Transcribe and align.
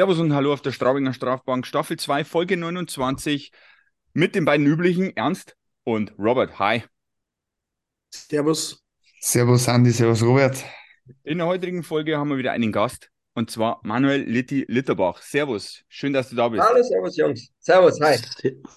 Servus 0.00 0.18
und 0.18 0.32
Hallo 0.32 0.54
auf 0.54 0.62
der 0.62 0.72
Straubinger 0.72 1.12
Strafbank, 1.12 1.66
Staffel 1.66 1.98
2, 1.98 2.24
Folge 2.24 2.56
29 2.56 3.52
mit 4.14 4.34
den 4.34 4.46
beiden 4.46 4.64
üblichen 4.64 5.14
Ernst 5.14 5.58
und 5.84 6.14
Robert. 6.18 6.58
Hi. 6.58 6.84
Servus. 8.08 8.82
Servus 9.20 9.68
Andi, 9.68 9.90
servus 9.90 10.22
Robert. 10.22 10.64
In 11.22 11.36
der 11.36 11.46
heutigen 11.46 11.82
Folge 11.82 12.16
haben 12.16 12.30
wir 12.30 12.38
wieder 12.38 12.52
einen 12.52 12.72
Gast 12.72 13.10
und 13.34 13.50
zwar 13.50 13.78
Manuel 13.82 14.22
Litti 14.22 14.64
Litterbach. 14.68 15.20
Servus, 15.20 15.82
schön, 15.88 16.14
dass 16.14 16.30
du 16.30 16.36
da 16.36 16.48
bist. 16.48 16.62
Hallo, 16.62 16.82
servus 16.82 17.18
Jungs. 17.18 17.52
Servus, 17.58 18.00
hi. 18.00 18.16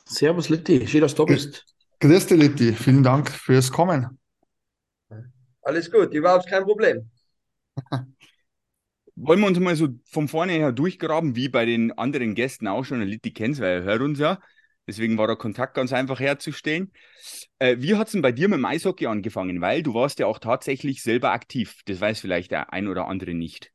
Servus 0.04 0.50
Litti, 0.50 0.86
schön, 0.86 1.00
dass 1.00 1.16
du 1.16 1.24
da 1.24 1.34
bist. 1.34 1.64
Grüß 2.02 2.26
dich 2.28 2.38
Litti, 2.38 2.74
vielen 2.74 3.02
Dank 3.02 3.32
fürs 3.32 3.72
Kommen. 3.72 4.20
Alles 5.62 5.90
gut, 5.90 6.14
überhaupt 6.14 6.50
kein 6.50 6.66
Problem. 6.66 7.10
Wollen 9.16 9.40
wir 9.40 9.48
uns 9.48 9.60
mal 9.60 9.76
so 9.76 9.90
von 10.06 10.28
vorne 10.28 10.54
her 10.54 10.72
durchgraben, 10.72 11.36
wie 11.36 11.50
bei 11.50 11.66
den 11.66 11.92
anderen 11.98 12.34
Gästen 12.36 12.68
auch 12.68 12.84
schon. 12.84 13.02
Litti 13.02 13.32
kennt 13.32 13.60
weil 13.60 13.80
er 13.80 13.84
hört 13.84 14.02
uns 14.02 14.20
ja. 14.20 14.40
Deswegen 14.88 15.18
war 15.18 15.28
der 15.28 15.36
Kontakt 15.38 15.76
ganz 15.76 15.94
einfach 15.94 16.20
herzustellen. 16.20 16.92
Äh, 17.60 17.78
wie 17.80 17.96
hat 17.96 18.08
es 18.08 18.14
denn 18.14 18.22
bei 18.22 18.32
dir 18.32 18.50
mit 18.50 18.58
dem 18.58 18.66
Eishockey 18.66 19.08
angefangen? 19.08 19.62
Weil 19.62 19.82
du 19.82 19.94
warst 19.94 20.20
ja 20.20 20.26
auch 20.26 20.40
tatsächlich 20.40 21.04
selber 21.04 21.32
aktiv. 21.32 21.82
Das 21.86 22.02
weiß 22.02 22.20
vielleicht 22.20 22.52
der 22.52 22.74
ein 22.74 22.88
oder 22.88 23.08
andere 23.08 23.34
nicht. 23.34 23.72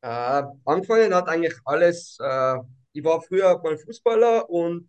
Äh, 0.00 0.44
angefangen 0.64 1.14
hat 1.14 1.28
eigentlich 1.28 1.54
alles, 1.64 2.16
äh, 2.20 2.54
ich 2.92 3.04
war 3.04 3.20
früher 3.20 3.60
mal 3.62 3.76
Fußballer 3.76 4.48
und 4.48 4.88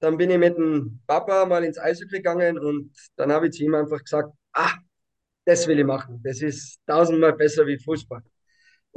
dann 0.00 0.16
bin 0.16 0.30
ich 0.30 0.38
mit 0.38 0.56
dem 0.56 1.00
Papa 1.06 1.44
mal 1.44 1.64
ins 1.64 1.78
Eishockey 1.78 2.16
gegangen 2.16 2.58
und 2.58 2.90
dann 3.16 3.30
habe 3.30 3.48
ich 3.48 3.52
zu 3.52 3.64
ihm 3.64 3.74
einfach 3.74 4.02
gesagt, 4.02 4.32
ah, 4.54 4.72
das 5.44 5.66
will 5.66 5.78
ich 5.78 5.84
machen. 5.84 6.20
Das 6.24 6.40
ist 6.40 6.80
tausendmal 6.86 7.34
besser 7.34 7.66
wie 7.66 7.78
Fußball. 7.78 8.22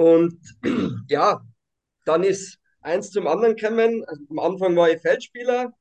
Und 0.02 0.40
ja, 1.10 1.42
dann 2.06 2.24
ist 2.24 2.58
eins 2.82 3.12
zum 3.12 3.28
anderen 3.28 3.56
gekommen. 3.56 4.04
Also 4.08 4.24
am 4.32 4.40
Anfang 4.40 4.76
war 4.76 4.90
ich 4.90 5.00
Feldspieler, 5.00 5.72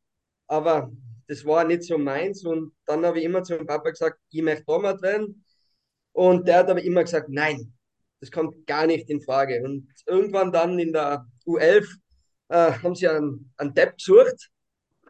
aber 0.47 0.93
das 1.27 1.45
war 1.47 1.65
nicht 1.65 1.85
so 1.85 1.97
meins. 1.97 2.45
Und 2.45 2.73
dann 2.85 3.07
habe 3.07 3.19
ich 3.19 3.25
immer 3.25 3.43
zu 3.43 3.57
dem 3.57 3.67
Papa 3.67 3.89
gesagt, 3.89 4.19
ich 4.31 4.43
möchte 4.43 4.67
Torwart 4.67 5.01
werden. 5.01 5.43
Und 6.13 6.47
der 6.47 6.59
hat 6.59 6.69
aber 6.69 6.83
immer 6.83 7.03
gesagt, 7.03 7.31
nein, 7.31 7.73
das 8.21 8.31
kommt 8.31 8.67
gar 8.67 8.87
nicht 8.87 9.09
in 9.09 9.23
Frage. 9.23 9.63
Und 9.65 9.89
irgendwann 10.07 10.53
dann 10.53 10.79
in 10.79 10.93
der 10.93 11.27
U11 11.47 11.87
äh, 12.49 12.73
haben 12.73 12.95
sie 12.95 13.09
einen, 13.09 13.51
einen 13.57 13.73
Depp 13.73 13.97
gesucht. 13.97 14.51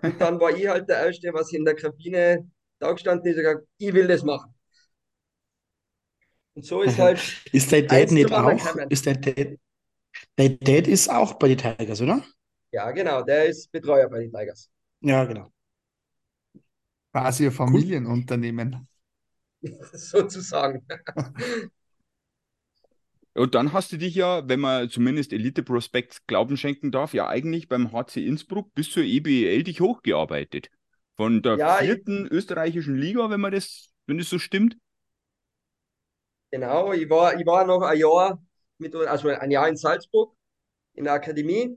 Und 0.02 0.20
dann 0.20 0.38
war 0.38 0.56
ich 0.56 0.68
halt 0.68 0.88
der 0.88 1.06
Erste, 1.06 1.34
was 1.34 1.52
in 1.52 1.64
der 1.64 1.74
Kabine 1.74 2.48
da 2.78 2.92
gestanden 2.92 3.26
ist, 3.26 3.38
und 3.38 3.42
gesagt, 3.42 3.66
ich 3.78 3.92
will 3.92 4.06
das 4.06 4.22
machen. 4.22 4.54
Und 6.60 6.66
so 6.66 6.82
ist 6.82 6.98
halt. 6.98 7.18
ist 7.52 7.72
dein 7.72 7.86
Dad 7.86 8.10
nicht 8.10 8.30
auch? 8.30 8.76
Ist 8.90 9.06
dein 9.06 9.22
Dad, 9.22 9.58
dein 10.36 10.60
Dad 10.60 10.86
ist 10.86 11.08
auch 11.08 11.32
bei 11.38 11.48
den 11.48 11.56
Tigers, 11.56 12.02
oder? 12.02 12.22
Ja, 12.70 12.90
genau. 12.90 13.22
Der 13.22 13.46
ist 13.46 13.72
Betreuer 13.72 14.10
bei 14.10 14.18
den 14.18 14.30
Tigers. 14.30 14.68
Ja, 15.00 15.24
genau. 15.24 15.50
Quasi 17.12 17.46
ein 17.46 17.52
Familienunternehmen. 17.52 18.86
Sozusagen. 19.94 20.86
Und 23.32 23.54
dann 23.54 23.72
hast 23.72 23.92
du 23.92 23.96
dich 23.96 24.14
ja, 24.14 24.46
wenn 24.46 24.60
man 24.60 24.90
zumindest 24.90 25.32
Elite 25.32 25.62
Prospects 25.62 26.26
Glauben 26.26 26.58
schenken 26.58 26.90
darf, 26.90 27.14
ja 27.14 27.26
eigentlich 27.26 27.68
beim 27.68 27.90
HC 27.90 28.26
Innsbruck 28.26 28.74
bis 28.74 28.90
zur 28.90 29.04
EBL 29.04 29.62
dich 29.62 29.80
hochgearbeitet. 29.80 30.68
Von 31.16 31.40
der 31.40 31.56
ja, 31.56 31.76
vierten 31.76 32.26
ich... 32.26 32.32
österreichischen 32.32 32.98
Liga, 32.98 33.30
wenn 33.30 33.40
man 33.40 33.52
das, 33.52 33.88
wenn 34.06 34.18
das 34.18 34.28
so 34.28 34.38
stimmt. 34.38 34.76
Genau, 36.50 36.92
ich 36.92 37.08
war, 37.08 37.38
ich 37.38 37.46
war 37.46 37.64
noch 37.64 37.82
ein 37.82 37.98
Jahr 37.98 38.42
mit, 38.78 38.94
also 38.94 39.28
ein 39.28 39.50
Jahr 39.50 39.68
in 39.68 39.76
Salzburg 39.76 40.34
in 40.94 41.04
der 41.04 41.12
Akademie, 41.14 41.76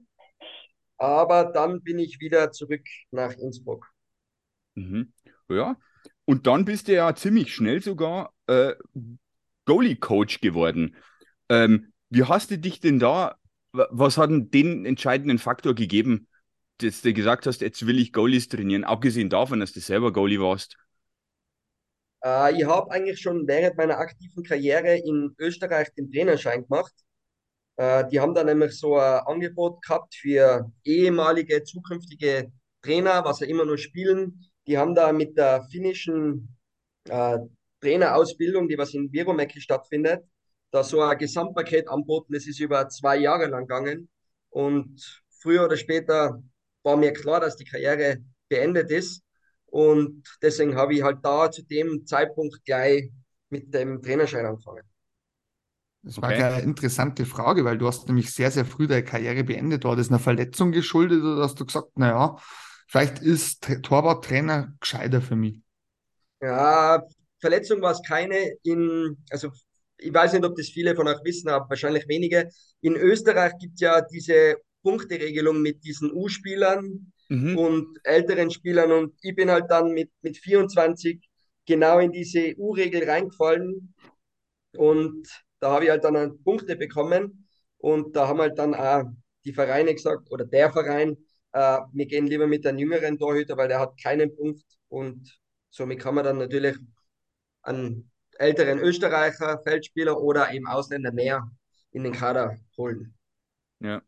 aber 0.98 1.46
dann 1.46 1.82
bin 1.82 2.00
ich 2.00 2.20
wieder 2.20 2.52
zurück 2.52 2.86
nach 3.12 3.34
Innsbruck. 3.34 3.88
Mhm. 4.76 5.14
Ja, 5.50 5.78
und 6.26 6.48
dann 6.48 6.66
bist 6.66 6.88
du 6.88 6.94
ja 6.94 7.14
ziemlich 7.16 7.54
schnell 7.54 7.82
sogar 7.82 8.34
äh, 8.48 8.74
Goalie-Coach 9.66 10.42
geworden. 10.42 10.96
Ähm, 11.50 11.94
wie 12.10 12.24
hast 12.24 12.52
du 12.52 12.58
dich 12.58 12.80
denn 12.80 13.00
da, 13.00 13.36
was 13.72 14.18
hat 14.18 14.30
denn 14.30 14.50
den 14.50 14.86
entscheidenden 14.86 15.38
Faktor 15.38 15.76
gegeben, 15.76 16.28
dass 16.80 17.02
du 17.02 17.14
gesagt 17.14 17.46
hast, 17.46 17.62
jetzt 17.62 17.86
will 17.86 18.00
ich 18.00 18.14
Goalies 18.14 18.50
trainieren, 18.50 18.84
abgesehen 18.84 19.30
davon, 19.30 19.60
dass 19.60 19.74
du 19.74 19.80
selber 19.80 20.12
Goalie 20.12 20.40
warst? 20.40 20.78
Äh, 22.24 22.56
ich 22.58 22.66
habe 22.66 22.92
eigentlich 22.92 23.20
schon 23.22 23.48
während 23.48 23.78
meiner 23.78 23.98
aktiven 23.98 24.44
Karriere 24.44 24.98
in 24.98 25.36
Österreich 25.40 25.94
den 25.94 26.12
Trainerschein 26.12 26.64
gemacht. 26.64 26.94
Äh, 27.78 28.08
die 28.10 28.20
haben 28.20 28.34
da 28.34 28.44
nämlich 28.44 28.78
so 28.80 28.98
ein 28.98 29.22
Angebot 29.26 29.82
gehabt 29.82 30.16
für 30.16 30.72
ehemalige, 30.84 31.64
zukünftige 31.64 32.52
Trainer, 32.82 33.24
was 33.26 33.40
ja 33.40 33.48
immer 33.48 33.66
nur 33.66 33.78
spielen. 33.78 34.46
Die 34.68 34.78
haben 34.78 34.96
da 34.96 35.12
mit 35.12 35.38
der 35.38 35.64
finnischen 35.72 36.56
äh, 37.10 37.40
Trainerausbildung, 37.82 38.68
die 38.68 38.78
was 38.78 38.94
in 38.94 39.12
Viromäki 39.12 39.60
stattfindet, 39.60 40.24
da 40.72 40.84
so 40.84 41.02
ein 41.02 41.18
Gesamtpaket 41.18 41.90
anboten. 41.90 42.34
Das 42.34 42.48
ist 42.48 42.60
über 42.60 42.88
zwei 42.90 43.18
Jahre 43.18 43.48
lang 43.48 43.68
gegangen. 43.68 44.10
Und 44.50 45.24
früher 45.42 45.66
oder 45.66 45.78
später 45.78 46.42
war 46.84 46.98
mir 46.98 47.12
klar, 47.14 47.40
dass 47.40 47.58
die 47.58 47.66
Karriere 47.66 48.18
beendet 48.50 48.92
ist. 48.92 49.24
Und 49.74 50.22
deswegen 50.40 50.76
habe 50.76 50.94
ich 50.94 51.02
halt 51.02 51.18
da 51.24 51.50
zu 51.50 51.64
dem 51.64 52.06
Zeitpunkt 52.06 52.64
gleich 52.64 53.10
mit 53.50 53.74
dem 53.74 54.04
Trainerschein 54.04 54.46
angefangen. 54.46 54.84
Das 56.04 56.22
war 56.22 56.30
okay. 56.30 56.44
eine 56.44 56.62
interessante 56.62 57.26
Frage, 57.26 57.66
weil 57.66 57.80
du 57.80 57.88
hast 57.88 58.08
nämlich 58.08 58.32
sehr, 58.32 58.52
sehr 58.52 58.66
früh 58.66 58.86
deine 58.86 59.04
Karriere 59.04 59.44
beendet. 59.44 59.84
War 59.84 59.96
das 59.96 60.10
einer 60.10 60.20
Verletzung 60.20 60.72
geschuldet 60.72 61.24
oder 61.24 61.42
hast 61.42 61.60
du 61.60 61.66
gesagt, 61.66 61.98
naja, 61.98 62.38
vielleicht 62.88 63.18
ist 63.18 63.68
Torwarttrainer 63.82 64.76
gescheiter 64.80 65.22
für 65.22 65.36
mich? 65.36 65.60
Ja, 66.40 67.04
Verletzung 67.40 67.82
war 67.82 67.94
es 67.94 68.02
keine. 68.08 68.54
In, 68.62 69.18
also 69.32 69.50
ich 69.98 70.14
weiß 70.14 70.34
nicht, 70.34 70.46
ob 70.46 70.56
das 70.56 70.68
viele 70.68 70.96
von 70.96 71.08
euch 71.08 71.24
wissen, 71.24 71.50
aber 71.50 71.68
wahrscheinlich 71.68 72.08
wenige. 72.08 72.48
In 72.82 72.96
Österreich 72.96 73.54
gibt 73.58 73.74
es 73.74 73.82
ja 73.82 74.02
diese 74.02 74.58
Punkteregelung 74.84 75.64
mit 75.64 75.84
diesen 75.84 76.12
U-Spielern, 76.12 77.12
mhm. 77.34 77.58
und 77.58 78.00
älteren 78.04 78.52
Spielern. 78.52 78.92
Und 78.92 79.16
ich 79.22 79.36
bin 79.36 79.50
halt 79.50 79.66
dann 79.70 79.92
mit, 79.92 80.12
mit 80.22 80.38
24 80.38 81.20
genau 81.66 82.00
in 82.00 82.12
diese 82.12 82.56
U-Regel 82.58 83.10
reingefallen. 83.10 83.94
Und 84.76 85.28
da 85.60 85.72
habe 85.72 85.86
ich 85.86 85.92
halt 85.92 86.04
dann 86.04 86.44
Punkte 86.44 86.76
bekommen. 86.76 87.48
Und 87.78 88.16
da 88.16 88.28
haben 88.28 88.40
halt 88.40 88.58
dann 88.58 88.74
auch 88.76 89.04
die 89.46 89.54
Vereine 89.54 89.94
gesagt, 89.94 90.32
oder 90.32 90.46
der 90.46 90.72
Verein, 90.72 91.18
äh, 91.52 91.80
wir 91.92 92.06
gehen 92.06 92.28
lieber 92.28 92.48
mit 92.48 92.66
einem 92.66 92.80
jüngeren 92.80 93.18
Torhüter, 93.18 93.58
weil 93.58 93.68
der 93.68 93.80
hat 93.80 94.00
keinen 94.02 94.36
Punkt. 94.36 94.64
Und 94.88 95.40
somit 95.70 96.00
kann 96.00 96.16
man 96.16 96.24
dann 96.24 96.38
natürlich 96.38 96.78
einen 97.64 98.12
älteren 98.38 98.80
Österreicher, 98.80 99.62
Feldspieler 99.64 100.20
oder 100.20 100.52
eben 100.54 100.68
Ausländer 100.68 101.12
mehr 101.12 101.50
in 101.92 102.04
den 102.04 102.14
Kader 102.14 102.58
holen. 102.78 103.14
Ja. 103.80 104.02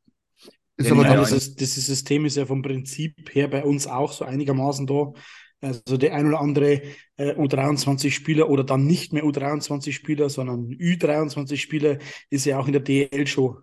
Ist 0.77 0.91
aber 0.91 1.03
dann 1.03 1.23
dieses, 1.23 1.55
dieses 1.55 1.85
System 1.85 2.25
ist 2.25 2.35
ja 2.35 2.45
vom 2.45 2.61
Prinzip 2.61 3.33
her 3.33 3.47
bei 3.47 3.63
uns 3.63 3.87
auch 3.87 4.11
so 4.11 4.25
einigermaßen 4.25 4.85
da. 4.87 5.13
Also 5.61 5.97
der 5.97 6.13
ein 6.13 6.27
oder 6.27 6.41
andere 6.41 6.81
äh, 7.15 7.33
U23-Spieler 7.33 8.49
oder 8.49 8.63
dann 8.63 8.85
nicht 8.85 9.13
mehr 9.13 9.23
U23-Spieler, 9.23 10.29
sondern 10.29 10.67
Ü23-Spieler 10.67 11.97
ist 12.29 12.45
ja 12.45 12.59
auch 12.59 12.67
in 12.67 12.73
der 12.73 12.81
DL 12.81 13.25
schon 13.25 13.57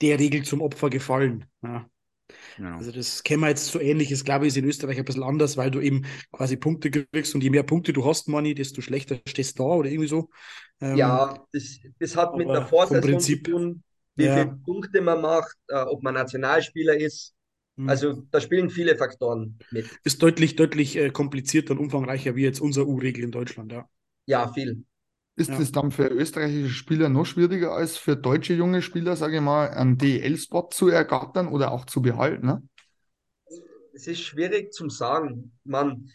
der 0.00 0.18
Regel 0.18 0.44
zum 0.44 0.62
Opfer 0.62 0.88
gefallen. 0.88 1.46
Ja. 1.62 1.86
Ja. 2.58 2.76
Also 2.76 2.92
das 2.92 3.22
kennen 3.22 3.42
wir 3.42 3.48
jetzt 3.48 3.66
so 3.66 3.80
ähnlich, 3.80 4.10
ist 4.10 4.24
glaube 4.24 4.46
ich 4.46 4.52
ist 4.52 4.56
in 4.56 4.64
Österreich 4.64 4.98
ein 4.98 5.04
bisschen 5.04 5.22
anders, 5.22 5.56
weil 5.56 5.70
du 5.70 5.80
eben 5.80 6.06
quasi 6.30 6.56
Punkte 6.56 6.90
kriegst 6.90 7.34
und 7.34 7.42
je 7.42 7.50
mehr 7.50 7.62
Punkte 7.62 7.92
du 7.92 8.04
hast, 8.04 8.28
Manni, 8.28 8.54
desto 8.54 8.80
schlechter 8.80 9.18
stehst 9.26 9.58
du 9.58 9.64
da 9.64 9.68
oder 9.70 9.90
irgendwie 9.90 10.08
so. 10.08 10.30
Ähm, 10.80 10.96
ja, 10.96 11.44
das, 11.52 11.78
das 11.98 12.16
hat 12.16 12.36
mit 12.36 12.48
der 12.48 12.66
Vorsaison 12.66 13.20
zu 13.20 13.42
tun, 13.42 13.82
wie 14.14 14.24
ja. 14.24 14.34
viele 14.34 14.56
Punkte 14.64 15.00
man 15.00 15.20
macht, 15.20 15.56
äh, 15.68 15.82
ob 15.82 16.02
man 16.02 16.14
Nationalspieler 16.14 16.96
ist. 16.96 17.34
Mhm. 17.76 17.88
Also 17.88 18.22
da 18.30 18.40
spielen 18.40 18.70
viele 18.70 18.96
Faktoren 18.96 19.58
mit. 19.70 19.86
Ist 20.04 20.22
deutlich, 20.22 20.56
deutlich 20.56 20.96
äh, 20.96 21.10
komplizierter 21.10 21.72
und 21.72 21.78
umfangreicher 21.78 22.36
wie 22.36 22.42
jetzt 22.42 22.60
unser 22.60 22.86
U-Regel 22.86 23.24
in 23.24 23.30
Deutschland, 23.30 23.72
ja. 23.72 23.88
Ja, 24.26 24.52
viel. 24.52 24.84
Ist 25.34 25.50
ja. 25.50 25.58
das 25.58 25.72
dann 25.72 25.90
für 25.90 26.08
österreichische 26.08 26.74
Spieler 26.74 27.08
noch 27.08 27.24
schwieriger 27.24 27.72
als 27.72 27.96
für 27.96 28.16
deutsche 28.16 28.52
junge 28.52 28.82
Spieler, 28.82 29.16
sage 29.16 29.36
ich 29.36 29.42
mal, 29.42 29.70
einen 29.70 29.96
DEL-Spot 29.96 30.68
zu 30.70 30.88
ergattern 30.88 31.48
oder 31.48 31.72
auch 31.72 31.86
zu 31.86 32.02
behalten? 32.02 32.46
Ne? 32.46 32.62
Es 33.94 34.06
ist 34.06 34.20
schwierig 34.20 34.72
zu 34.72 34.90
sagen. 34.90 35.58
Man, 35.64 36.10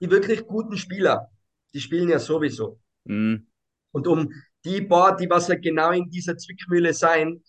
die 0.00 0.10
wirklich 0.10 0.46
guten 0.46 0.76
Spieler, 0.76 1.30
die 1.72 1.80
spielen 1.80 2.08
ja 2.08 2.18
sowieso. 2.18 2.80
Mhm. 3.04 3.46
Und 3.92 4.06
um 4.08 4.32
die 4.68 4.82
paar, 4.82 5.16
die 5.16 5.28
was 5.28 5.48
ja 5.48 5.54
genau 5.54 5.90
in 5.92 6.08
dieser 6.10 6.36
Zwickmühle 6.36 6.92
sein, 6.92 7.42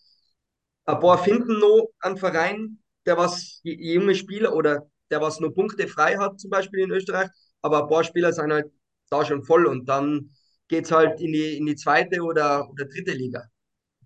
ein 0.86 1.00
paar 1.00 1.24
finden 1.24 1.60
noch 1.60 1.90
einen 2.00 2.18
Verein, 2.18 2.80
der 3.06 3.18
was 3.18 3.60
junge 3.64 4.16
Spieler 4.16 4.56
oder 4.56 4.90
der 5.12 5.22
was 5.22 5.40
nur 5.40 5.54
Punkte 5.54 5.88
frei 5.88 6.18
hat, 6.18 6.40
zum 6.40 6.50
Beispiel 6.50 6.82
in 6.82 6.92
Österreich, 6.92 7.30
aber 7.62 7.84
ein 7.84 7.90
paar 7.90 8.04
Spieler 8.04 8.32
sind 8.32 8.52
halt 8.52 8.72
da 9.10 9.26
schon 9.26 9.44
voll 9.44 9.66
und 9.66 9.88
dann 9.90 10.32
geht 10.68 10.86
es 10.86 10.92
halt 10.92 11.20
in 11.20 11.34
die, 11.34 11.58
in 11.58 11.66
die 11.66 11.76
zweite 11.76 12.22
oder, 12.22 12.70
oder 12.70 12.86
dritte 12.86 13.12
Liga. 13.12 13.44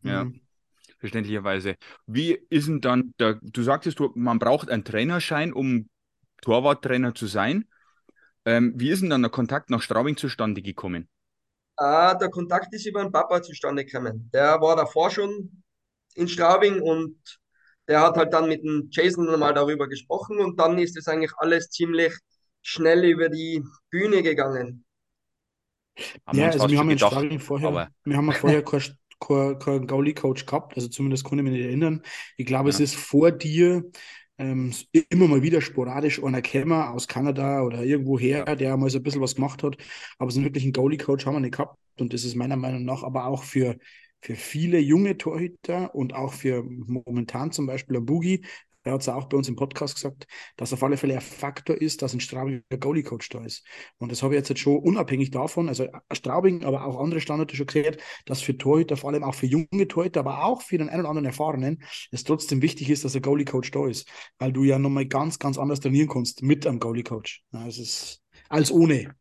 Ja. 0.01 0.30
Verständlicherweise. 1.00 1.75
Wie 2.07 2.39
ist 2.50 2.68
denn 2.68 2.80
dann, 2.80 3.13
der, 3.19 3.38
du 3.42 3.62
sagtest, 3.62 4.00
du, 4.00 4.12
man 4.15 4.39
braucht 4.39 4.69
einen 4.69 4.86
Trainerschein, 4.86 5.51
um 5.51 5.89
Torwarttrainer 6.44 7.15
zu 7.15 7.27
sein. 7.27 7.65
Ähm, 8.45 8.74
wie 8.75 8.89
ist 8.89 9.01
denn 9.01 9.10
dann 9.10 9.21
der 9.21 9.31
Kontakt 9.31 9.69
nach 9.69 9.81
Straubing 9.81 10.18
zustande 10.18 10.62
gekommen? 10.62 11.07
Ah, 11.75 12.14
der 12.14 12.30
Kontakt 12.30 12.74
ist 12.74 12.86
über 12.86 13.02
den 13.02 13.12
Papa 13.12 13.42
zustande 13.42 13.86
gekommen. 13.86 14.30
Der 14.34 14.62
war 14.62 14.75
davor 14.75 15.10
schon 15.10 15.64
in 16.16 16.28
Straubing 16.28 16.81
und 16.81 17.18
der 17.88 18.02
hat 18.02 18.16
halt 18.16 18.34
dann 18.34 18.48
mit 18.48 18.64
dem 18.64 18.88
Jason 18.92 19.25
nochmal 19.25 19.54
darüber 19.54 19.88
gesprochen 19.88 20.40
und 20.40 20.60
dann 20.60 20.78
ist 20.78 20.98
es 20.98 21.08
eigentlich 21.08 21.34
alles 21.38 21.70
ziemlich 21.70 22.14
schnell 22.62 23.04
über 23.04 23.30
die 23.30 23.64
Bühne 23.90 24.22
gegangen. 24.24 24.86
Haben 26.25 26.38
ja, 26.38 26.50
also 26.50 26.70
wir 26.70 26.80
haben 26.80 26.90
gedacht, 26.90 27.12
in 27.12 27.18
Straubing 27.18 27.40
vorher, 27.40 27.68
aber... 27.68 27.90
wir 28.04 28.18
haben 28.18 28.28
ja 28.28 28.34
vorher 28.34 28.64
keinen 28.64 28.98
kein, 29.20 29.60
kein 29.60 29.88
Goalie-Coach 29.88 30.46
gehabt, 30.46 30.75
also 30.75 30.88
zumindest 30.88 31.24
konnte 31.24 31.44
ich 31.44 31.50
mich 31.50 31.60
nicht 31.60 31.68
erinnern. 31.68 32.04
Ich 32.38 32.46
glaube, 32.46 32.70
ja. 32.70 32.75
es 32.75 32.80
ist 32.80 32.96
vor 32.96 33.31
dir 33.31 33.90
ähm, 34.38 34.74
immer 35.10 35.28
mal 35.28 35.44
wieder 35.44 35.62
sporadisch 35.62 36.24
einer 36.24 36.42
Kämmer 36.42 36.92
aus 36.92 37.08
Kanada 37.08 37.62
oder 37.62 37.84
irgendwo 37.84 38.20
her, 38.20 38.56
der 38.56 38.76
mal 38.78 38.90
so 38.90 39.00
ein 39.00 39.04
bisschen 39.04 39.22
was 39.22 39.36
gemacht 39.36 39.64
hat. 39.64 39.78
Aber 40.18 40.32
so 40.32 40.40
einen 40.40 40.46
wirklichen 40.46 40.74
Goalie-Coach 40.74 41.26
haben 41.26 41.36
wir 41.36 41.40
nicht 41.40 41.54
gehabt. 41.54 41.78
Und 42.00 42.14
das 42.14 42.24
ist 42.24 42.36
meiner 42.36 42.56
Meinung 42.56 42.86
nach 42.86 43.04
aber 43.04 43.26
auch 43.28 43.44
für, 43.44 43.78
für 44.22 44.36
viele 44.36 44.80
junge 44.80 45.18
Torhüter 45.18 45.94
und 45.94 46.16
auch 46.16 46.34
für 46.34 46.64
momentan 46.64 47.52
zum 47.52 47.68
Beispiel 47.68 47.98
ein 47.98 48.06
Boogie, 48.06 48.44
er 48.84 48.94
hat 48.94 49.02
es 49.02 49.10
auch 49.10 49.26
bei 49.26 49.38
uns 49.38 49.48
im 49.48 49.56
Podcast 49.56 49.96
gesagt, 49.96 50.28
dass 50.58 50.74
auf 50.74 50.84
alle 50.84 50.98
Fälle 50.98 51.16
ein 51.16 51.22
Faktor 51.22 51.76
ist, 51.76 52.02
dass 52.02 52.14
ein 52.14 52.20
Straubing 52.20 52.64
der 52.70 52.80
Goalie-Coach 52.80 53.30
da 53.30 53.44
ist. 53.44 53.66
Und 53.98 54.12
das 54.12 54.22
habe 54.24 54.34
ich 54.34 54.40
jetzt, 54.40 54.50
jetzt 54.50 54.60
schon 54.60 54.78
unabhängig 54.78 55.32
davon, 55.32 55.70
also 55.70 55.88
Straubing, 56.12 56.64
aber 56.66 56.86
auch 56.86 57.00
andere 57.00 57.22
Standorte 57.22 57.56
schon 57.56 57.68
gesehen, 57.68 57.96
dass 58.26 58.42
für 58.42 58.58
Torhüter, 58.58 58.98
vor 58.98 59.12
allem 59.12 59.24
auch 59.24 59.36
für 59.36 59.46
junge 59.46 59.88
Torhüter, 59.88 60.20
aber 60.20 60.44
auch 60.44 60.62
für 60.62 60.78
den 60.78 60.90
einen 60.90 61.02
oder 61.02 61.10
anderen 61.10 61.26
Erfahrenen, 61.26 61.84
es 62.12 62.24
trotzdem 62.24 62.62
wichtig 62.62 62.90
ist, 62.90 63.06
dass 63.06 63.14
der 63.14 63.22
Goalie-Coach 63.22 63.72
da 63.72 63.88
ist. 63.88 64.08
Weil 64.38 64.52
du 64.52 64.64
ja 64.64 64.78
nochmal 64.78 65.06
ganz, 65.06 65.40
ganz 65.40 65.58
anders 65.58 65.80
trainieren 65.80 66.10
kannst 66.10 66.44
mit 66.44 66.68
einem 66.68 66.80
Goalie-Coach. 66.80 67.44
Als 68.50 68.72
ohne. 68.72 69.16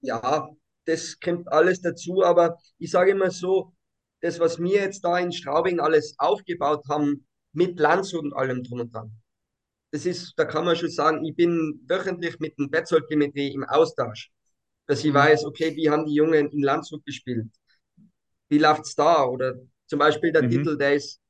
Ja, 0.00 0.48
das 0.86 1.20
kommt 1.20 1.50
alles 1.52 1.80
dazu, 1.82 2.22
aber 2.24 2.56
ich 2.78 2.90
sage 2.90 3.12
immer 3.12 3.30
so, 3.30 3.72
das, 4.22 4.40
was 4.40 4.58
wir 4.58 4.80
jetzt 4.80 5.04
da 5.04 5.18
in 5.18 5.32
Straubing 5.32 5.80
alles 5.80 6.14
aufgebaut 6.18 6.84
haben, 6.88 7.26
mit 7.52 7.78
Landshut 7.78 8.22
und 8.22 8.32
allem 8.32 8.62
drum 8.62 8.80
und 8.80 8.94
dran. 8.94 9.10
Das 9.92 10.06
ist, 10.06 10.34
da 10.36 10.44
kann 10.44 10.64
man 10.64 10.76
schon 10.76 10.90
sagen, 10.90 11.24
ich 11.24 11.34
bin 11.34 11.80
wöchentlich 11.88 12.38
mit 12.38 12.56
dem 12.58 12.70
Betzold 12.70 13.10
Dimitri 13.10 13.48
im 13.48 13.64
Austausch, 13.64 14.30
dass 14.86 15.04
ich 15.04 15.10
mhm. 15.10 15.14
weiß, 15.14 15.44
okay, 15.44 15.74
wie 15.74 15.90
haben 15.90 16.06
die 16.06 16.14
Jungen 16.14 16.48
in 16.50 16.62
Landshut 16.62 17.04
gespielt? 17.04 17.48
Wie 18.48 18.58
läuft's 18.58 18.94
da? 18.94 19.24
Oder 19.24 19.54
zum 19.86 19.98
Beispiel 19.98 20.32
der 20.32 20.44
mhm. 20.44 20.50
Titel, 20.50 20.76
der 20.76 20.94
ist 20.94 21.20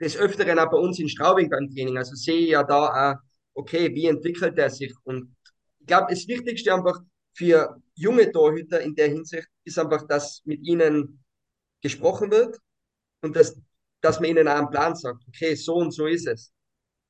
des 0.00 0.16
Öfteren 0.16 0.58
auch 0.58 0.70
bei 0.70 0.78
uns 0.78 0.98
in 0.98 1.08
Straubing 1.08 1.50
beim 1.50 1.68
Training. 1.70 1.96
Also 1.96 2.14
sehe 2.14 2.38
ich 2.38 2.50
ja 2.50 2.62
da 2.62 3.12
auch, 3.12 3.16
okay, 3.54 3.92
wie 3.94 4.06
entwickelt 4.06 4.56
er 4.58 4.70
sich? 4.70 4.94
Und 5.04 5.34
ich 5.80 5.86
glaube, 5.86 6.06
das 6.10 6.26
Wichtigste 6.28 6.72
einfach 6.72 7.00
für 7.34 7.80
junge 7.94 8.30
Torhüter 8.30 8.80
in 8.80 8.94
der 8.94 9.08
Hinsicht 9.08 9.48
ist 9.64 9.78
einfach, 9.78 10.06
dass 10.06 10.42
mit 10.44 10.64
ihnen 10.64 11.24
gesprochen 11.82 12.30
wird 12.30 12.58
und 13.22 13.34
dass 13.34 13.60
dass 14.00 14.20
man 14.20 14.30
ihnen 14.30 14.48
auch 14.48 14.56
einen 14.56 14.70
Plan 14.70 14.94
sagt, 14.94 15.24
okay, 15.28 15.54
so 15.54 15.76
und 15.76 15.92
so 15.92 16.06
ist 16.06 16.26
es. 16.26 16.52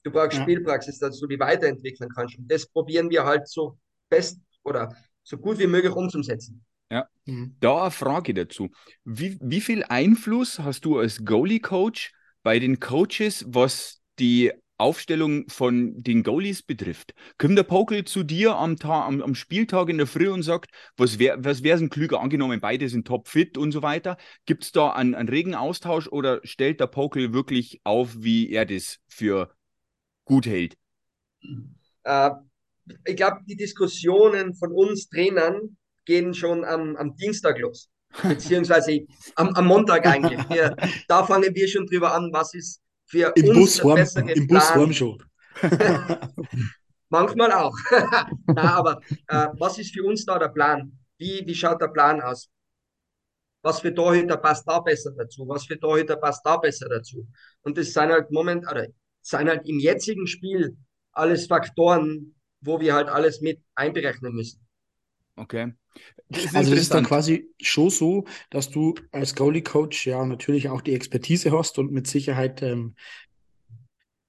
Du 0.03 0.11
brauchst 0.11 0.39
ja. 0.39 0.43
Spielpraxis, 0.43 0.99
dass 0.99 1.19
du 1.19 1.27
die 1.27 1.39
weiterentwickeln 1.39 2.11
kannst. 2.15 2.39
Und 2.39 2.51
das 2.51 2.67
probieren 2.67 3.11
wir 3.11 3.25
halt 3.25 3.49
so 3.49 3.79
best 4.09 4.41
oder 4.65 4.95
so 5.23 5.37
gut 5.37 5.59
wie 5.59 5.67
möglich 5.67 5.93
umzusetzen. 5.93 6.65
Ja, 6.91 7.07
mhm. 7.27 7.57
da 7.61 7.83
eine 7.83 7.91
Frage 7.91 8.33
dazu. 8.33 8.71
Wie, 9.05 9.39
wie 9.43 9.61
viel 9.61 9.85
Einfluss 9.85 10.59
hast 10.59 10.85
du 10.85 10.99
als 10.99 11.25
Goalie-Coach 11.25 12.13
bei 12.43 12.59
den 12.59 12.81
Coaches, 12.81 13.45
was 13.47 14.01
die 14.19 14.53
Aufstellung 14.79 15.49
von 15.49 16.03
den 16.03 16.23
Goalies 16.23 16.63
betrifft. 16.63 17.15
Kommt 17.37 17.59
der 17.59 17.65
Pokel 17.65 18.05
zu 18.05 18.23
dir 18.23 18.57
am, 18.57 18.77
Tag, 18.77 19.07
am, 19.07 19.21
am 19.21 19.35
Spieltag 19.35 19.89
in 19.89 19.99
der 19.99 20.07
Früh 20.07 20.29
und 20.31 20.43
sagt, 20.43 20.71
was 20.97 21.19
wäre 21.19 21.45
was 21.45 21.63
wär 21.63 21.77
ein 21.77 21.91
klüger 21.91 22.21
angenommen, 22.21 22.61
beide 22.61 22.89
sind 22.89 23.07
topfit 23.07 23.59
und 23.59 23.73
so 23.73 23.83
weiter? 23.83 24.17
Gibt 24.47 24.65
es 24.65 24.73
da 24.73 24.91
einen, 24.91 25.15
einen 25.15 25.29
regen 25.29 25.55
Austausch 25.55 26.09
oder 26.09 26.41
stellt 26.45 26.81
der 26.81 26.87
Pokel 26.87 27.33
wirklich 27.33 27.81
auf, 27.85 28.15
wie 28.19 28.51
er 28.51 28.67
das 28.67 28.99
für 29.09 29.53
gut 30.25 30.47
hält? 30.47 30.77
Äh, 32.05 32.31
ich 33.05 33.17
glaube, 33.17 33.39
die 33.47 33.57
Diskussionen 33.57 34.55
von 34.55 34.73
uns 34.73 35.09
Trainern 35.09 35.77
gehen 36.05 36.35
schon 36.35 36.65
am, 36.65 36.97
am 36.97 37.17
Dienstag 37.17 37.59
los. 37.59 37.91
Beziehungsweise 38.23 39.01
am, 39.35 39.49
am 39.55 39.67
Montag 39.67 40.07
eigentlich. 40.07 40.39
Wir, 40.49 40.75
da 41.09 41.25
fangen 41.25 41.55
wir 41.55 41.69
schon 41.69 41.87
drüber 41.87 42.15
an, 42.15 42.31
was 42.33 42.55
ist 42.55 42.81
für 43.09 43.33
Im 43.37 43.49
uns 43.49 43.81
Bus 43.81 43.85
warm, 43.85 44.29
Im 44.29 44.47
Bus 44.47 44.71
warm 44.77 44.93
schon. 44.93 45.23
Manchmal 47.09 47.53
auch. 47.53 47.77
Na, 48.47 48.75
aber 48.75 49.01
äh, 49.29 49.49
was 49.59 49.79
ist 49.79 49.95
für 49.95 50.05
uns 50.05 50.25
da 50.27 50.39
der 50.39 50.49
Plan? 50.49 50.93
Wie, 51.17 51.43
wie 51.47 51.55
schaut 51.55 51.81
der 51.81 51.89
Plan 51.89 52.21
aus? 52.21 52.51
Was 53.63 53.81
für 53.81 53.95
Torhüter 53.95 54.37
passt 54.37 54.69
da 54.69 54.79
besser 54.81 55.13
dazu? 55.17 55.49
Was 55.49 55.67
für 55.67 55.81
Torhüter 55.81 56.17
passt 56.17 56.45
da 56.45 56.59
besser 56.59 56.89
dazu? 56.89 57.27
Und 57.63 57.77
das 57.79 57.93
sind 57.93 58.11
halt 58.11 58.31
Moment, 58.31 58.71
oder 58.71 58.87
sind 59.23 59.49
halt 59.49 59.67
im 59.67 59.79
jetzigen 59.79 60.27
Spiel 60.27 60.77
alles 61.13 61.47
Faktoren, 61.47 62.35
wo 62.61 62.79
wir 62.79 62.95
halt 62.95 63.09
alles 63.09 63.41
mit 63.41 63.61
einberechnen 63.75 64.35
müssen. 64.35 64.65
Okay. 65.37 65.73
Das 66.29 66.55
also 66.55 66.75
es 66.75 66.81
ist 66.83 66.95
dann 66.95 67.05
quasi 67.05 67.49
schon 67.61 67.89
so, 67.91 68.25
dass 68.51 68.71
du 68.71 68.95
als 69.13 69.35
Goalie-Coach 69.35 70.07
ja 70.07 70.25
natürlich 70.27 70.69
auch 70.69 70.83
die 70.83 70.95
Expertise 70.95 71.57
hast 71.57 71.79
und 71.79 71.91
mit 71.91 72.07
Sicherheit 72.07 72.63
ähm, 72.63 72.95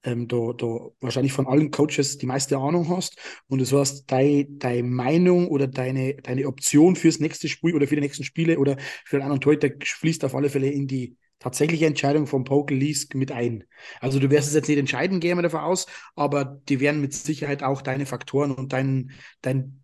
ähm, 0.02 0.28
da, 0.28 0.52
da 0.56 0.88
wahrscheinlich 1.00 1.32
von 1.32 1.46
allen 1.46 1.70
Coaches 1.70 2.16
die 2.18 2.26
meiste 2.26 2.56
Ahnung 2.56 2.88
hast 2.88 3.18
und 3.48 3.60
das 3.60 3.72
heißt, 3.72 4.10
deine, 4.10 4.46
deine 4.46 4.82
Meinung 4.82 5.48
oder 5.48 5.66
deine, 5.66 6.14
deine 6.14 6.46
Option 6.46 6.96
fürs 6.96 7.20
nächste 7.20 7.48
Spiel 7.48 7.74
oder 7.74 7.86
für 7.86 7.96
die 7.96 8.00
nächsten 8.00 8.24
Spiele 8.24 8.58
oder 8.58 8.76
für 9.04 9.16
einen 9.16 9.24
anderen 9.24 9.40
Torhüter 9.42 9.68
fließt 9.82 10.24
auf 10.24 10.34
alle 10.34 10.48
Fälle 10.48 10.70
in 10.70 10.86
die 10.86 11.16
tatsächliche 11.38 11.86
Entscheidung 11.86 12.26
vom 12.26 12.44
Poker 12.44 12.74
League 12.74 13.14
mit 13.14 13.32
ein. 13.32 13.64
Also 14.00 14.18
du 14.18 14.30
wirst 14.30 14.48
es 14.48 14.54
jetzt 14.54 14.68
nicht 14.68 14.78
entscheiden, 14.78 15.20
gehen 15.20 15.38
wir 15.38 15.42
davon 15.42 15.60
aus, 15.60 15.86
aber 16.14 16.60
die 16.68 16.80
werden 16.80 17.00
mit 17.00 17.14
Sicherheit 17.14 17.62
auch 17.62 17.82
deine 17.82 18.06
Faktoren 18.06 18.52
und 18.52 18.72
dein, 18.72 19.10
dein 19.40 19.79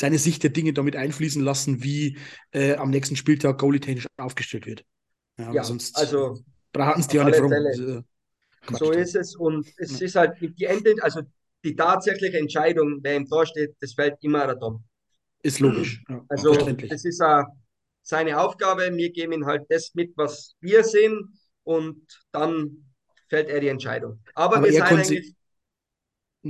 seine 0.00 0.18
Sicht 0.18 0.42
der 0.42 0.50
Dinge 0.50 0.72
damit 0.72 0.96
einfließen 0.96 1.42
lassen, 1.42 1.82
wie 1.82 2.18
äh, 2.52 2.74
am 2.74 2.90
nächsten 2.90 3.16
Spieltag 3.16 3.58
goalie-technisch 3.58 4.06
aufgestellt 4.16 4.66
wird. 4.66 4.84
Ja, 5.38 5.52
ja 5.52 5.64
sonst 5.64 5.96
also 5.96 6.38
brauchen 6.72 7.00
es 7.00 7.08
die 7.08 7.16
ja 7.16 7.24
nicht 7.24 7.40
rum. 7.40 8.04
So 8.72 8.90
ist 8.90 9.14
es 9.14 9.36
und 9.36 9.66
es 9.76 10.00
ja. 10.00 10.06
ist 10.06 10.16
halt 10.16 10.38
die 10.40 10.64
Ende, 10.64 10.94
also 11.00 11.22
die 11.64 11.74
tatsächliche 11.74 12.38
Entscheidung, 12.38 12.98
wer 13.02 13.16
im 13.16 13.26
Tor 13.26 13.46
steht, 13.46 13.76
das 13.80 13.94
fällt 13.94 14.16
immer 14.22 14.58
Tom. 14.58 14.84
Ist 15.42 15.60
logisch. 15.60 16.02
Ja, 16.08 16.24
also 16.28 16.54
das 16.54 17.04
ist 17.04 17.20
uh, 17.22 17.44
seine 18.02 18.38
Aufgabe. 18.40 18.90
Wir 18.92 19.12
geben 19.12 19.32
ihm 19.32 19.46
halt 19.46 19.62
das 19.68 19.94
mit, 19.94 20.12
was 20.16 20.56
wir 20.60 20.82
sehen 20.82 21.38
und 21.62 22.02
dann 22.32 22.92
fällt 23.28 23.48
er 23.48 23.60
die 23.60 23.68
Entscheidung. 23.68 24.20
Aber, 24.34 24.56
Aber 24.56 24.66
wir 24.66 24.72
sind 24.72 24.82
eigentlich 24.82 25.34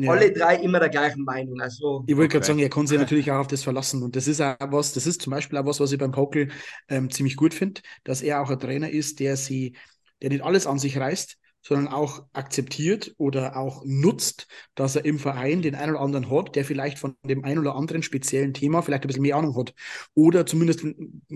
ja. 0.03 0.11
alle 0.11 0.33
drei 0.33 0.57
immer 0.57 0.81
der 0.81 0.89
gleichen 0.89 1.25
Meinung. 1.25 1.61
Also, 1.61 2.05
ich 2.07 2.17
wollte 2.17 2.33
gerade 2.33 2.47
sagen, 2.47 2.59
er 2.59 2.69
kann 2.69 2.87
sich 2.87 2.99
natürlich 2.99 3.31
auch 3.31 3.39
auf 3.39 3.47
das 3.47 3.63
verlassen. 3.63 4.03
Und 4.03 4.17
das 4.17 4.29
ist 4.29 4.41
auch 4.41 4.57
was, 4.61 4.93
das 4.93 5.07
ist 5.07 5.23
zum 5.23 5.31
Beispiel 5.31 5.59
auch 5.59 5.67
was, 5.67 5.81
was 5.81 5.93
ich 5.93 5.99
beim 5.99 6.13
Pokel 6.13 6.49
ähm, 6.89 7.11
ziemlich 7.11 7.37
gut 7.37 7.55
finde, 7.55 7.81
dass 8.05 8.23
er 8.23 8.41
auch 8.41 8.51
ein 8.51 8.59
Trainer 8.59 8.91
ist, 8.91 9.21
der 9.21 9.37
sie, 9.37 9.77
der 10.23 10.31
nicht 10.31 10.43
alles 10.43 10.67
an 10.67 10.79
sich 10.79 10.99
reißt, 10.99 11.39
sondern 11.67 11.93
auch 11.93 12.23
akzeptiert 12.33 13.15
oder 13.19 13.57
auch 13.57 13.83
nutzt, 13.85 14.47
dass 14.77 14.95
er 14.95 15.05
im 15.05 15.19
Verein 15.19 15.63
den 15.63 15.75
einen 15.75 15.95
oder 15.97 16.01
anderen 16.01 16.31
hat, 16.31 16.55
der 16.55 16.65
vielleicht 16.65 16.99
von 16.99 17.17
dem 17.25 17.45
einen 17.45 17.59
oder 17.59 17.75
anderen 17.75 18.05
speziellen 18.05 18.55
Thema 18.55 18.83
vielleicht 18.83 19.03
ein 19.03 19.09
bisschen 19.09 19.23
mehr 19.23 19.37
Ahnung 19.37 19.57
hat 19.57 19.75
oder 20.15 20.47
zumindest 20.47 20.87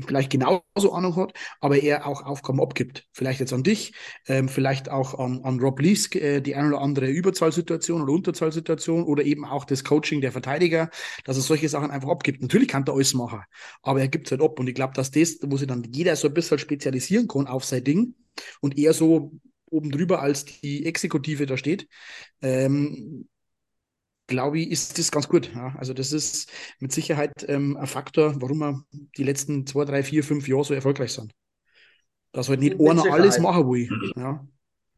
vielleicht 0.06 0.30
genauso 0.30 0.92
Ahnung 0.92 1.16
hat, 1.16 1.32
aber 1.60 1.78
er 1.78 2.06
auch 2.06 2.22
Aufgaben 2.22 2.60
abgibt. 2.60 3.08
Vielleicht 3.12 3.40
jetzt 3.40 3.52
an 3.52 3.64
dich, 3.64 3.92
ähm, 4.28 4.48
vielleicht 4.48 4.88
auch 4.88 5.18
an, 5.18 5.40
an 5.42 5.58
Rob 5.58 5.80
Lees 5.80 6.14
äh, 6.14 6.40
die 6.40 6.54
eine 6.54 6.68
oder 6.68 6.80
andere 6.80 7.08
Überzahlsituation 7.08 8.02
oder 8.02 8.12
Unterzahlsituation 8.12 9.02
oder 9.02 9.24
eben 9.24 9.44
auch 9.44 9.64
das 9.64 9.82
Coaching 9.82 10.20
der 10.20 10.30
Verteidiger, 10.30 10.90
dass 11.24 11.38
er 11.38 11.42
solche 11.42 11.68
Sachen 11.68 11.90
einfach 11.90 12.08
abgibt. 12.08 12.40
Natürlich 12.40 12.68
kann 12.68 12.84
er 12.86 12.94
alles 12.94 13.14
machen, 13.14 13.42
aber 13.82 14.00
er 14.00 14.08
gibt 14.08 14.28
es 14.28 14.30
halt 14.30 14.42
ab 14.42 14.60
und 14.60 14.68
ich 14.68 14.76
glaube, 14.76 14.94
dass 14.94 15.10
das, 15.10 15.38
wo 15.42 15.56
sich 15.56 15.66
dann 15.66 15.82
jeder 15.90 16.14
so 16.14 16.28
ein 16.28 16.34
bisschen 16.34 16.60
spezialisieren 16.60 17.26
kann 17.26 17.48
auf 17.48 17.64
sein 17.64 17.82
Ding 17.82 18.14
und 18.60 18.78
eher 18.78 18.92
so 18.92 19.32
oben 19.70 19.90
drüber 19.90 20.20
als 20.20 20.44
die 20.44 20.84
Exekutive 20.86 21.46
da 21.46 21.56
steht, 21.56 21.88
ähm, 22.42 23.28
glaube 24.26 24.60
ich, 24.60 24.70
ist 24.70 24.98
das 24.98 25.10
ganz 25.10 25.28
gut. 25.28 25.52
Ja. 25.54 25.74
Also 25.78 25.92
das 25.92 26.12
ist 26.12 26.50
mit 26.78 26.92
Sicherheit 26.92 27.44
ähm, 27.48 27.76
ein 27.76 27.86
Faktor, 27.86 28.40
warum 28.40 28.58
wir 28.58 28.84
die 29.16 29.24
letzten 29.24 29.66
zwei, 29.66 29.84
drei, 29.84 30.02
vier, 30.02 30.24
fünf 30.24 30.48
Jahre 30.48 30.64
so 30.64 30.74
erfolgreich 30.74 31.12
sind. 31.12 31.32
Dass 32.32 32.48
halt 32.48 32.60
nicht 32.60 32.78
einer 32.80 33.02
Sicherheit. 33.02 33.20
alles 33.20 33.38
machen 33.40 33.68
will. 33.68 33.88
Ja. 34.16 34.46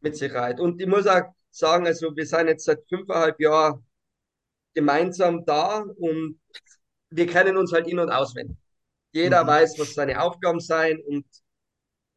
Mit 0.01 0.15
Sicherheit. 0.15 0.59
Und 0.59 0.79
ich 0.79 0.87
muss 0.87 1.07
auch 1.07 1.23
sagen, 1.49 1.87
also 1.87 2.15
wir 2.15 2.25
sind 2.25 2.47
jetzt 2.47 2.65
seit 2.65 2.87
fünfeinhalb 2.87 3.39
Jahren 3.39 3.83
gemeinsam 4.73 5.43
da 5.45 5.79
und 5.79 6.39
wir 7.09 7.27
kennen 7.27 7.57
uns 7.57 7.71
halt 7.71 7.87
in- 7.87 7.99
und 7.99 8.09
auswendig. 8.09 8.57
Jeder 9.11 9.43
mhm. 9.43 9.47
weiß, 9.47 9.79
was 9.79 9.93
seine 9.93 10.21
Aufgaben 10.21 10.59
sein 10.59 10.99
und 11.07 11.25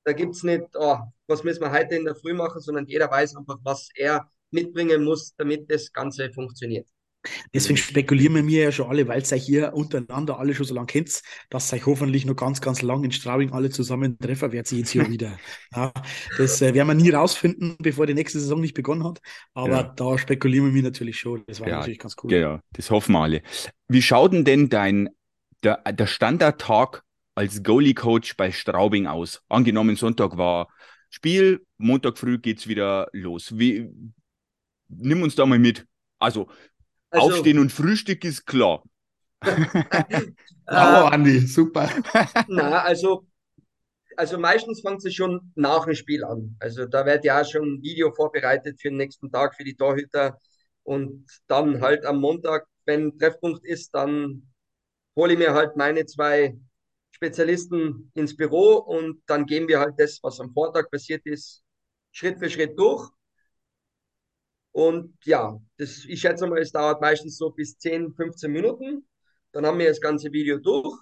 da 0.05 0.13
gibt 0.13 0.35
es 0.35 0.43
nicht, 0.43 0.65
oh, 0.75 0.99
was 1.27 1.45
müssen 1.45 1.63
wir 1.63 1.73
heute 1.73 1.97
in 1.97 2.05
der 2.05 2.15
Früh 2.15 2.35
machen, 2.35 2.61
sondern 2.61 2.87
jeder 2.87 3.11
weiß 3.11 3.37
einfach, 3.37 3.59
was 3.63 3.89
er 3.95 4.29
mitbringen 4.51 5.05
muss, 5.05 5.35
damit 5.37 5.71
das 5.71 5.93
Ganze 5.93 6.33
funktioniert. 6.33 6.89
Deswegen 7.53 7.77
spekulieren 7.77 8.47
wir 8.47 8.65
ja 8.65 8.73
schon 8.73 8.89
alle, 8.89 9.09
weil 9.09 9.23
ihr 9.23 9.37
hier 9.37 9.75
untereinander 9.75 10.39
alle 10.39 10.55
schon 10.55 10.67
so 10.67 10.75
lange 10.75 10.87
kennt, 10.87 11.23
dass 11.51 11.73
euch 11.73 11.87
hoffentlich 11.87 12.25
noch 12.25 12.37
ganz, 12.37 12.61
ganz 12.61 12.83
lang 12.83 13.05
in 13.05 13.13
Straubing 13.13 13.53
alle 13.53 13.71
zusammen 13.71 14.19
treffen 14.19 14.51
sie 14.65 14.79
jetzt 14.79 14.91
hier 14.91 15.09
wieder. 15.11 15.39
Ja, 15.75 15.93
das 16.39 16.63
äh, 16.63 16.75
werden 16.75 16.89
wir 16.89 16.95
nie 16.95 17.11
rausfinden, 17.11 17.77
bevor 17.81 18.07
die 18.07 18.15
nächste 18.15 18.41
Saison 18.41 18.61
nicht 18.61 18.75
begonnen 18.75 19.05
hat. 19.05 19.21
Aber 19.55 19.71
ja. 19.71 19.83
da 19.83 20.19
spekulieren 20.19 20.75
wir 20.75 20.83
natürlich 20.83 21.19
schon. 21.19 21.43
Das 21.47 21.61
war 21.61 21.69
ja, 21.69 21.79
natürlich 21.79 21.99
ganz 21.99 22.17
cool. 22.23 22.33
Ja, 22.33 22.61
das 22.73 22.91
hoffen 22.91 23.13
wir 23.13 23.21
alle. 23.21 23.43
Wie 23.89 24.03
schaut 24.03 24.33
denn, 24.33 24.45
denn 24.45 24.69
dein 24.69 25.09
der, 25.63 25.83
der 25.93 26.07
Standardtag 26.07 27.03
als 27.35 27.63
Goalie-Coach 27.63 28.37
bei 28.37 28.53
Straubing 28.53 29.07
aus? 29.07 29.43
Angenommen, 29.49 29.97
Sonntag 29.97 30.37
war 30.37 30.69
Spiel, 31.09 31.65
Montag 31.79 32.19
früh 32.19 32.39
geht 32.39 32.59
es 32.59 32.67
wieder 32.67 33.09
los. 33.13 33.59
Wie, 33.59 33.91
nimm 34.89 35.23
uns 35.23 35.35
da 35.35 35.47
mal 35.47 35.59
mit. 35.59 35.87
Also, 36.19 36.49
also 37.11 37.29
Aufstehen 37.29 37.59
und 37.59 37.73
Frühstück 37.73 38.25
ist 38.25 38.47
klar. 38.47 38.83
Bravo, 40.67 41.09
Andi, 41.09 41.41
super. 41.41 41.89
Na, 42.49 42.83
also, 42.83 43.27
also 44.17 44.39
meistens 44.39 44.81
fängt 44.81 45.05
es 45.05 45.15
schon 45.15 45.53
nach 45.55 45.85
dem 45.85 45.95
Spiel 45.95 46.25
an. 46.25 46.57
Also 46.59 46.87
da 46.87 47.05
wird 47.07 47.25
ja 47.25 47.41
auch 47.41 47.45
schon 47.49 47.75
ein 47.75 47.83
Video 47.83 48.13
vorbereitet 48.13 48.81
für 48.81 48.89
den 48.89 48.97
nächsten 48.97 49.31
Tag 49.31 49.55
für 49.55 49.65
die 49.65 49.77
Torhüter. 49.77 50.39
Und 50.83 51.27
dann 51.47 51.81
halt 51.81 52.05
am 52.05 52.21
Montag, 52.21 52.67
wenn 52.85 53.19
Treffpunkt 53.19 53.65
ist, 53.65 53.95
dann 53.95 54.53
hole 55.17 55.33
ich 55.33 55.39
mir 55.39 55.53
halt 55.53 55.77
meine 55.77 56.07
zwei 56.07 56.57
Spezialisten 57.17 58.11
ins 58.15 58.37
Büro 58.37 58.77
und 58.77 59.23
dann 59.27 59.47
gehen 59.47 59.67
wir 59.69 59.81
halt 59.81 59.95
das, 59.97 60.21
was 60.23 60.39
am 60.39 60.53
Vortag 60.53 60.91
passiert 60.91 61.25
ist, 61.25 61.63
Schritt 62.13 62.39
für 62.39 62.51
Schritt 62.51 62.79
durch. 62.79 63.09
Und 64.73 65.17
ja, 65.25 65.59
das, 65.79 66.05
ich 66.05 66.21
schätze 66.21 66.47
mal, 66.47 66.61
es 66.61 66.73
dauert 66.73 67.01
meistens 67.01 67.39
so 67.39 67.51
bis 67.51 67.79
10, 67.79 68.13
15 68.15 68.53
Minuten. 68.53 69.09
Dann 69.53 69.65
haben 69.65 69.79
wir 69.79 69.89
das 69.89 70.01
ganze 70.01 70.31
Video 70.31 70.59
durch. 70.59 70.95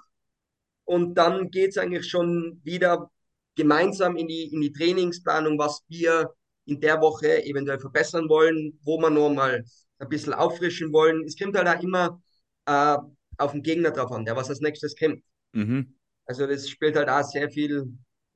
Und 0.85 1.17
dann 1.17 1.51
geht 1.51 1.71
es 1.71 1.79
eigentlich 1.79 2.09
schon 2.09 2.61
wieder 2.63 3.11
gemeinsam 3.57 4.17
in 4.17 4.29
die, 4.29 4.53
in 4.53 4.61
die 4.61 4.73
Trainingsplanung, 4.73 5.59
was 5.59 5.83
wir 5.89 6.33
in 6.67 6.81
der 6.81 7.01
Woche 7.01 7.45
eventuell 7.45 7.81
verbessern 7.81 8.29
wollen, 8.29 8.79
wo 8.85 8.99
wir 8.99 9.11
noch 9.11 9.31
mal 9.31 9.65
ein 9.99 10.09
bisschen 10.09 10.33
auffrischen 10.33 10.93
wollen. 10.93 11.25
Es 11.25 11.37
kommt 11.37 11.57
halt 11.57 11.67
auch 11.67 11.83
immer 11.83 12.23
äh, 12.67 12.99
auf 13.39 13.51
den 13.51 13.63
Gegner 13.65 13.91
drauf 13.91 14.13
an, 14.13 14.25
der 14.25 14.37
was 14.37 14.49
als 14.49 14.61
nächstes 14.61 14.95
kommt. 14.97 15.25
Mhm. 15.53 15.97
Also 16.27 16.47
das 16.47 16.69
spielt 16.69 16.97
halt 16.97 17.09
auch 17.09 17.23
sehr 17.23 17.51
viel 17.51 17.87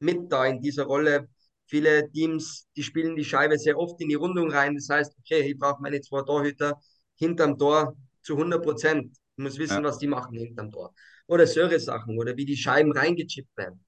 mit 0.01 0.31
da 0.31 0.47
in 0.47 0.61
dieser 0.61 0.85
Rolle. 0.85 1.29
Viele 1.67 2.11
Teams, 2.11 2.67
die 2.77 2.83
spielen 2.83 3.17
die 3.17 3.25
Scheibe 3.25 3.59
sehr 3.59 3.79
oft 3.79 4.01
in 4.01 4.09
die 4.09 4.15
Rundung 4.15 4.51
rein. 4.51 4.75
Das 4.75 4.89
heißt, 4.89 5.15
okay, 5.19 5.41
ich 5.41 5.59
brauche 5.59 5.83
meine 5.83 6.01
zwei 6.01 6.23
Torhüter 6.23 6.81
hinterm 7.17 7.59
Tor 7.59 7.97
zu 8.23 8.37
100 8.37 8.63
Prozent. 8.63 9.17
Ich 9.37 9.43
muss 9.43 9.59
wissen, 9.59 9.83
ja. 9.83 9.85
was 9.85 9.99
die 9.99 10.07
machen 10.07 10.37
hinterm 10.37 10.71
Tor. 10.71 10.95
Oder 11.27 11.47
solche 11.47 11.79
Sachen. 11.79 12.19
Oder 12.19 12.37
wie 12.37 12.47
die 12.47 12.57
Scheiben 12.57 12.93
reingechippt 12.93 13.57
werden. 13.57 13.85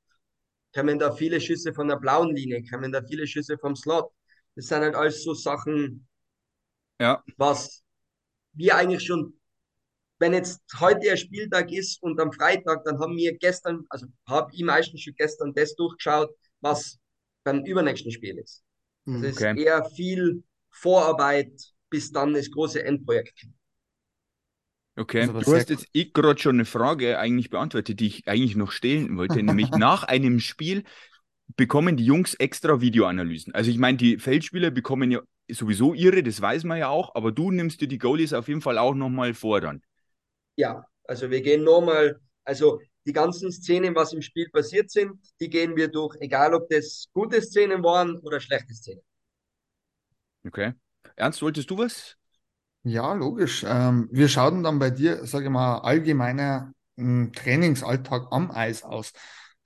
Kommen 0.75 0.99
da 0.99 1.13
viele 1.13 1.41
Schüsse 1.41 1.73
von 1.73 1.89
der 1.89 1.97
blauen 1.97 2.35
Linie? 2.35 2.63
Kommen 2.69 2.93
da 2.93 3.03
viele 3.03 3.27
Schüsse 3.27 3.59
vom 3.59 3.75
Slot? 3.75 4.11
Das 4.55 4.67
sind 4.67 4.81
halt 4.81 4.95
alles 4.95 5.23
so 5.23 5.35
Sachen, 5.35 6.07
ja. 7.01 7.23
was 7.37 7.83
wir 8.53 8.77
eigentlich 8.77 9.05
schon 9.05 9.40
wenn 10.21 10.35
jetzt 10.35 10.61
heute 10.79 11.01
der 11.01 11.17
Spieltag 11.17 11.73
ist 11.73 12.01
und 12.03 12.21
am 12.21 12.31
Freitag, 12.31 12.85
dann 12.85 13.01
haben 13.01 13.17
wir 13.17 13.37
gestern, 13.39 13.85
also 13.89 14.07
habe 14.29 14.51
ich 14.53 14.63
meistens 14.63 15.01
schon 15.01 15.15
gestern 15.17 15.55
das 15.55 15.75
durchgeschaut, 15.75 16.31
was 16.61 16.99
beim 17.43 17.65
übernächsten 17.65 18.13
Spiel 18.13 18.39
ist. 18.39 18.63
Also 19.07 19.19
okay. 19.19 19.29
es 19.29 19.37
ist 19.37 19.65
eher 19.67 19.85
viel 19.97 20.45
Vorarbeit, 20.71 21.53
bis 21.89 22.13
dann 22.13 22.35
das 22.35 22.51
große 22.51 22.85
Endprojekt 22.85 23.41
kommt. 23.41 23.55
Okay, 24.97 25.21
also 25.23 25.41
du 25.41 25.57
hast 25.57 25.71
jetzt 25.71 25.87
ich 25.93 26.13
gerade 26.13 26.39
schon 26.39 26.57
eine 26.57 26.67
Frage 26.67 27.19
eigentlich 27.19 27.49
beantwortet, 27.49 28.01
die 28.01 28.09
ich 28.09 28.29
eigentlich 28.29 28.57
noch 28.57 28.73
stellen 28.73 29.17
wollte, 29.17 29.43
nämlich 29.43 29.71
nach 29.71 30.05
einem 30.05 30.39
Spiel 30.39 30.85
bekommen 31.57 31.97
die 31.97 32.05
Jungs 32.05 32.35
extra 32.35 32.83
Videoanalysen. 32.83 33.55
Also 33.55 33.71
ich 33.71 33.79
meine, 33.79 33.97
die 33.97 34.19
Feldspieler 34.19 34.71
bekommen 34.71 35.11
ja 35.11 35.21
sowieso 35.51 35.95
ihre, 35.95 36.23
das 36.23 36.41
weiß 36.41 36.65
man 36.65 36.79
ja 36.79 36.89
auch, 36.89 37.15
aber 37.15 37.33
du 37.33 37.51
nimmst 37.51 37.81
dir 37.81 37.89
die 37.89 37.99
Goalies 37.99 38.35
auf 38.35 38.49
jeden 38.49 38.61
Fall 38.61 38.77
auch 38.77 38.95
nochmal 38.95 39.33
vor 39.33 39.63
dann 39.63 39.83
ja, 40.57 40.85
also 41.05 41.31
wir 41.31 41.41
gehen 41.43 41.65
nochmal, 41.65 42.21
also 42.45 42.81
die 43.07 43.13
ganzen 43.13 43.51
Szenen, 43.51 43.95
was 43.95 44.13
im 44.13 44.23
Spiel 44.23 44.49
passiert 44.51 44.91
sind, 44.91 45.13
die 45.41 45.49
gehen 45.49 45.77
wir 45.77 45.89
durch, 45.89 46.17
egal 46.21 46.55
ob 46.55 46.69
das 46.69 47.07
gute 47.13 47.41
Szenen 47.41 47.83
waren 47.83 48.19
oder 48.19 48.41
schlechte 48.41 48.75
Szenen. 48.75 49.03
Okay. 50.47 50.73
Ernst, 51.17 51.43
wolltest 51.43 51.71
du 51.71 51.79
was? 51.79 52.17
Ja, 52.83 53.13
logisch. 53.13 53.65
Ähm, 53.67 54.09
wir 54.11 54.29
schauen 54.29 54.63
dann 54.63 54.79
bei 54.79 54.91
dir, 54.91 55.27
sage 55.27 55.47
ich 55.47 55.51
mal, 55.51 55.79
allgemeiner 55.79 56.73
hm, 56.97 57.33
Trainingsalltag 57.33 58.29
am 58.31 58.51
Eis 58.51 58.83
aus. 58.83 59.13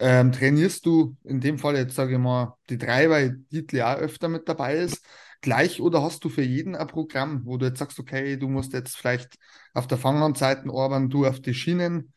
Ähm, 0.00 0.33
trainierst 0.33 0.85
du 0.87 1.17
in 1.23 1.41
dem 1.41 1.59
Fall 1.59 1.76
jetzt, 1.76 1.95
sage 1.95 2.14
ich 2.14 2.19
mal, 2.19 2.57
die 2.69 2.79
drei, 2.79 3.09
weil 3.11 3.37
Dietl 3.53 3.76
ja 3.76 3.95
öfter 3.97 4.29
mit 4.29 4.49
dabei 4.49 4.76
ist 4.79 5.07
gleich 5.45 5.81
oder 5.81 6.03
hast 6.03 6.25
du 6.25 6.31
für 6.31 6.43
jeden 6.43 6.75
ein 6.75 6.87
Programm, 6.87 7.43
wo 7.45 7.59
du 7.59 7.67
jetzt 7.67 7.79
sagst, 7.79 8.01
okay, 8.01 8.37
du 8.37 8.49
musst 8.49 8.73
jetzt 8.73 8.97
vielleicht 8.97 9.37
auf 9.75 9.87
der 9.87 9.99
Fanghandseite 9.99 10.69
arbeiten, 10.71 11.11
du 11.11 11.27
auf 11.27 11.41
die 11.41 11.55
Schienen, 11.55 12.13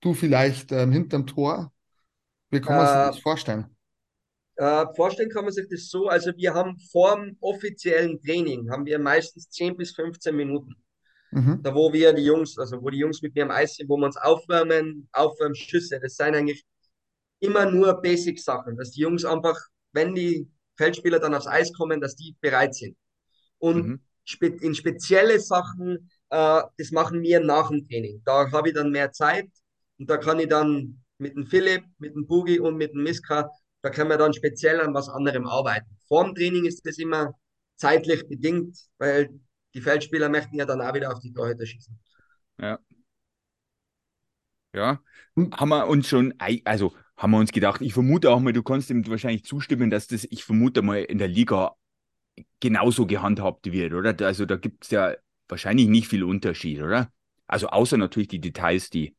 du 0.00 0.12
vielleicht 0.12 0.70
ähm, 0.72 0.92
hinterm 0.92 1.26
Tor? 1.26 1.72
Wie 2.50 2.60
kann 2.60 2.76
man 2.76 2.84
äh, 2.84 2.88
sich 2.88 3.16
das 3.16 3.18
vorstellen? 3.20 3.74
Äh, 4.56 4.84
vorstellen 4.94 5.30
kann 5.30 5.44
man 5.44 5.54
sich 5.54 5.66
das 5.70 5.88
so, 5.88 6.08
also 6.08 6.32
wir 6.36 6.52
haben 6.52 6.78
vor 6.92 7.16
dem 7.16 7.36
offiziellen 7.40 8.20
Training, 8.22 8.70
haben 8.70 8.84
wir 8.84 8.98
meistens 8.98 9.48
10 9.48 9.76
bis 9.76 9.94
15 9.94 10.36
Minuten. 10.36 10.74
Mhm. 11.30 11.60
Da 11.62 11.74
wo 11.74 11.92
wir 11.92 12.12
die 12.12 12.24
Jungs, 12.24 12.58
also 12.58 12.80
wo 12.82 12.90
die 12.90 12.98
Jungs 12.98 13.22
mit 13.22 13.34
mir 13.34 13.44
am 13.44 13.50
Eis 13.50 13.76
sind, 13.76 13.88
wo 13.88 13.96
wir 13.96 14.06
uns 14.06 14.18
aufwärmen, 14.18 15.08
aufwärmen, 15.12 15.56
Schüsse, 15.56 15.98
das 15.98 16.16
sind 16.16 16.34
eigentlich 16.34 16.64
immer 17.40 17.70
nur 17.70 18.00
Basic-Sachen, 18.02 18.76
dass 18.76 18.92
die 18.92 19.00
Jungs 19.00 19.24
einfach, 19.24 19.58
wenn 19.92 20.14
die 20.14 20.48
Feldspieler 20.76 21.18
dann 21.18 21.34
aufs 21.34 21.46
Eis 21.46 21.72
kommen, 21.72 22.00
dass 22.00 22.16
die 22.16 22.36
bereit 22.40 22.74
sind. 22.74 22.96
Und 23.58 23.86
mhm. 23.86 24.00
spe 24.24 24.46
in 24.46 24.74
spezielle 24.74 25.40
Sachen, 25.40 26.10
äh, 26.30 26.62
das 26.76 26.90
machen 26.90 27.22
wir 27.22 27.40
nach 27.40 27.68
dem 27.70 27.86
Training. 27.88 28.22
Da 28.24 28.50
habe 28.50 28.68
ich 28.68 28.74
dann 28.74 28.90
mehr 28.90 29.12
Zeit 29.12 29.48
und 29.98 30.10
da 30.10 30.16
kann 30.16 30.38
ich 30.40 30.48
dann 30.48 31.02
mit 31.18 31.34
dem 31.34 31.46
Philipp, 31.46 31.84
mit 31.98 32.14
dem 32.14 32.26
Bugi 32.26 32.60
und 32.60 32.76
mit 32.76 32.92
dem 32.92 33.02
Miska, 33.02 33.50
da 33.82 33.90
können 33.90 34.10
wir 34.10 34.18
dann 34.18 34.34
speziell 34.34 34.80
an 34.80 34.94
was 34.94 35.08
anderem 35.08 35.46
arbeiten. 35.46 35.98
Vor 36.08 36.24
dem 36.24 36.34
Training 36.34 36.66
ist 36.66 36.84
das 36.86 36.98
immer 36.98 37.34
zeitlich 37.76 38.26
bedingt, 38.28 38.76
weil 38.98 39.30
die 39.74 39.80
Feldspieler 39.80 40.28
möchten 40.28 40.56
ja 40.56 40.64
dann 40.64 40.80
auch 40.80 40.94
wieder 40.94 41.12
auf 41.12 41.20
die 41.20 41.32
Torhüter 41.32 41.66
schießen. 41.66 41.98
Ja. 42.60 42.78
Ja, 44.74 45.00
haben 45.52 45.68
wir 45.70 45.86
uns 45.86 46.08
schon, 46.08 46.34
also 46.64 46.92
haben 47.16 47.30
wir 47.30 47.38
uns 47.38 47.52
gedacht, 47.52 47.80
ich 47.80 47.94
vermute 47.94 48.30
auch 48.30 48.40
mal, 48.40 48.52
du 48.52 48.62
kannst 48.62 48.90
ihm 48.90 49.06
wahrscheinlich 49.06 49.44
zustimmen, 49.44 49.90
dass 49.90 50.06
das, 50.06 50.24
ich 50.30 50.44
vermute 50.44 50.82
mal, 50.82 51.02
in 51.02 51.18
der 51.18 51.28
Liga 51.28 51.76
genauso 52.60 53.06
gehandhabt 53.06 53.72
wird, 53.72 53.94
oder? 53.94 54.14
Also 54.26 54.44
da 54.44 54.56
gibt 54.56 54.84
es 54.84 54.90
ja 54.90 55.14
wahrscheinlich 55.48 55.88
nicht 55.88 56.08
viel 56.08 56.24
Unterschied, 56.24 56.82
oder? 56.82 57.10
Also 57.46 57.68
außer 57.68 57.96
natürlich 57.96 58.28
die 58.28 58.40
Details, 58.40 58.90
die. 58.90 59.16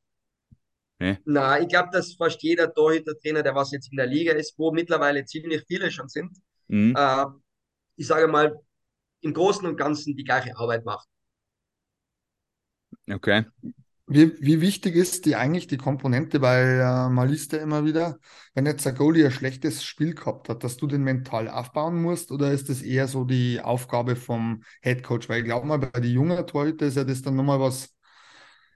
Ne? 1.00 1.20
Na, 1.26 1.60
ich 1.60 1.68
glaube, 1.68 1.90
dass 1.92 2.14
fast 2.14 2.42
jeder 2.44 2.74
Torhüter-Trainer, 2.74 3.44
der 3.44 3.56
was 3.56 3.72
jetzt 3.72 3.92
in 3.92 3.98
der 3.98 4.08
Liga 4.08 4.34
ist, 4.34 4.58
wo 4.58 4.72
mittlerweile 4.72 5.26
ziemlich 5.26 5.64
viele 5.68 5.92
schon 5.92 6.08
sind, 6.08 6.38
mhm. 6.68 6.96
äh, 6.96 7.26
ich 7.96 8.08
sage 8.08 8.28
mal, 8.28 8.60
im 9.22 9.34
Großen 9.34 9.66
und 9.66 9.78
Ganzen 9.78 10.16
die 10.16 10.24
gleiche 10.24 10.56
Arbeit 10.58 10.86
macht. 10.86 11.08
Okay. 13.10 13.46
Wie, 14.10 14.34
wie 14.40 14.62
wichtig 14.62 14.96
ist 14.96 15.26
die 15.26 15.36
eigentlich 15.36 15.68
die 15.68 15.76
Komponente, 15.76 16.42
weil 16.42 16.80
äh, 16.80 17.10
man 17.10 17.28
liest 17.28 17.52
ja 17.52 17.60
immer 17.60 17.84
wieder, 17.84 18.20
wenn 18.54 18.66
jetzt 18.66 18.86
der 18.86 18.94
Goalie 18.94 19.26
ein 19.26 19.32
schlechtes 19.32 19.84
Spiel 19.84 20.16
gehabt 20.16 20.48
hat, 20.48 20.64
dass 20.64 20.78
du 20.78 20.88
den 20.88 21.04
mental 21.04 21.50
aufbauen 21.50 22.02
musst, 22.02 22.32
oder 22.32 22.52
ist 22.54 22.70
das 22.70 22.82
eher 22.82 23.10
so 23.10 23.26
die 23.26 23.60
Aufgabe 23.60 24.16
vom 24.16 24.64
Head 24.82 25.04
Coach? 25.04 25.28
Weil 25.28 25.40
ich 25.40 25.46
glaube 25.46 25.68
mal, 25.68 25.78
bei 25.78 26.00
den 26.00 26.12
jungen 26.12 26.48
Torhüter 26.48 26.86
ist 26.86 26.96
ja 26.96 27.04
das 27.04 27.22
dann 27.22 27.36
nochmal 27.36 27.60
was 27.60 27.94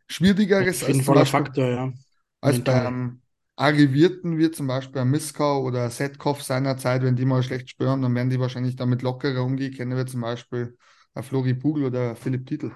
Schwierigeres. 0.07 0.83
Ein 0.83 1.01
Faktor, 1.01 1.69
ja. 1.69 1.93
Als 2.41 2.57
mental. 2.57 2.83
beim 2.83 3.21
Arrivierten 3.55 4.37
wie 4.37 4.51
zum 4.51 4.67
Beispiel 4.67 4.99
ein 4.99 5.09
Miskau 5.09 5.63
oder 5.63 5.89
Setkov 5.89 6.43
seinerzeit, 6.43 7.03
wenn 7.03 7.15
die 7.15 7.25
mal 7.25 7.41
schlecht 7.41 7.69
spüren, 7.69 8.01
dann 8.01 8.13
werden 8.15 8.29
die 8.29 8.39
wahrscheinlich 8.39 8.75
damit 8.75 9.01
lockerer 9.01 9.43
umgehen. 9.43 9.73
Kennen 9.73 9.95
wir 9.95 10.05
zum 10.05 10.19
Beispiel 10.21 10.77
ein 11.13 11.23
Flori 11.23 11.53
Pugel 11.53 11.85
oder 11.85 12.17
Philipp 12.17 12.47
Titel. 12.47 12.71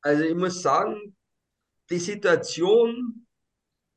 Also 0.00 0.24
ich 0.24 0.34
muss 0.34 0.60
sagen, 0.60 1.14
die 1.92 1.98
Situation 1.98 3.26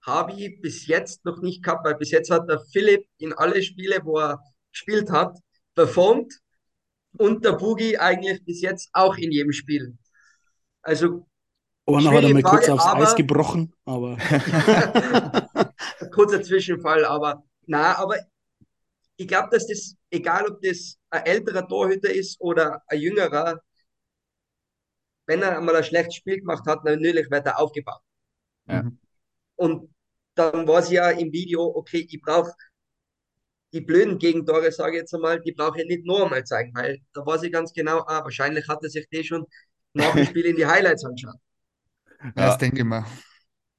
habe 0.06 0.34
ich 0.34 0.62
bis 0.62 0.86
jetzt 0.86 1.24
noch 1.26 1.42
nicht 1.42 1.64
gehabt, 1.64 1.86
weil 1.86 1.96
bis 1.96 2.12
jetzt 2.12 2.30
hat 2.30 2.50
der 2.50 2.60
Philipp 2.60 3.08
in 3.18 3.34
alle 3.34 3.64
Spiele, 3.64 4.02
wo 4.04 4.20
er 4.20 4.40
gespielt 4.72 5.10
hat, 5.10 5.38
performt 5.74 6.32
und 7.18 7.44
der 7.46 7.54
Boogie 7.54 7.98
eigentlich 7.98 8.44
bis 8.44 8.62
jetzt 8.62 8.90
auch 8.92 9.16
in 9.16 9.32
jedem 9.32 9.54
Spiel. 9.54 9.98
Also 10.82 11.26
Orna 11.86 12.12
hat 12.12 12.26
einmal 12.26 12.44
kurz 12.44 12.68
aufs 12.68 12.86
aber, 12.86 13.04
Eis 13.04 13.16
gebrochen, 13.16 13.74
aber 13.86 14.18
kurzer 16.12 16.42
Zwischenfall, 16.42 17.06
aber 17.06 17.44
na, 17.66 17.98
aber 17.98 18.18
ich 19.16 19.28
glaube, 19.28 19.50
dass 19.52 19.68
das, 19.68 19.96
egal 20.10 20.48
ob 20.48 20.62
das 20.62 20.98
ein 21.10 21.26
älterer 21.26 21.68
Torhüter 21.68 22.14
ist 22.14 22.40
oder 22.42 22.82
ein 22.88 23.00
jüngerer, 23.00 23.62
wenn 25.26 25.42
er 25.42 25.58
einmal 25.58 25.76
ein 25.76 25.84
schlechtes 25.84 26.16
Spiel 26.16 26.40
gemacht 26.40 26.66
hat, 26.68 26.84
natürlich 26.84 27.30
wird 27.30 27.46
er 27.46 27.60
aufgebaut. 27.60 28.02
Ja. 28.68 28.84
Mhm. 28.84 29.00
Und 29.56 29.94
dann 30.36 30.68
war 30.68 30.80
es 30.80 30.90
ja 30.90 31.10
im 31.12 31.32
Video, 31.32 31.64
okay, 31.64 32.08
ich 32.10 32.22
brauche 32.22 32.52
die 33.74 33.82
blöden 33.82 34.18
Gegentore, 34.20 34.72
sage 34.72 34.96
ich 34.96 35.02
jetzt 35.02 35.14
einmal, 35.14 35.42
die 35.42 35.52
brauche 35.52 35.82
ich 35.82 35.88
nicht 35.88 36.06
noch 36.06 36.24
einmal 36.24 36.44
zeigen, 36.44 36.74
weil 36.76 37.00
da 37.14 37.26
weiß 37.26 37.44
ich 37.44 37.52
ganz 37.52 37.74
genau, 37.74 38.00
ah, 38.08 38.24
wahrscheinlich 38.24 38.68
hat 38.68 38.84
er 38.84 38.90
sich 38.90 39.08
die 39.10 39.24
schon 39.24 39.46
nach 39.94 40.14
dem 40.14 40.26
Spiel 40.26 40.46
in 40.46 40.56
die 40.56 40.66
Highlights 40.66 41.04
angeschaut. 41.04 41.36
Ja, 42.22 42.32
das 42.36 42.58
denke 42.58 42.80
ich 42.80 42.84
mal. 42.86 43.06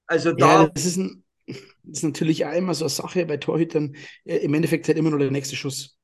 Also 0.07 0.33
da. 0.33 0.63
Ja, 0.63 0.69
das 0.69 0.85
ist, 0.85 0.97
ein, 0.97 1.25
das 1.47 1.59
ist 1.85 2.03
natürlich 2.05 2.45
auch 2.47 2.53
immer 2.53 2.75
so 2.75 2.85
eine 2.85 2.91
Sache 2.91 3.27
bei 3.27 3.37
Torhütern. 3.39 3.97
Äh, 4.25 4.37
Im 4.39 4.55
Endeffekt 4.55 4.87
halt 4.89 4.99
immer 4.99 5.11
nur 5.11 5.19
der 5.19 5.31
nächste 5.31 5.57
Schuss. 5.57 5.96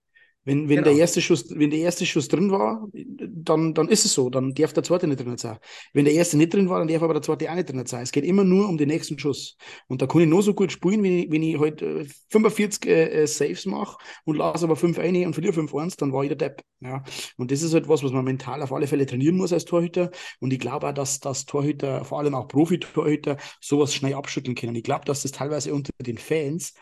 Wenn, 0.44 0.68
wenn, 0.68 0.76
genau. 0.76 0.90
der 0.90 0.94
erste 0.94 1.20
Schuss, 1.20 1.46
wenn 1.50 1.70
der 1.70 1.78
erste 1.78 2.04
Schuss 2.04 2.26
drin 2.26 2.50
war, 2.50 2.88
dann, 2.92 3.74
dann 3.74 3.88
ist 3.88 4.04
es 4.04 4.12
so. 4.12 4.28
Dann 4.28 4.54
darf 4.54 4.72
der 4.72 4.82
zweite 4.82 5.06
nicht 5.06 5.20
drin 5.20 5.36
sein. 5.36 5.58
Wenn 5.92 6.04
der 6.04 6.14
erste 6.14 6.36
nicht 6.36 6.52
drin 6.52 6.68
war, 6.68 6.80
dann 6.80 6.88
darf 6.88 7.02
aber 7.02 7.14
der 7.14 7.22
zweite 7.22 7.48
auch 7.48 7.54
nicht 7.54 7.70
drin 7.70 7.86
sein. 7.86 8.02
Es 8.02 8.10
geht 8.10 8.24
immer 8.24 8.42
nur 8.42 8.68
um 8.68 8.76
den 8.76 8.88
nächsten 8.88 9.18
Schuss. 9.18 9.56
Und 9.86 10.02
da 10.02 10.06
kann 10.06 10.20
ich 10.22 10.26
nur 10.26 10.42
so 10.42 10.52
gut 10.52 10.72
spielen, 10.72 11.02
wenn 11.04 11.18
ich, 11.18 11.30
wenn 11.30 11.42
ich 11.44 11.58
halt 11.60 11.84
45 12.30 12.86
äh, 12.86 13.22
äh, 13.22 13.26
Saves 13.26 13.66
mache 13.66 13.98
und 14.24 14.36
lasse 14.36 14.64
aber 14.64 14.74
5 14.74 14.98
eine 14.98 15.26
und 15.26 15.34
verliere 15.34 15.52
5 15.52 15.72
1 15.74 15.96
dann 15.96 16.12
war 16.12 16.24
ich 16.24 16.28
der 16.28 16.36
Depp. 16.36 16.62
Ja. 16.80 17.04
Und 17.36 17.52
das 17.52 17.62
ist 17.62 17.72
halt 17.72 17.88
was, 17.88 18.02
was 18.02 18.10
man 18.10 18.24
mental 18.24 18.62
auf 18.62 18.72
alle 18.72 18.88
Fälle 18.88 19.06
trainieren 19.06 19.36
muss 19.36 19.52
als 19.52 19.64
Torhüter. 19.64 20.10
Und 20.40 20.52
ich 20.52 20.58
glaube 20.58 20.88
auch, 20.88 20.94
dass, 20.94 21.20
dass 21.20 21.46
Torhüter, 21.46 22.04
vor 22.04 22.18
allem 22.18 22.34
auch 22.34 22.48
Profi-Torhüter, 22.48 23.36
sowas 23.60 23.94
schnell 23.94 24.14
abschütteln 24.14 24.56
können. 24.56 24.74
Ich 24.74 24.82
glaube, 24.82 25.04
dass 25.04 25.22
das 25.22 25.30
teilweise 25.30 25.72
unter 25.72 25.92
den 26.00 26.18
Fans 26.18 26.74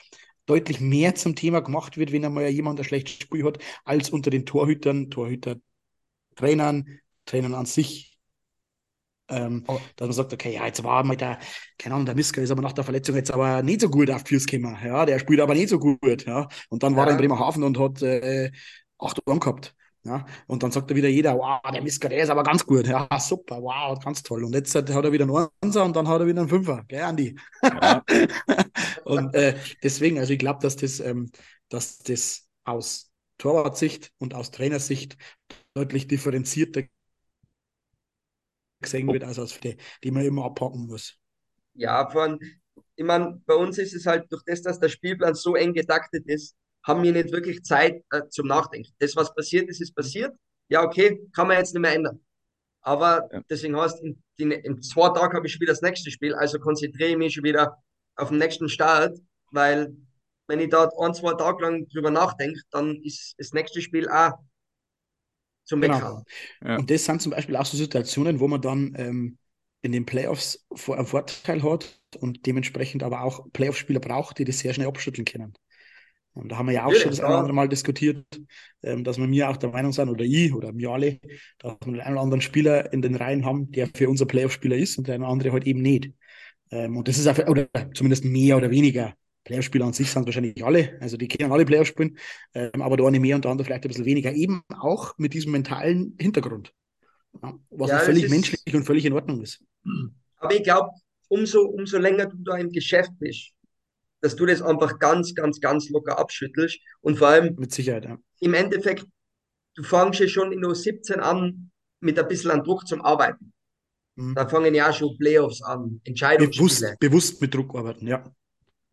deutlich 0.50 0.80
mehr 0.80 1.14
zum 1.14 1.36
Thema 1.36 1.60
gemacht 1.60 1.96
wird, 1.96 2.12
wenn 2.12 2.24
einmal 2.24 2.48
jemand 2.48 2.80
ein 2.80 2.84
schlechtes 2.84 3.22
Spiel 3.22 3.44
hat, 3.44 3.58
als 3.84 4.10
unter 4.10 4.30
den 4.30 4.46
Torhütern, 4.46 5.10
Torhüter, 5.10 5.56
Trainern, 6.34 7.00
an 7.54 7.66
sich. 7.66 8.18
Ähm, 9.28 9.62
oh. 9.68 9.78
Dass 9.94 10.08
man 10.08 10.12
sagt, 10.12 10.32
okay, 10.32 10.54
ja, 10.54 10.66
jetzt 10.66 10.82
war 10.82 11.04
mal 11.04 11.16
der, 11.16 11.38
keine 11.78 11.94
Ahnung, 11.94 12.06
der 12.06 12.16
Miska 12.16 12.40
ist 12.40 12.50
aber 12.50 12.62
nach 12.62 12.72
der 12.72 12.82
Verletzung 12.82 13.14
jetzt 13.14 13.30
aber 13.30 13.62
nicht 13.62 13.80
so 13.80 13.88
gut 13.88 14.10
auf 14.10 14.22
fürs 14.26 14.46
Kämmer. 14.46 14.76
Ja, 14.84 15.06
der 15.06 15.20
spielt 15.20 15.40
aber 15.40 15.54
nicht 15.54 15.68
so 15.68 15.78
gut. 15.78 16.26
Ja, 16.26 16.48
und 16.68 16.82
dann 16.82 16.96
war 16.96 17.06
er 17.06 17.12
in 17.12 17.18
Bremerhaven 17.18 17.62
und 17.62 17.78
hat 17.78 18.02
äh, 18.02 18.50
acht 18.98 19.24
Ohren 19.26 19.38
gehabt. 19.38 19.76
Ja, 20.02 20.24
und 20.46 20.62
dann 20.62 20.70
sagt 20.70 20.90
er 20.90 20.96
wieder 20.96 21.08
jeder, 21.08 21.36
wow, 21.36 21.60
der 21.72 21.82
Miska, 21.82 22.08
der 22.08 22.22
ist 22.22 22.30
aber 22.30 22.42
ganz 22.42 22.64
gut. 22.64 22.86
Ja, 22.86 23.06
super, 23.20 23.60
wow, 23.62 23.98
ganz 24.02 24.22
toll. 24.22 24.44
Und 24.44 24.54
jetzt 24.54 24.74
hat 24.74 24.88
er 24.88 25.12
wieder 25.12 25.24
einen 25.24 25.48
Einser 25.60 25.84
und 25.84 25.94
dann 25.94 26.08
hat 26.08 26.20
er 26.20 26.26
wieder 26.26 26.40
einen 26.40 26.48
Fünfer. 26.48 26.84
Gell, 26.88 27.02
Andi? 27.02 27.36
Ja. 27.62 28.02
und 29.04 29.34
äh, 29.34 29.56
deswegen, 29.82 30.18
also 30.18 30.32
ich 30.32 30.38
glaube, 30.38 30.60
dass 30.62 30.76
das, 30.76 31.00
ähm, 31.00 31.30
dass 31.68 31.98
das 31.98 32.48
aus 32.64 33.10
Torwartsicht 33.36 34.10
und 34.18 34.34
aus 34.34 34.50
Trainersicht 34.50 35.18
deutlich 35.74 36.08
differenzierter 36.08 36.84
gesehen 38.80 39.08
wird, 39.08 39.24
als 39.24 39.38
aus 39.38 39.60
die, 39.60 39.76
die 40.02 40.10
man 40.10 40.24
immer 40.24 40.46
abhaken 40.46 40.86
muss. 40.86 41.18
Ja, 41.74 42.08
von, 42.08 42.40
ich 42.96 43.04
meine, 43.04 43.40
bei 43.44 43.54
uns 43.54 43.76
ist 43.76 43.94
es 43.94 44.06
halt 44.06 44.30
durch 44.32 44.42
das, 44.44 44.62
dass 44.62 44.80
der 44.80 44.88
Spielplan 44.88 45.34
so 45.34 45.56
eng 45.56 45.74
getaktet 45.74 46.26
ist, 46.26 46.56
haben 46.82 47.02
wir 47.02 47.12
nicht 47.12 47.32
wirklich 47.32 47.62
Zeit 47.62 48.02
äh, 48.10 48.22
zum 48.28 48.46
Nachdenken. 48.46 48.90
Das, 48.98 49.16
was 49.16 49.34
passiert 49.34 49.68
ist, 49.68 49.80
ist 49.80 49.94
passiert. 49.94 50.34
Ja, 50.68 50.82
okay, 50.82 51.20
kann 51.34 51.48
man 51.48 51.58
jetzt 51.58 51.74
nicht 51.74 51.82
mehr 51.82 51.94
ändern. 51.94 52.20
Aber 52.82 53.28
ja. 53.32 53.42
deswegen 53.50 53.76
heißt, 53.76 54.02
in, 54.02 54.22
in, 54.38 54.52
in 54.52 54.82
zwei 54.82 55.10
Tagen 55.10 55.36
habe 55.36 55.46
ich 55.46 55.52
schon 55.52 55.60
wieder 55.60 55.72
das 55.72 55.82
nächste 55.82 56.10
Spiel, 56.10 56.34
also 56.34 56.58
konzentriere 56.58 57.10
ich 57.10 57.16
mich 57.16 57.34
schon 57.34 57.44
wieder 57.44 57.76
auf 58.16 58.28
den 58.28 58.38
nächsten 58.38 58.68
Start, 58.68 59.18
weil 59.50 59.94
wenn 60.46 60.60
ich 60.60 60.70
da 60.70 60.88
ein, 60.98 61.14
zwei 61.14 61.34
Tage 61.34 61.62
lang 61.62 61.88
drüber 61.88 62.10
nachdenke, 62.10 62.60
dann 62.70 62.96
ist 63.02 63.34
das 63.38 63.52
nächste 63.52 63.80
Spiel 63.82 64.08
auch 64.08 64.32
zum 65.64 65.80
genau. 65.80 66.24
Ja. 66.64 66.76
Und 66.76 66.90
das 66.90 67.04
sind 67.04 67.22
zum 67.22 67.30
Beispiel 67.32 67.56
auch 67.56 67.66
so 67.66 67.76
Situationen, 67.76 68.40
wo 68.40 68.48
man 68.48 68.60
dann 68.60 68.94
ähm, 68.96 69.38
in 69.82 69.92
den 69.92 70.06
Playoffs 70.06 70.66
einen 70.88 71.06
Vorteil 71.06 71.62
hat 71.62 72.00
und 72.18 72.46
dementsprechend 72.46 73.02
aber 73.02 73.22
auch 73.22 73.46
Playoff-Spieler 73.52 74.00
braucht, 74.00 74.38
die 74.38 74.44
das 74.44 74.58
sehr 74.58 74.74
schnell 74.74 74.88
abschütteln 74.88 75.24
können. 75.24 75.54
Und 76.34 76.50
da 76.50 76.58
haben 76.58 76.66
wir 76.66 76.74
ja 76.74 76.86
auch 76.86 76.92
ja, 76.92 77.00
schon 77.00 77.10
das 77.10 77.20
eine 77.20 77.28
oder 77.28 77.38
andere 77.38 77.54
Mal 77.54 77.68
diskutiert, 77.68 78.24
ähm, 78.82 79.04
dass 79.04 79.18
wir 79.18 79.26
mir 79.26 79.50
auch 79.50 79.56
der 79.56 79.70
Meinung 79.70 79.92
sind, 79.92 80.08
oder 80.08 80.24
ich 80.24 80.54
oder 80.54 80.74
wir 80.74 80.90
alle, 80.90 81.18
dass 81.58 81.76
wir 81.84 81.92
den 81.92 82.00
einen 82.00 82.14
oder 82.14 82.22
anderen 82.22 82.40
Spieler 82.40 82.92
in 82.92 83.02
den 83.02 83.16
Reihen 83.16 83.44
haben, 83.44 83.70
der 83.72 83.88
für 83.88 84.08
unser 84.08 84.26
Playoff-Spieler 84.26 84.76
ist 84.76 84.96
und 84.98 85.08
der 85.08 85.20
andere 85.20 85.52
halt 85.52 85.66
eben 85.66 85.82
nicht. 85.82 86.12
Ähm, 86.70 86.96
und 86.96 87.08
das 87.08 87.18
ist 87.18 87.26
einfach, 87.26 87.48
oder 87.48 87.68
zumindest 87.94 88.24
mehr 88.24 88.56
oder 88.56 88.70
weniger. 88.70 89.14
Playoff-Spieler 89.44 89.86
an 89.86 89.92
sich 89.92 90.10
sind 90.10 90.26
wahrscheinlich 90.26 90.62
alle, 90.64 90.98
also 91.00 91.16
die 91.16 91.26
können 91.26 91.50
alle 91.50 91.64
Playoff 91.64 91.88
spielen, 91.88 92.18
ähm, 92.54 92.82
aber 92.82 92.96
der 92.96 93.06
eine 93.06 93.18
mehr 93.18 93.36
und 93.36 93.44
der 93.44 93.50
andere 93.50 93.64
vielleicht 93.64 93.84
ein 93.84 93.88
bisschen 93.88 94.04
weniger, 94.04 94.32
eben 94.32 94.62
auch 94.78 95.16
mit 95.18 95.32
diesem 95.32 95.52
mentalen 95.52 96.14
Hintergrund. 96.20 96.72
Ja, 97.42 97.54
was 97.70 97.90
ja, 97.90 97.98
völlig 98.00 98.24
ist, 98.24 98.30
menschlich 98.30 98.74
und 98.74 98.84
völlig 98.84 99.04
in 99.04 99.12
Ordnung 99.12 99.40
ist. 99.40 99.64
Aber 100.36 100.54
ich 100.54 100.62
glaube, 100.62 100.90
umso, 101.28 101.62
umso 101.62 101.98
länger 101.98 102.26
du 102.26 102.36
da 102.44 102.56
im 102.58 102.70
Geschäft 102.70 103.12
bist, 103.18 103.52
dass 104.20 104.36
du 104.36 104.46
das 104.46 104.62
einfach 104.62 104.98
ganz, 104.98 105.34
ganz, 105.34 105.60
ganz 105.60 105.88
locker 105.88 106.18
abschüttelst. 106.18 106.78
Und 107.00 107.18
vor 107.18 107.28
allem 107.28 107.54
mit 107.56 107.72
Sicherheit, 107.72 108.04
ja. 108.04 108.18
im 108.40 108.54
Endeffekt, 108.54 109.06
du 109.74 109.82
fängst 109.82 110.20
ja 110.20 110.28
schon 110.28 110.52
in 110.52 110.64
U17 110.64 111.18
an 111.18 111.70
mit 112.00 112.18
ein 112.18 112.28
bisschen 112.28 112.50
an 112.50 112.64
Druck 112.64 112.86
zum 112.86 113.02
Arbeiten. 113.02 113.52
Mhm. 114.16 114.34
Da 114.34 114.48
fangen 114.48 114.74
ja 114.74 114.90
auch 114.90 114.94
schon 114.94 115.16
Playoffs 115.18 115.62
an, 115.62 116.00
Entscheidungsspiele. 116.04 116.68
Bewusst, 116.68 116.98
bewusst 117.00 117.40
mit 117.40 117.54
Druck 117.54 117.74
arbeiten, 117.74 118.06
ja. 118.06 118.24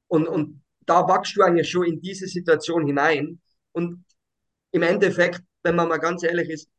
Und, 0.08 0.28
und 0.28 0.62
da 0.86 1.08
wachst 1.08 1.36
du 1.36 1.42
eigentlich 1.42 1.70
schon 1.70 1.86
in 1.86 2.02
diese 2.02 2.28
Situation 2.28 2.86
hinein. 2.86 3.42
Und 3.74 4.06
im 4.72 4.82
Endeffekt, 4.82 5.42
wenn 5.64 5.76
man 5.76 5.90
mal 5.90 5.98
ganz 5.98 6.24
ehrlich 6.24 6.50
ist, 6.50 6.70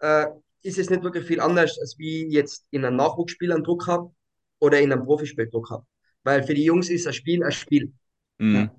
äh, 0.00 0.26
ist 0.62 0.78
es 0.78 0.90
nicht 0.90 1.02
wirklich 1.02 1.24
viel 1.24 1.40
anders, 1.40 1.78
als 1.78 1.96
wie 1.98 2.26
jetzt 2.28 2.66
in 2.70 2.84
einem 2.84 2.96
Nachwuchsspiel 2.96 3.52
einen 3.52 3.64
Druck 3.64 3.86
habe 3.86 4.12
oder 4.58 4.80
in 4.80 4.92
einem 4.92 5.04
Profispiel 5.04 5.48
Druck 5.48 5.70
habe. 5.70 5.86
Weil 6.28 6.42
für 6.42 6.52
die 6.52 6.64
Jungs 6.64 6.90
ist 6.90 7.06
ein 7.06 7.14
Spiel 7.14 7.42
ein 7.42 7.52
Spiel. 7.52 7.90
Mhm. 8.36 8.54
Ja. 8.54 8.74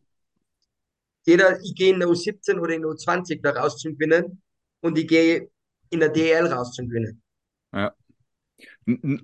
Jeder, 1.25 1.59
ich 1.61 1.73
gehe 1.73 1.93
in 1.93 1.99
der 1.99 2.07
U17 2.07 2.59
oder 2.59 2.75
in 2.75 2.83
der 2.83 2.91
U20 2.91 3.41
da 3.41 3.49
raus 3.49 3.77
zum 3.77 3.97
Gewinnen 3.97 4.39
und 4.81 4.99
ich 4.99 5.07
gehe 5.07 5.49
in 5.89 5.99
der 5.99 6.09
DL 6.09 6.45
raus 6.45 6.73
zum 6.73 6.87
Gewinnen. 6.87 7.23
Ja, 7.73 7.91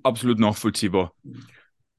absolut 0.02 0.40
nachvollziehbar. 0.40 1.12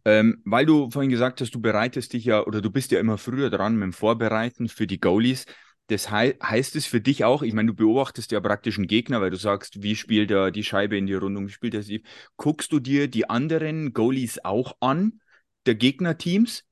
Ähm, 0.03 0.41
weil 0.43 0.65
du 0.65 0.91
vorhin 0.91 1.11
gesagt 1.11 1.39
hast, 1.39 1.55
du 1.55 1.61
bereitest 1.61 2.11
dich 2.11 2.25
ja 2.25 2.45
oder 2.45 2.59
du 2.59 2.71
bist 2.71 2.91
ja 2.91 2.99
immer 2.99 3.17
früher 3.17 3.49
dran 3.49 3.75
mit 3.75 3.83
dem 3.83 3.93
Vorbereiten 3.93 4.67
für 4.67 4.85
die 4.85 4.99
Goalies. 4.99 5.45
Das 5.87 6.11
hei 6.11 6.35
heißt 6.43 6.75
es 6.75 6.85
für 6.85 6.99
dich 6.99 7.23
auch, 7.23 7.41
ich 7.41 7.53
meine, 7.53 7.67
du 7.67 7.73
beobachtest 7.73 8.33
ja 8.33 8.41
praktisch 8.41 8.77
einen 8.77 8.87
Gegner, 8.87 9.21
weil 9.21 9.29
du 9.29 9.37
sagst, 9.37 9.81
wie 9.81 9.95
spielt 9.95 10.29
er 10.29 10.51
die 10.51 10.65
Scheibe 10.65 10.97
in 10.97 11.07
die 11.07 11.13
Rundung, 11.13 11.47
wie 11.47 11.53
spielt 11.53 11.73
er 11.73 11.83
sie? 11.83 12.03
Guckst 12.35 12.73
du 12.73 12.81
dir 12.81 13.07
die 13.07 13.29
anderen 13.29 13.93
Goalies 13.93 14.43
auch 14.43 14.75
an 14.81 15.21
der 15.67 15.75
Gegnerteams? 15.75 16.63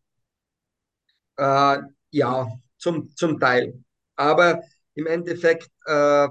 Äh, 1.38 1.78
ja, 2.12 2.48
zum, 2.78 3.16
zum 3.16 3.40
Teil. 3.40 3.84
Aber 4.16 4.62
im 4.94 5.06
Endeffekt, 5.08 5.70
äh, 5.86 6.28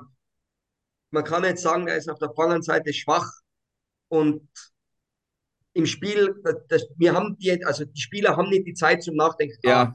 man 1.10 1.24
kann 1.24 1.42
nicht 1.42 1.58
sagen, 1.58 1.86
er 1.86 1.96
ist 1.96 2.08
auf 2.08 2.18
der 2.18 2.32
Fangernseite 2.34 2.92
schwach 2.92 3.30
und 4.08 4.48
im 5.74 5.86
Spiel, 5.86 6.34
das, 6.68 6.86
wir 6.96 7.14
haben 7.14 7.36
die, 7.38 7.64
also 7.64 7.84
die 7.84 8.00
Spieler 8.00 8.36
haben 8.36 8.48
nicht 8.48 8.66
die 8.66 8.74
Zeit 8.74 9.02
zum 9.02 9.16
Nachdenken. 9.16 9.58
Ja. 9.62 9.82
Ah, 9.82 9.94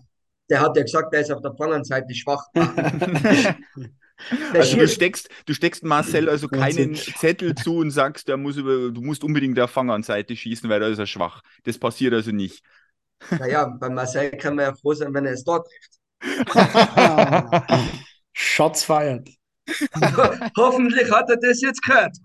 der 0.49 0.61
hat 0.61 0.75
ja 0.75 0.83
gesagt, 0.83 1.13
er 1.13 1.21
ist 1.21 1.31
auf 1.31 1.41
der 1.41 1.55
Fangernseite 1.55 2.13
schwach. 2.13 2.45
also 4.53 4.77
du 4.77 4.87
steckst, 4.87 5.29
du 5.45 5.53
steckst 5.53 5.83
Marcel 5.83 6.29
also 6.29 6.47
keinen 6.47 6.95
Zettel 6.95 7.55
zu 7.55 7.77
und 7.77 7.91
sagst, 7.91 8.27
der 8.27 8.37
muss 8.37 8.57
über, 8.57 8.91
du 8.91 9.01
musst 9.01 9.23
unbedingt 9.23 9.57
der 9.57 9.67
Fangernseite 9.67 10.35
schießen, 10.35 10.69
weil 10.69 10.79
da 10.79 10.87
ist 10.87 10.99
er 10.99 11.07
schwach. 11.07 11.41
Das 11.63 11.77
passiert 11.77 12.13
also 12.13 12.31
nicht. 12.31 12.63
Naja, 13.31 13.65
bei 13.65 13.89
Marcel 13.89 14.31
kann 14.31 14.55
man 14.55 14.65
ja 14.65 14.73
froh 14.73 14.93
sein, 14.93 15.13
wenn 15.13 15.25
er 15.25 15.33
es 15.33 15.43
dort 15.43 15.67
trifft. 15.67 15.99
Shots 18.33 18.83
feiert. 18.83 19.29
Hoffentlich 20.57 21.11
hat 21.11 21.29
er 21.29 21.37
das 21.37 21.61
jetzt 21.61 21.81
gehört. 21.83 22.17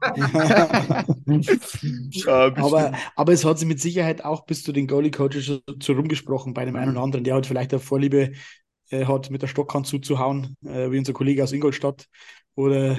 aber, 2.57 2.93
aber 3.17 3.33
es 3.33 3.45
hat 3.45 3.59
sich 3.59 3.69
mit 3.69 3.81
Sicherheit 3.81 4.25
auch 4.25 4.47
bis 4.47 4.63
zu 4.63 4.73
den 4.73 4.87
Goalie-Coaches 4.87 5.61
so 5.83 5.93
rumgesprochen 5.93 6.55
bei 6.55 6.65
dem 6.65 6.77
einen 6.77 6.93
oder 6.93 7.03
anderen, 7.03 7.25
der 7.25 7.35
halt 7.35 7.47
vielleicht 7.47 7.73
eine 7.73 7.81
Vorliebe 7.81 8.33
hat, 9.03 9.31
mit 9.31 9.43
der 9.43 9.49
Stockhand 9.49 9.87
zuzuhauen, 9.87 10.57
äh, 10.65 10.91
wie 10.91 10.99
unser 10.99 11.13
Kollege 11.13 11.43
aus 11.43 11.53
Ingolstadt 11.53 12.07
oder 12.55 12.97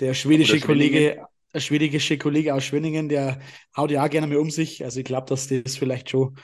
der 0.00 0.14
schwedische 0.14 0.56
oder 0.56 0.66
Kollege, 0.66 1.26
der 1.54 1.60
schwedische 1.60 2.18
Kollege 2.18 2.54
aus 2.54 2.64
Schwenningen, 2.64 3.08
der 3.08 3.40
haut 3.76 3.90
ja 3.90 4.04
auch 4.04 4.10
gerne 4.10 4.26
mehr 4.26 4.40
um 4.40 4.50
sich. 4.50 4.84
Also 4.84 5.00
ich 5.00 5.06
glaube, 5.06 5.26
dass 5.28 5.48
das 5.48 5.76
vielleicht 5.76 6.10
schon 6.10 6.36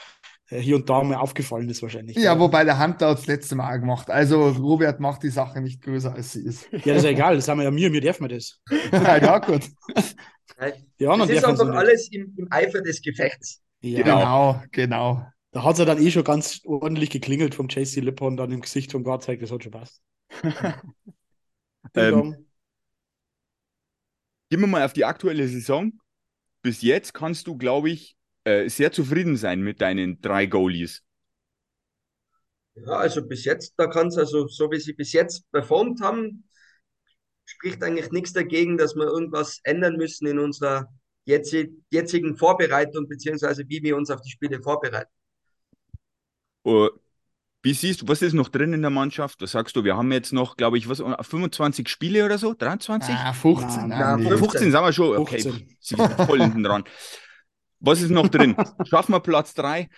äh, 0.49 0.59
hier 0.59 0.77
und 0.77 0.89
da 0.89 1.03
mal 1.03 1.17
aufgefallen 1.17 1.69
ist 1.69 1.83
wahrscheinlich. 1.83 2.17
Ja, 2.17 2.23
ja. 2.23 2.39
wobei 2.39 2.65
der 2.65 2.79
Hunter 2.79 3.11
hat 3.11 3.19
das 3.19 3.27
letzte 3.27 3.55
Mal 3.55 3.79
gemacht. 3.79 4.11
Also 4.11 4.49
Robert 4.49 5.01
macht 5.01 5.23
die 5.23 5.31
Sache 5.31 5.61
nicht 5.61 5.83
größer, 5.83 6.15
als 6.15 6.33
sie 6.33 6.45
ist. 6.45 6.71
Ja, 6.73 6.79
das 6.79 6.99
ist 6.99 7.05
ja 7.05 7.11
egal, 7.11 7.37
das 7.37 7.49
haben 7.49 7.59
wir 7.59 7.65
ja 7.65 7.71
mir, 7.71 7.91
mir 7.91 8.01
dürfen 8.01 8.29
wir 8.29 8.37
das. 8.37 8.61
ja, 8.93 9.17
ja, 9.17 9.39
gut. 9.39 9.65
Ja, 10.99 11.17
das 11.17 11.31
ist 11.31 11.45
einfach 11.45 11.69
alles 11.71 12.09
im, 12.13 12.33
im, 12.37 12.47
Eifer 12.51 12.81
des 12.81 13.03
Gefechts. 13.03 13.61
Ja. 13.81 14.03
Genau, 14.03 14.63
genau. 14.71 15.27
Da 15.55 15.63
hat 15.63 15.75
es 15.75 15.79
ja 15.79 15.85
dann 15.85 16.03
eh 16.03 16.11
schon 16.11 16.25
ganz 16.25 16.63
ordentlich 16.65 17.11
geklingelt 17.11 17.55
vom 17.55 17.69
JC 17.69 18.01
Lippon 18.01 18.37
dann 18.37 18.51
im 18.51 18.61
Gesicht 18.61 18.91
vom 18.91 19.05
Garzeig, 19.05 19.39
das 19.39 19.53
hat 19.53 19.63
schon 19.63 19.71
passt. 19.71 20.03
ähm, 21.95 22.49
gehen 24.51 24.61
wir 24.61 24.67
mal 24.67 24.85
auf 24.85 24.95
die 24.95 25.05
aktuelle 25.05 25.47
Saison. 25.47 25.93
Bis 26.61 26.83
jetzt 26.83 27.15
kannst 27.15 27.47
du, 27.47 27.57
glaube 27.57 27.91
ich, 27.91 28.17
äh, 28.43 28.69
sehr 28.69 28.91
zufrieden 28.91 29.37
sein 29.37 29.61
mit 29.61 29.81
deinen 29.81 30.21
drei 30.21 30.47
Goalies. 30.47 31.05
Ja, 32.75 32.97
also 32.97 33.25
bis 33.25 33.45
jetzt, 33.45 33.75
da 33.77 33.87
kann 33.87 34.09
es 34.09 34.19
also, 34.19 34.49
so 34.49 34.73
wie 34.73 34.81
sie 34.81 34.95
bis 34.95 35.13
jetzt 35.13 35.49
performt 35.53 36.01
haben, 36.01 36.49
spricht 37.45 37.81
eigentlich 37.85 38.11
nichts 38.11 38.33
dagegen, 38.33 38.77
dass 38.77 38.97
wir 38.97 39.05
irgendwas 39.05 39.61
ändern 39.63 39.99
müssen 39.99 40.27
in 40.27 40.41
unserer 40.41 40.93
jetzigen 41.27 42.37
Vorbereitung, 42.37 43.07
beziehungsweise 43.07 43.69
wie 43.69 43.85
wir 43.85 43.97
uns 43.97 44.11
auf 44.11 44.21
die 44.21 44.31
Spiele 44.31 44.61
vorbereiten. 44.61 45.13
Uh, 46.65 46.89
wie 47.65 47.73
siehst 47.73 48.03
du, 48.03 48.09
was 48.09 48.21
ist 48.21 48.35
noch 48.35 48.51
drin 48.51 48.75
in 48.75 48.83
der 48.83 48.91
Mannschaft? 48.91 49.41
Was 49.41 49.53
sagst 49.53 49.75
du? 49.75 49.85
Wir 49.85 49.97
haben 49.97 50.13
jetzt 50.13 50.35
noch, 50.35 50.59
glaube 50.59 50.77
ich, 50.77 50.87
was, 50.87 50.99
25 50.99 51.89
Spiele 51.89 52.27
oder 52.27 52.37
so? 52.37 52.53
23? 52.53 53.15
Ah, 53.15 53.33
15. 53.33 53.91
Ja, 53.91 54.19
15. 54.19 54.39
15 54.39 54.61
sind 54.71 54.73
wir 54.73 54.93
schon. 54.93 55.17
Okay, 55.17 55.41
15. 55.41 55.77
sie 55.81 55.97
sind 55.97 56.13
voll 56.27 56.41
hinten 56.41 56.63
dran. 56.63 56.85
Was 57.81 58.03
ist 58.03 58.11
noch 58.11 58.29
drin? 58.29 58.55
Schaffen 58.85 59.13
wir 59.13 59.21
Platz 59.21 59.55
3? 59.55 59.89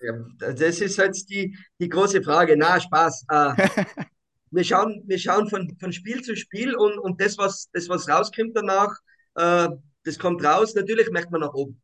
Ja, 0.00 0.12
das 0.38 0.80
ist 0.80 0.96
jetzt 0.96 1.28
die, 1.28 1.56
die 1.78 1.88
große 1.90 2.22
Frage. 2.22 2.56
Na, 2.56 2.80
Spaß. 2.80 3.26
Äh, 3.28 3.68
wir 4.50 4.64
schauen, 4.64 5.02
wir 5.06 5.18
schauen 5.18 5.50
von, 5.50 5.76
von 5.78 5.92
Spiel 5.92 6.22
zu 6.22 6.34
Spiel 6.34 6.74
und, 6.74 6.98
und 6.98 7.20
das, 7.20 7.36
was, 7.36 7.68
das, 7.74 7.90
was 7.90 8.08
rauskommt 8.08 8.56
danach, 8.56 8.94
äh, 9.34 9.68
das 10.04 10.18
kommt 10.18 10.42
raus. 10.42 10.74
Natürlich 10.74 11.10
möchte 11.10 11.30
man 11.30 11.42
nach 11.42 11.52
oben. 11.52 11.82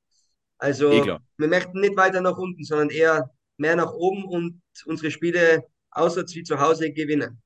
Also 0.61 0.93
Eh 0.93 1.19
wir 1.41 1.49
möchten 1.49 1.81
nicht 1.81 1.97
weiter 1.97 2.21
nach 2.21 2.37
unten, 2.37 2.63
sondern 2.65 2.91
eher 2.91 3.31
mehr 3.57 3.77
nach 3.77 3.93
oben 3.93 4.25
und 4.25 4.61
unsere 4.85 5.11
Spiele 5.11 5.65
auswärts 5.91 6.35
wie 6.35 6.43
zu 6.43 6.61
Hause 6.61 6.93
gewinnen. 6.93 7.41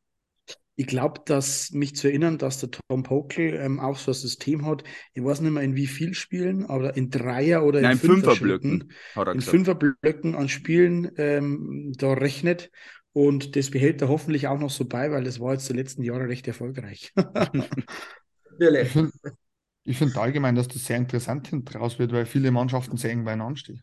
Ich 0.76 0.88
glaube, 0.88 1.20
dass 1.24 1.70
mich 1.70 1.94
zu 1.94 2.08
erinnern, 2.08 2.36
dass 2.36 2.58
der 2.58 2.70
Tom 2.72 3.04
Pokel 3.04 3.54
ähm, 3.54 3.78
auch 3.78 3.96
so 3.96 4.10
ein 4.10 4.14
System 4.14 4.66
hat. 4.66 4.82
Ich 5.12 5.22
weiß 5.22 5.40
nicht 5.40 5.52
mehr 5.52 5.62
in 5.62 5.76
wie 5.76 5.86
viel 5.86 6.14
Spielen, 6.14 6.66
aber 6.66 6.96
in 6.96 7.10
Dreier- 7.10 7.64
oder 7.64 7.80
Nein, 7.80 7.92
in 7.92 7.98
Fünferblöcken, 7.98 8.92
er 9.14 9.32
in. 9.32 9.40
Fünferblöcken 9.40 10.34
an 10.34 10.48
Spielen 10.48 11.12
ähm, 11.16 11.92
da 11.96 12.12
rechnet. 12.14 12.72
Und 13.12 13.54
das 13.54 13.70
behält 13.70 14.02
er 14.02 14.08
hoffentlich 14.08 14.48
auch 14.48 14.58
noch 14.58 14.70
so 14.70 14.86
bei, 14.86 15.12
weil 15.12 15.22
das 15.22 15.38
war 15.38 15.52
jetzt 15.52 15.68
die 15.68 15.74
letzten 15.74 16.02
Jahre 16.02 16.26
recht 16.26 16.48
erfolgreich. 16.48 17.12
Ich 17.14 17.24
Natürlich. 18.58 18.90
finde 19.84 19.90
ich 19.92 19.98
find 19.98 20.16
allgemein, 20.16 20.54
dass 20.54 20.68
das 20.68 20.84
sehr 20.84 20.96
interessant 20.96 21.48
hinten 21.48 21.76
raus 21.76 21.98
wird, 21.98 22.12
weil 22.12 22.26
viele 22.26 22.50
Mannschaften 22.50 22.96
sehr 22.96 23.10
eng 23.10 23.24
beieinander 23.24 23.56
stehen. 23.56 23.82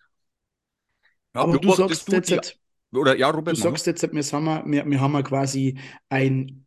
Ja, 1.35 1.41
aber 1.41 1.57
du 1.59 1.73
sagst 1.73 2.11
jetzt, 2.11 2.29
die- 2.29 2.33
jetzt 2.33 2.57
oder 2.93 3.15
ja, 3.15 3.31
du 3.31 3.37
Robert, 3.37 3.55
mach 3.57 3.63
sagst 3.63 3.85
jetzt, 3.87 4.01
wir, 4.11 4.23
sind 4.23 4.43
wir, 4.43 4.65
wir, 4.85 4.99
haben 4.99 5.13
ja 5.13 5.21
quasi 5.21 5.77
ein, 6.09 6.65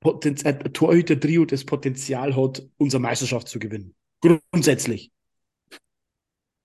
Potenz 0.00 0.44
ein 0.44 0.58
Torhüter-Trio, 0.72 1.44
das 1.44 1.64
Potenzial 1.64 2.34
hat, 2.36 2.66
unsere 2.76 3.00
Meisterschaft 3.00 3.48
zu 3.48 3.58
gewinnen. 3.58 3.94
Grundsätzlich. 4.20 5.12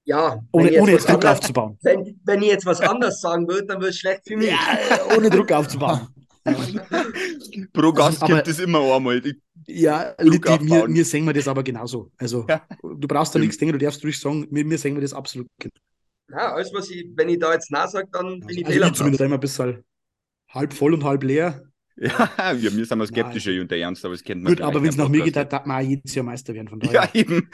Ja, 0.06 0.42
Ohne, 0.52 0.72
jetzt 0.72 0.82
ohne 0.82 0.92
jetzt 0.92 1.04
Druck 1.08 1.16
anderes- 1.16 1.40
aufzubauen. 1.40 1.78
Wenn, 1.82 2.20
wenn 2.26 2.42
ich 2.42 2.50
jetzt 2.50 2.66
was 2.66 2.82
anderes 2.82 3.22
sagen 3.22 3.48
würde, 3.48 3.68
dann 3.68 3.78
würde 3.78 3.90
es 3.90 4.00
schlecht 4.00 4.24
für 4.28 4.36
mich. 4.38 4.50
Ja, 4.50 5.16
ohne 5.16 5.30
Druck 5.30 5.52
aufzubauen. 5.52 6.08
Pro 7.74 7.94
Gast 7.94 8.22
aber- 8.24 8.36
gibt 8.36 8.48
es 8.50 8.60
immer 8.60 8.80
einmal. 8.96 9.26
Ich- 9.26 9.36
Ja, 9.68 10.14
Litti, 10.20 10.64
mir, 10.64 10.88
mir 10.88 11.06
sehen 11.06 11.26
wir 11.26 11.34
das 11.34 11.48
aber 11.48 11.64
genauso. 11.64 12.12
Also, 12.18 12.46
Ja. 12.50 12.66
du 12.82 13.08
brauchst 13.08 13.34
da 13.34 13.40
nichts 13.40 13.58
denken, 13.58 13.78
du 13.78 13.86
darfst 13.86 14.04
ruhig 14.04 14.20
sagen, 14.20 14.48
mir, 14.52 14.66
mir 14.66 14.78
sehen 14.78 14.96
wir 14.96 15.02
das 15.02 15.14
absolut 15.14 15.48
genauso. 15.58 15.80
Ja, 16.30 16.54
alles, 16.54 16.74
was 16.74 16.90
ich, 16.90 17.08
wenn 17.16 17.30
ich 17.30 17.40
da 17.40 17.54
jetzt 17.54 17.72
Nein 17.72 17.88
sage, 17.90 18.08
dann 18.12 18.40
bin 18.42 18.58
ich 18.58 18.66
Also, 18.66 18.78
ich 18.80 18.86
am 18.86 18.94
zumindest 18.94 19.22
immer 19.22 19.36
ein 19.36 19.40
bisschen 19.40 19.84
halb 20.50 20.74
voll 20.74 20.94
und 20.94 21.04
halb 21.04 21.24
leer. 21.24 21.64
Ja, 21.96 22.10
wir, 22.60 22.76
wir 22.76 22.86
sind 22.86 22.98
mal 22.98 23.08
skeptischer 23.08 23.52
und 23.62 23.70
der 23.72 23.78
Ernst, 23.80 24.04
aber 24.04 24.14
das 24.16 24.24
kennt 24.24 24.42
man 24.44 24.54
Gut, 24.54 24.62
aber 24.62 24.82
wenn 24.82 24.90
es 24.90 24.98
nach 24.98 25.10
mir 25.10 25.24
geht, 25.24 25.34
Podcast 25.36 25.54
darf 25.54 25.66
man 25.66 25.78
auch 25.84 25.88
jedes 25.88 26.14
Jahr 26.16 26.26
Meister 26.26 26.54
werden. 26.54 26.68
Von 26.70 26.80
daher. 26.82 26.94
Ja, 27.04 27.10
eben. 27.14 27.50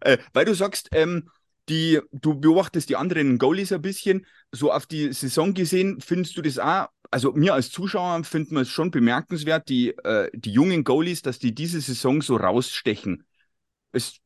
äh, 0.00 0.18
weil 0.32 0.44
du 0.44 0.54
sagst, 0.54 0.88
ähm, 0.92 1.28
die, 1.68 2.00
du 2.12 2.38
beobachtest 2.38 2.88
die 2.88 2.96
anderen 2.96 3.38
Goalies 3.38 3.72
ein 3.72 3.82
bisschen. 3.82 4.26
So 4.50 4.72
auf 4.72 4.86
die 4.86 5.12
Saison 5.12 5.54
gesehen, 5.54 6.00
findest 6.00 6.36
du 6.36 6.42
das 6.42 6.58
auch, 6.58 6.88
also 7.10 7.32
mir 7.32 7.54
als 7.54 7.70
Zuschauer 7.70 8.24
finden 8.24 8.54
wir 8.54 8.62
es 8.62 8.68
schon 8.70 8.90
bemerkenswert, 8.90 9.68
die, 9.68 9.90
äh, 9.90 10.30
die 10.34 10.52
jungen 10.52 10.84
Goalies, 10.84 11.22
dass 11.22 11.38
die 11.38 11.54
diese 11.54 11.80
Saison 11.80 12.22
so 12.22 12.36
rausstechen. 12.36 13.24
Es, 13.92 14.16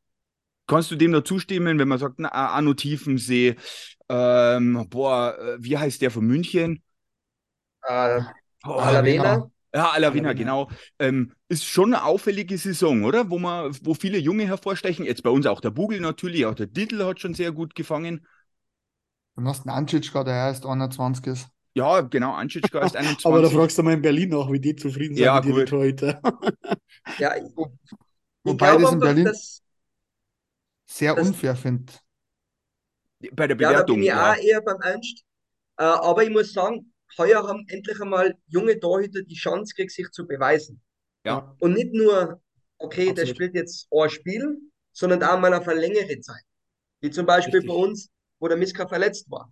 kannst 0.67 0.91
du 0.91 0.95
dem 0.95 1.11
noch 1.11 1.23
zustimmen, 1.23 1.79
wenn 1.79 1.87
man 1.87 1.99
sagt, 1.99 2.19
na, 2.19 2.31
Arno 2.31 2.73
Tiefensee, 2.73 3.55
ähm, 4.09 4.87
boah, 4.89 5.37
äh, 5.37 5.57
wie 5.59 5.77
heißt 5.77 6.01
der 6.01 6.11
von 6.11 6.25
München? 6.25 6.81
Äh, 7.83 8.21
Boah, 8.63 8.83
Alavena, 8.83 9.49
ja, 9.73 9.91
Alavina, 9.91 10.33
genau. 10.33 10.69
Ähm, 10.99 11.33
ist 11.49 11.65
schon 11.65 11.93
eine 11.93 12.03
auffällige 12.03 12.57
Saison, 12.57 13.03
oder? 13.03 13.29
Wo 13.29 13.39
man, 13.39 13.75
wo 13.83 13.93
viele 13.93 14.17
Junge 14.17 14.45
hervorstechen. 14.47 15.05
Jetzt 15.05 15.23
bei 15.23 15.29
uns 15.29 15.45
auch 15.45 15.61
der 15.61 15.71
Bugel 15.71 15.99
natürlich, 15.99 16.45
auch 16.45 16.55
der 16.55 16.67
Dietl 16.67 17.05
hat 17.05 17.19
schon 17.19 17.33
sehr 17.33 17.51
gut 17.51 17.75
gefangen. 17.75 18.25
Dann 19.37 19.47
hast 19.47 19.63
du 19.65 19.69
einen 19.71 19.85
gerade, 19.87 20.31
der 20.31 20.35
erst 20.49 20.65
21 20.65 21.27
ist. 21.27 21.47
Ja, 21.75 22.01
genau, 22.01 22.33
Anschitschka 22.33 22.79
ist 22.83 22.95
21. 22.95 23.25
Aber 23.25 23.41
da 23.41 23.49
fragst 23.49 23.77
du 23.77 23.83
mal 23.83 23.93
in 23.93 24.01
Berlin 24.01 24.29
nach, 24.29 24.51
wie 24.51 24.59
die 24.59 24.75
zufrieden 24.75 25.15
sind 25.15 25.23
Ja, 25.23 25.39
mit 25.43 25.45
gut. 25.45 25.67
Torhüter. 25.67 26.21
ja, 27.17 27.35
ich, 27.35 27.43
ich 28.45 28.57
Wobei 28.57 28.59
glaube 28.59 28.87
das 28.87 28.91
in 28.91 29.01
Berlin 29.01 29.33
dass, 29.33 29.61
sehr 30.85 31.15
das- 31.15 31.21
unfair 31.21 31.55
finde. 31.55 31.93
bei 33.33 33.47
der 33.47 33.55
ja, 33.59 33.73
da 33.73 33.85
Bewertung. 33.85 34.01
bin 34.01 34.03
ich 34.03 34.13
Ja, 34.13 34.31
auch 34.31 34.35
eher 34.35 34.61
beim 34.61 34.81
Ernst. 34.81 35.23
Äh, 35.77 35.83
aber 35.85 36.23
ich 36.23 36.29
muss 36.31 36.53
sagen, 36.53 36.93
heuer 37.17 37.47
haben 37.47 37.65
endlich 37.67 37.99
einmal 38.01 38.35
junge 38.47 38.79
Torhüter 38.79 39.21
die 39.23 39.35
Chance 39.35 39.73
gekriegt, 39.75 39.91
sich 39.93 40.09
zu 40.11 40.25
beweisen. 40.27 40.81
Ja. 41.25 41.55
Und 41.59 41.73
nicht 41.73 41.93
nur, 41.93 42.41
okay, 42.77 43.05
der 43.05 43.23
Absolut. 43.23 43.35
spielt 43.35 43.55
jetzt 43.55 43.87
ein 43.91 44.09
Spiel, 44.09 44.57
sondern 44.91 45.23
auch 45.23 45.39
mal 45.39 45.53
auf 45.53 45.67
eine 45.67 45.79
längere 45.79 46.19
Zeit. 46.19 46.43
Wie 47.01 47.09
zum 47.11 47.25
Beispiel 47.25 47.55
Richtig. 47.59 47.69
bei 47.69 47.75
uns, 47.75 48.09
wo 48.39 48.47
der 48.47 48.57
Miska 48.57 48.87
verletzt 48.87 49.29
war. 49.29 49.51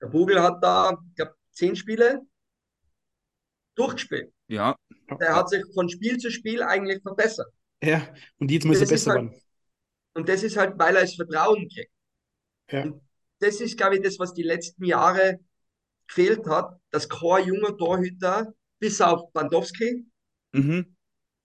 Der 0.00 0.06
Bugel 0.08 0.40
hat 0.42 0.62
da, 0.62 0.96
ich 1.10 1.14
glaube, 1.16 1.34
zehn 1.52 1.74
Spiele 1.76 2.22
durchgespielt. 3.74 4.32
ja, 4.48 4.76
Der 5.20 5.36
hat 5.36 5.48
sich 5.48 5.62
von 5.74 5.88
Spiel 5.88 6.18
zu 6.18 6.30
Spiel 6.30 6.62
eigentlich 6.62 7.02
verbessert. 7.02 7.52
Ja, 7.82 8.12
und 8.38 8.50
jetzt 8.50 8.64
muss 8.64 8.76
er 8.78 8.82
Das 8.82 8.90
ist 8.92 9.04
besser 9.04 9.10
halt- 9.12 9.30
werden. 9.30 9.42
Und 10.14 10.28
das 10.28 10.42
ist 10.42 10.56
halt, 10.56 10.76
weil 10.78 10.96
er 10.96 11.02
das 11.02 11.14
Vertrauen 11.14 11.68
kriegt. 11.68 11.92
Ja. 12.70 12.92
Das 13.38 13.60
ist, 13.60 13.76
glaube 13.76 13.96
ich, 13.96 14.02
das, 14.02 14.18
was 14.18 14.34
die 14.34 14.42
letzten 14.42 14.84
Jahre 14.84 15.38
gefehlt 16.08 16.46
hat, 16.46 16.80
dass 16.90 17.08
kein 17.08 17.46
junger 17.46 17.76
Torhüter, 17.76 18.52
bis 18.80 19.00
auf 19.00 19.32
Bandowski, 19.32 20.06
mhm. 20.52 20.96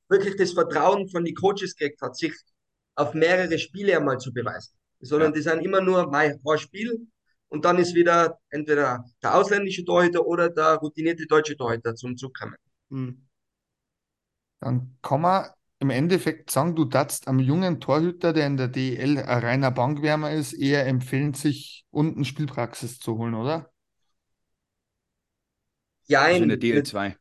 wirklich 0.10 0.36
das 0.38 0.54
Vertrauen 0.54 1.10
von 1.10 1.26
den 1.26 1.36
Coaches 1.36 1.76
gekriegt 1.76 2.02
hat, 2.02 2.16
sich 2.18 2.34
auf 2.96 3.14
mehrere 3.14 3.60
Spiele 3.60 3.98
einmal 3.98 4.20
zu 4.20 4.34
beweisen. 4.34 4.74
Sondern 5.00 5.34
Ja. 5.34 5.36
die 5.36 5.42
sind 5.42 5.62
immer 5.62 5.82
nur 5.82 6.10
mein 6.10 6.40
ein 6.46 6.58
Spiel 6.58 7.08
und 7.50 7.66
dann 7.66 7.78
ist 7.78 7.94
wieder 7.96 8.40
entweder 8.50 9.06
der 9.22 9.36
ausländische 9.36 9.84
Torhüter 9.86 10.26
oder 10.26 10.50
der 10.50 10.76
routinierte 10.76 11.26
deutsche 11.28 11.58
Torhüter 11.58 11.96
zum 11.96 12.16
Zug 12.18 12.34
kommen. 12.38 12.56
Hm. 12.90 13.28
Dann 14.62 14.98
kann 15.02 15.22
man 15.22 15.50
im 15.80 15.90
Endeffekt 15.90 16.50
sagen, 16.50 16.76
du 16.76 16.86
darfst 16.86 17.28
am 17.28 17.40
jungen 17.40 17.82
Torhüter, 17.82 18.32
der 18.32 18.48
in 18.48 18.58
der 18.58 18.70
DEL 18.70 19.18
ein 19.18 19.44
reiner 19.44 19.72
Bankwärmer 19.72 20.32
ist, 20.32 20.54
eher 20.54 20.88
empfehlen, 20.88 21.34
sich 21.34 21.86
unten 21.92 22.24
Spielpraxis 22.24 23.00
zu 23.00 23.18
holen, 23.18 23.34
oder? 23.34 23.73
Ja, 26.08 26.24
Also 26.24 26.44
in 26.44 26.44
in, 26.44 26.50
der 26.50 26.58
DL2. 26.58 27.18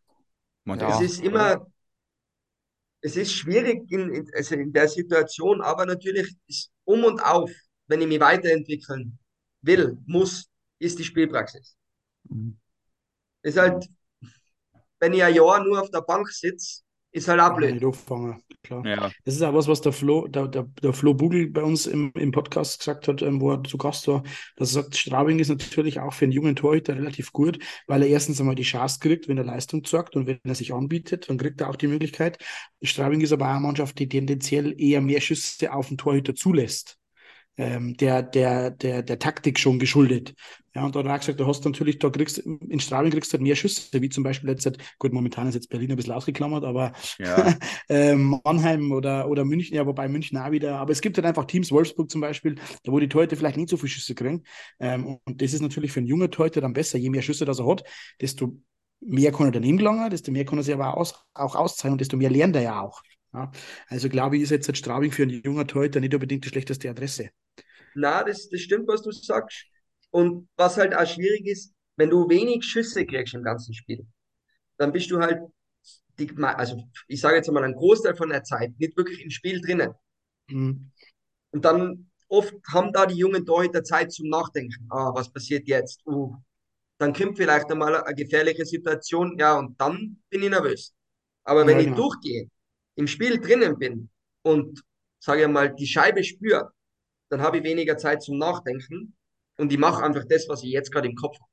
Man 0.64 0.78
Ja. 0.78 1.00
es 1.00 1.12
ist 1.12 1.24
immer, 1.24 1.66
es 3.00 3.16
ist 3.16 3.32
schwierig 3.32 3.90
in, 3.90 4.14
in, 4.14 4.30
also 4.34 4.54
in 4.54 4.72
der 4.72 4.88
Situation, 4.88 5.60
aber 5.60 5.86
natürlich 5.86 6.34
ist 6.46 6.70
um 6.84 7.04
und 7.04 7.20
auf, 7.20 7.50
wenn 7.88 8.00
ich 8.00 8.08
mich 8.08 8.20
weiterentwickeln 8.20 9.18
will, 9.62 9.98
muss, 10.06 10.48
ist 10.78 10.98
die 10.98 11.04
Spielpraxis. 11.04 11.76
Mhm. 12.24 12.58
Ist 13.42 13.58
halt, 13.58 13.88
wenn 15.00 15.12
ich 15.12 15.22
ein 15.22 15.34
Jahr 15.34 15.64
nur 15.64 15.80
auf 15.80 15.90
der 15.90 16.02
Bank 16.02 16.28
sitze, 16.30 16.82
ist 17.12 17.28
halt 17.28 17.56
blöd. 17.56 17.84
auffangen, 17.84 18.42
klar. 18.62 18.84
Ja, 18.86 19.10
Das 19.24 19.34
ist 19.34 19.42
auch 19.42 19.52
was, 19.52 19.68
was 19.68 19.82
der 19.82 19.92
Flo, 19.92 20.26
der, 20.26 20.48
der, 20.48 20.64
der 20.82 20.92
Flo 20.92 21.14
Bugel 21.14 21.50
bei 21.50 21.62
uns 21.62 21.86
im, 21.86 22.10
im 22.14 22.32
Podcast 22.32 22.78
gesagt 22.78 23.06
hat, 23.06 23.22
ähm, 23.22 23.40
wo 23.40 23.52
er 23.52 23.62
zu 23.64 23.76
Gast 23.76 24.08
war, 24.08 24.22
dass 24.56 24.70
er 24.74 24.82
sagt, 24.82 24.96
Straubing 24.96 25.38
ist 25.38 25.48
natürlich 25.48 26.00
auch 26.00 26.14
für 26.14 26.24
einen 26.24 26.32
jungen 26.32 26.56
Torhüter 26.56 26.96
relativ 26.96 27.32
gut, 27.32 27.58
weil 27.86 28.02
er 28.02 28.08
erstens 28.08 28.40
einmal 28.40 28.54
die 28.54 28.62
Chance 28.62 28.98
kriegt, 29.00 29.28
wenn 29.28 29.38
er 29.38 29.44
Leistung 29.44 29.84
zeigt 29.84 30.16
und 30.16 30.26
wenn 30.26 30.40
er 30.44 30.54
sich 30.54 30.72
anbietet, 30.72 31.28
dann 31.28 31.38
kriegt 31.38 31.60
er 31.60 31.68
auch 31.68 31.76
die 31.76 31.88
Möglichkeit. 31.88 32.38
Straubing 32.82 33.20
ist 33.20 33.32
aber 33.32 33.46
auch 33.46 33.50
eine 33.50 33.60
Mannschaft, 33.60 33.98
die 33.98 34.08
tendenziell 34.08 34.74
eher 34.80 35.02
mehr 35.02 35.20
Schüsse 35.20 35.72
auf 35.72 35.88
den 35.88 35.98
Torhüter 35.98 36.34
zulässt. 36.34 36.98
Ähm, 37.56 37.96
der, 37.96 38.22
der, 38.22 38.70
der, 38.70 39.02
der 39.02 39.18
Taktik 39.18 39.58
schon 39.58 39.78
geschuldet. 39.78 40.34
Ja, 40.74 40.86
und 40.86 40.96
dann 40.96 41.06
hat 41.06 41.12
er 41.12 41.18
gesagt, 41.18 41.40
du 41.40 41.46
hast 41.46 41.64
natürlich, 41.66 41.98
da 41.98 42.08
kriegst 42.08 42.38
in 42.38 42.80
Straubing 42.80 43.10
kriegst 43.10 43.30
du 43.30 43.34
halt 43.34 43.42
mehr 43.42 43.56
Schüsse, 43.56 44.00
wie 44.00 44.08
zum 44.08 44.24
Beispiel 44.24 44.48
jetzt, 44.48 44.70
gut, 44.98 45.12
momentan 45.12 45.46
ist 45.46 45.54
jetzt 45.54 45.68
Berlin 45.68 45.90
ein 45.90 45.96
bisschen 45.96 46.14
ausgeklammert, 46.14 46.64
aber 46.64 46.92
ja. 47.18 47.54
ähm, 47.90 48.40
Mannheim 48.42 48.90
oder, 48.90 49.28
oder 49.28 49.44
München, 49.44 49.76
ja, 49.76 49.86
wobei 49.86 50.08
München 50.08 50.38
auch 50.38 50.50
wieder, 50.50 50.78
aber 50.78 50.92
es 50.92 51.02
gibt 51.02 51.18
halt 51.18 51.26
einfach 51.26 51.44
Teams, 51.44 51.70
Wolfsburg 51.70 52.10
zum 52.10 52.22
Beispiel, 52.22 52.54
da 52.84 52.92
wo 52.92 52.98
die 52.98 53.08
Torhüter 53.08 53.36
vielleicht 53.36 53.58
nicht 53.58 53.68
so 53.68 53.76
viele 53.76 53.90
Schüsse 53.90 54.14
kriegen. 54.14 54.44
Ähm, 54.80 55.18
und 55.24 55.42
das 55.42 55.52
ist 55.52 55.60
natürlich 55.60 55.92
für 55.92 56.00
einen 56.00 56.06
jungen 56.06 56.30
Torhüter 56.30 56.62
dann 56.62 56.72
besser. 56.72 56.96
Je 56.96 57.10
mehr 57.10 57.22
Schüsse 57.22 57.44
das 57.44 57.58
er 57.58 57.66
hat, 57.66 57.84
desto 58.20 58.56
mehr 59.00 59.32
kann 59.32 59.46
er 59.46 59.52
daneben 59.52 59.76
gelangen, 59.76 60.10
desto 60.10 60.32
mehr 60.32 60.44
kann 60.44 60.58
er 60.58 60.64
sich 60.64 60.74
aber 60.74 60.96
aus, 60.96 61.22
auch 61.34 61.54
auszahlen 61.54 61.92
und 61.92 62.00
desto 62.00 62.16
mehr 62.16 62.30
lernt 62.30 62.56
er 62.56 62.62
ja 62.62 62.80
auch. 62.80 63.02
Ja, 63.32 63.50
also 63.88 64.08
glaube 64.08 64.36
ich, 64.36 64.42
ist 64.42 64.50
jetzt 64.50 64.76
Straubing 64.76 65.10
für 65.10 65.22
einen 65.22 65.42
jungen 65.42 65.66
Torhüter 65.66 66.00
nicht 66.00 66.14
unbedingt 66.14 66.44
die 66.44 66.48
schlechteste 66.48 66.90
Adresse. 66.90 67.30
Na, 67.94 68.22
das, 68.24 68.48
das 68.48 68.60
stimmt, 68.60 68.88
was 68.88 69.02
du 69.02 69.10
sagst. 69.10 69.66
Und 70.10 70.48
was 70.56 70.76
halt 70.76 70.94
auch 70.94 71.06
schwierig 71.06 71.46
ist, 71.46 71.74
wenn 71.96 72.10
du 72.10 72.28
wenig 72.28 72.64
Schüsse 72.64 73.06
kriegst 73.06 73.34
im 73.34 73.42
ganzen 73.42 73.74
Spiel, 73.74 74.06
dann 74.76 74.92
bist 74.92 75.10
du 75.10 75.18
halt, 75.20 75.40
die, 76.18 76.30
also 76.42 76.82
ich 77.08 77.20
sage 77.20 77.36
jetzt 77.36 77.50
mal 77.50 77.64
einen 77.64 77.74
Großteil 77.74 78.14
von 78.14 78.28
der 78.28 78.44
Zeit 78.44 78.78
nicht 78.78 78.96
wirklich 78.96 79.22
im 79.22 79.30
Spiel 79.30 79.60
drinnen. 79.60 79.94
Mhm. 80.48 80.90
Und 81.50 81.64
dann 81.64 82.10
oft 82.28 82.54
haben 82.70 82.92
da 82.92 83.06
die 83.06 83.16
jungen 83.16 83.46
Torhüter 83.46 83.84
Zeit 83.84 84.12
zum 84.12 84.28
Nachdenken. 84.28 84.86
Ah, 84.90 85.12
was 85.14 85.32
passiert 85.32 85.68
jetzt? 85.68 86.04
Uh, 86.06 86.34
dann 86.98 87.12
kommt 87.12 87.36
vielleicht 87.36 87.70
einmal 87.70 88.02
eine 88.02 88.14
gefährliche 88.14 88.64
Situation, 88.64 89.38
ja, 89.38 89.58
und 89.58 89.80
dann 89.80 90.22
bin 90.28 90.42
ich 90.42 90.50
nervös. 90.50 90.94
Aber 91.44 91.66
wenn 91.66 91.78
ja, 91.78 91.84
genau. 91.84 91.96
ich 91.96 91.96
durchgehe, 91.96 92.48
im 92.96 93.06
Spiel 93.06 93.38
drinnen 93.38 93.78
bin 93.78 94.08
und, 94.42 94.82
sage 95.18 95.42
ich 95.42 95.48
mal, 95.48 95.74
die 95.74 95.86
Scheibe 95.86 96.24
spüre, 96.24 96.70
dann 97.30 97.40
habe 97.40 97.58
ich 97.58 97.64
weniger 97.64 97.96
Zeit 97.96 98.22
zum 98.22 98.38
Nachdenken 98.38 99.14
und 99.56 99.72
ich 99.72 99.78
mache 99.78 100.02
einfach 100.02 100.24
das, 100.28 100.48
was 100.48 100.62
ich 100.62 100.70
jetzt 100.70 100.92
gerade 100.92 101.08
im 101.08 101.14
Kopf 101.14 101.36
habe. 101.38 101.50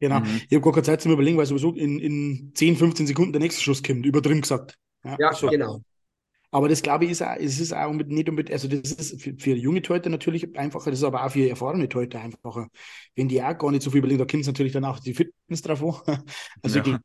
Genau, 0.00 0.20
mhm. 0.20 0.42
ich 0.48 0.54
habe 0.54 0.60
gar 0.60 0.72
keine 0.72 0.84
Zeit 0.84 1.02
zum 1.02 1.12
Überlegen, 1.12 1.36
weil 1.36 1.46
sowieso 1.46 1.74
in, 1.74 1.98
in 1.98 2.52
10, 2.54 2.76
15 2.76 3.06
Sekunden 3.06 3.32
der 3.32 3.40
nächste 3.40 3.62
Schuss 3.62 3.82
kommt, 3.82 4.06
übertrieben 4.06 4.40
gesagt. 4.40 4.78
Ja, 5.04 5.16
ja 5.18 5.32
so. 5.32 5.48
genau. 5.48 5.82
Aber 6.50 6.68
das 6.68 6.82
glaube 6.82 7.04
ich 7.04 7.10
ist 7.10 7.22
auch, 7.22 7.36
es 7.36 7.60
ist 7.60 7.74
auch 7.74 7.92
mit, 7.92 8.08
nicht 8.08 8.28
unbedingt, 8.28 8.54
also 8.54 8.68
das 8.68 8.92
ist 8.92 9.20
für, 9.20 9.34
für 9.36 9.54
junge 9.54 9.82
Leute 9.86 10.08
natürlich 10.08 10.56
einfacher, 10.56 10.90
das 10.90 11.00
ist 11.00 11.04
aber 11.04 11.24
auch 11.24 11.30
für 11.30 11.46
erfahrene 11.46 11.88
Leute 11.92 12.18
einfacher. 12.18 12.68
Wenn 13.14 13.28
die 13.28 13.42
auch 13.42 13.58
gar 13.58 13.70
nicht 13.70 13.82
so 13.82 13.90
viel 13.90 13.98
überlegen, 13.98 14.18
da 14.18 14.24
kommt 14.24 14.42
es 14.42 14.46
natürlich 14.46 14.72
dann 14.72 14.84
auch 14.84 14.98
die 14.98 15.14
Fitness 15.14 15.62
drauf 15.62 16.08
an. 16.08 16.24
Also 16.62 16.80
ja. 16.80 17.00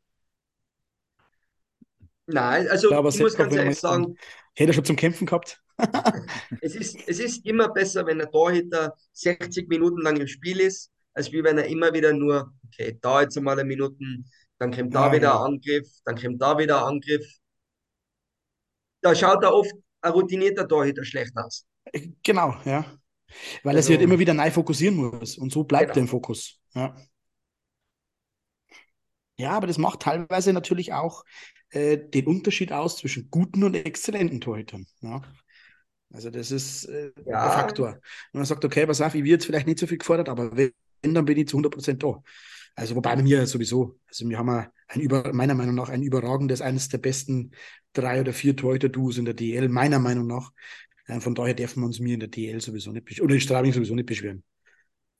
Nein, 2.25 2.67
also 2.69 2.91
ich, 2.91 3.15
ich 3.15 3.21
muss 3.21 3.35
ganz 3.35 3.55
ehrlich 3.55 3.79
sagen. 3.79 4.15
Hätte 4.55 4.71
er 4.71 4.73
schon 4.73 4.85
zum 4.85 4.95
Kämpfen 4.95 5.25
gehabt? 5.25 5.61
es, 6.61 6.75
ist, 6.75 6.97
es 7.07 7.19
ist 7.19 7.45
immer 7.45 7.69
besser, 7.69 8.05
wenn 8.05 8.19
der 8.19 8.29
Torhüter 8.29 8.95
60 9.13 9.67
Minuten 9.67 10.01
lang 10.01 10.17
im 10.17 10.27
Spiel 10.27 10.59
ist, 10.59 10.91
als 11.13 11.31
wie 11.31 11.43
wenn 11.43 11.57
er 11.57 11.65
immer 11.65 11.93
wieder 11.93 12.13
nur, 12.13 12.53
okay, 12.67 12.97
da 13.01 13.21
jetzt 13.21 13.37
einmal 13.37 13.59
eine 13.59 13.67
Minuten, 13.67 14.25
dann 14.59 14.71
kommt 14.71 14.93
da 14.93 15.07
ja, 15.07 15.13
wieder 15.13 15.27
ja. 15.29 15.39
ein 15.39 15.53
Angriff, 15.53 15.87
dann 16.05 16.15
kommt 16.15 16.41
da 16.41 16.57
wieder 16.57 16.79
ein 16.79 16.95
Angriff. 16.95 17.25
Da 19.01 19.13
schaut 19.15 19.43
er 19.43 19.53
oft 19.53 19.73
ein 20.01 20.11
routinierter 20.11 20.67
Torhüter 20.67 21.03
schlecht 21.03 21.35
aus. 21.35 21.65
Genau, 22.23 22.55
ja. 22.65 22.85
Weil 23.63 23.75
also, 23.75 23.77
er 23.77 23.81
sich 23.83 23.97
halt 23.97 24.03
immer 24.03 24.19
wieder 24.19 24.33
neu 24.33 24.51
fokussieren 24.51 24.95
muss 24.95 25.37
und 25.37 25.51
so 25.51 25.63
bleibt 25.63 25.93
genau. 25.93 25.95
er 25.95 26.01
im 26.01 26.07
Fokus. 26.07 26.59
Ja. 26.75 26.95
Ja, 29.37 29.51
aber 29.51 29.67
das 29.67 29.77
macht 29.77 30.01
teilweise 30.01 30.53
natürlich 30.53 30.93
auch 30.93 31.23
äh, 31.69 31.97
den 31.97 32.27
Unterschied 32.27 32.71
aus 32.71 32.97
zwischen 32.97 33.29
guten 33.29 33.63
und 33.63 33.75
exzellenten 33.75 34.41
Torhütern. 34.41 34.85
Ja. 35.01 35.21
Also 36.11 36.29
das 36.29 36.51
ist 36.51 36.85
äh, 36.85 37.11
ja. 37.25 37.43
der 37.43 37.51
Faktor. 37.51 37.89
Und 37.89 38.39
man 38.39 38.45
sagt, 38.45 38.63
okay, 38.63 38.85
pass 38.85 39.01
auf, 39.01 39.15
ich 39.15 39.23
wird 39.23 39.41
jetzt 39.41 39.45
vielleicht 39.45 39.65
nicht 39.65 39.79
so 39.79 39.87
viel 39.87 39.97
gefordert, 39.97 40.29
aber 40.29 40.55
wenn, 40.55 40.71
dann 41.01 41.25
bin 41.25 41.37
ich 41.37 41.47
zu 41.47 41.57
100% 41.57 41.93
da. 41.97 42.21
Also 42.75 42.95
wobei 42.95 43.15
bei 43.15 43.23
mir 43.23 43.45
sowieso, 43.45 43.99
also 44.07 44.27
wir 44.27 44.37
haben 44.37 44.49
ein 44.87 45.01
über, 45.01 45.33
meiner 45.33 45.53
Meinung 45.55 45.75
nach 45.75 45.89
ein 45.89 46.01
überragendes, 46.01 46.61
eines 46.61 46.89
der 46.89 46.99
besten 46.99 47.51
drei 47.93 48.21
oder 48.21 48.33
vier 48.33 48.55
Torhüter-Duos 48.55 49.17
in 49.17 49.25
der 49.25 49.33
DL, 49.33 49.69
meiner 49.69 49.99
Meinung 49.99 50.27
nach. 50.27 50.51
Ähm, 51.07 51.21
von 51.21 51.35
daher 51.35 51.53
dürfen 51.53 51.81
wir 51.81 51.87
uns 51.87 51.99
mir 51.99 52.15
in 52.15 52.19
der 52.19 52.29
DL 52.29 52.61
sowieso 52.61 52.91
nicht 52.91 53.05
beschweren, 53.05 53.25
oder 53.25 53.35
in 53.35 53.41
Straubing 53.41 53.73
sowieso 53.73 53.95
nicht 53.95 54.05
beschweren. 54.05 54.43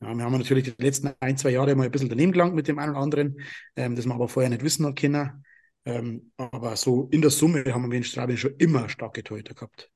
Ja, 0.04 0.14
wir 0.14 0.24
haben 0.24 0.38
natürlich 0.38 0.64
die 0.66 0.84
letzten 0.84 1.14
ein, 1.20 1.38
zwei 1.38 1.52
Jahre 1.52 1.76
mal 1.76 1.86
ein 1.86 1.92
bisschen 1.92 2.10
daneben 2.10 2.32
gelangt 2.32 2.56
mit 2.56 2.68
dem 2.68 2.80
einen 2.80 2.92
oder 2.92 3.02
anderen, 3.02 3.40
ähm, 3.76 3.96
das 3.96 4.06
man 4.06 4.16
aber 4.16 4.28
vorher 4.28 4.50
nicht 4.50 4.64
wissen 4.64 4.94
können. 4.96 5.44
Ähm, 5.86 6.32
aber 6.38 6.76
so 6.76 7.08
in 7.12 7.22
der 7.22 7.32
Summe 7.32 7.64
haben 7.74 7.90
wir 7.92 7.98
in 7.98 8.04
Straubing 8.04 8.38
schon 8.38 8.56
immer 8.58 8.90
starke 8.90 9.24
Torhüter 9.24 9.54
gehabt. 9.54 9.90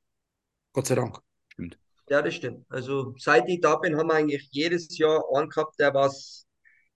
Gott 0.74 0.88
sei 0.88 0.96
Dank. 0.96 1.20
Stimmt. 1.50 1.78
Ja, 2.10 2.22
das 2.22 2.36
stimmt. 2.36 2.65
Also 2.70 3.13
seit 3.17 3.50
ich 3.50 3.60
da 3.62 3.76
bin, 3.76 3.98
haben 3.98 4.08
wir 4.08 4.15
eigentlich 4.15 4.48
jedes 4.52 4.98
Jahr 4.98 5.24
einen 5.36 5.50
gehabt, 5.50 5.80
der 5.80 5.93
was 5.93 6.46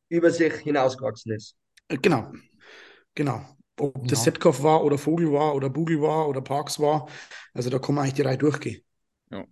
über 0.09 0.31
sich 0.31 0.53
hinausgewachsen 0.53 1.33
ist. 1.33 1.55
Äh, 1.87 1.97
genau. 1.97 2.31
Genau. 3.15 3.45
Ob 3.79 3.97
ja. 3.97 4.07
das 4.07 4.23
Setkov 4.23 4.61
war 4.63 4.83
oder 4.83 4.97
Vogel 4.97 5.31
war 5.31 5.55
oder 5.55 5.69
Bugel 5.69 6.01
war 6.01 6.27
oder 6.27 6.41
Parks 6.41 6.79
war. 6.79 7.07
Also 7.53 7.69
da 7.69 7.79
kann 7.79 7.95
man 7.95 8.03
eigentlich 8.03 8.15
die 8.15 8.21
Reihe 8.21 8.37
durchgehen. 8.37 8.83
Ja. 9.31 9.45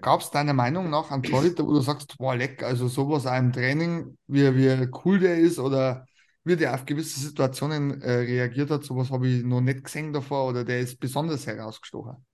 Gab 0.00 0.20
es 0.20 0.30
deiner 0.30 0.52
Meinung 0.52 0.90
nach 0.90 1.10
einen 1.10 1.22
Torhüter, 1.22 1.66
wo 1.66 1.72
du 1.72 1.80
sagst, 1.80 2.16
boah, 2.18 2.36
leck, 2.36 2.62
also 2.62 2.88
sowas 2.88 3.26
auch 3.26 3.36
im 3.36 3.52
Training, 3.52 4.16
wie, 4.26 4.54
wie 4.56 4.88
cool 5.04 5.18
der 5.18 5.38
ist 5.38 5.58
oder 5.58 6.06
wie 6.44 6.56
der 6.56 6.74
auf 6.74 6.84
gewisse 6.84 7.20
Situationen 7.20 8.02
äh, 8.02 8.12
reagiert 8.12 8.70
hat, 8.70 8.84
sowas 8.84 9.10
habe 9.10 9.28
ich 9.28 9.44
noch 9.44 9.60
nicht 9.60 9.84
gesehen 9.84 10.12
davor 10.12 10.48
oder 10.48 10.64
der 10.64 10.80
ist 10.80 10.98
besonders 10.98 11.46
herausgestochen? 11.46 12.24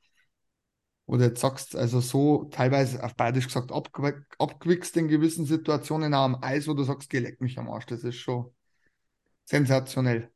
oder 1.09 1.25
jetzt 1.25 1.41
sagst, 1.41 1.75
also 1.75 2.01
so 2.01 2.45
teilweise 2.51 3.03
auf 3.03 3.17
Bayerisch 3.17 3.47
gesagt, 3.47 3.73
abgewichst 3.73 4.95
in 4.99 5.09
gewissen 5.09 5.47
Situationen 5.47 6.13
auch 6.13 6.25
am 6.25 6.39
Eis, 6.43 6.69
wo 6.69 6.75
du 6.75 6.83
sagst, 6.83 7.09
geh 7.09 7.19
leck 7.19 7.41
mich 7.41 7.59
am 7.59 7.71
Arsch, 7.71 7.87
das 7.87 8.05
ist 8.05 8.17
schon 8.17 8.55
sensationell. 9.47 10.31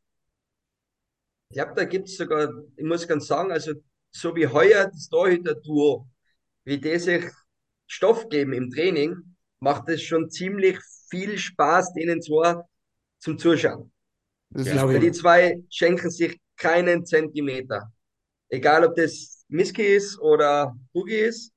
Ich 1.51 1.57
glaube, 1.57 1.75
da 1.77 1.85
gibt 1.85 2.09
es 2.09 2.17
sogar, 2.17 2.49
ich 2.75 2.85
muss 2.85 3.07
ganz 3.07 3.27
sagen, 3.27 3.53
also 3.53 3.75
so 4.11 4.35
wie 4.35 4.47
heuer 4.47 4.87
das 4.87 5.11
Torhüter-Duo, 5.11 6.09
wie 6.65 6.79
die 6.79 6.99
sich 6.99 7.25
Stoff 7.87 8.29
geben 8.29 8.53
im 8.53 8.71
Training, 8.71 9.37
macht 9.61 9.89
es 9.89 10.03
schon 10.03 10.31
ziemlich 10.31 10.79
viel 11.11 11.39
Spaß, 11.39 11.93
denen 11.95 12.23
zwar 12.23 12.69
zum 13.19 13.39
Zuschauen. 13.39 13.93
Das 14.51 14.67
ja, 14.67 14.87
die 14.99 15.13
zwei 15.13 15.63
schenken 15.71 16.11
sich 16.11 16.39
keinen 16.57 17.07
Zentimeter. 17.07 17.93
Egal, 18.49 18.85
ob 18.85 18.97
das 18.97 19.45
Miski 19.49 19.83
ist 19.83 20.19
oder 20.21 20.75
Boogie 20.93 21.17
ist, 21.17 21.53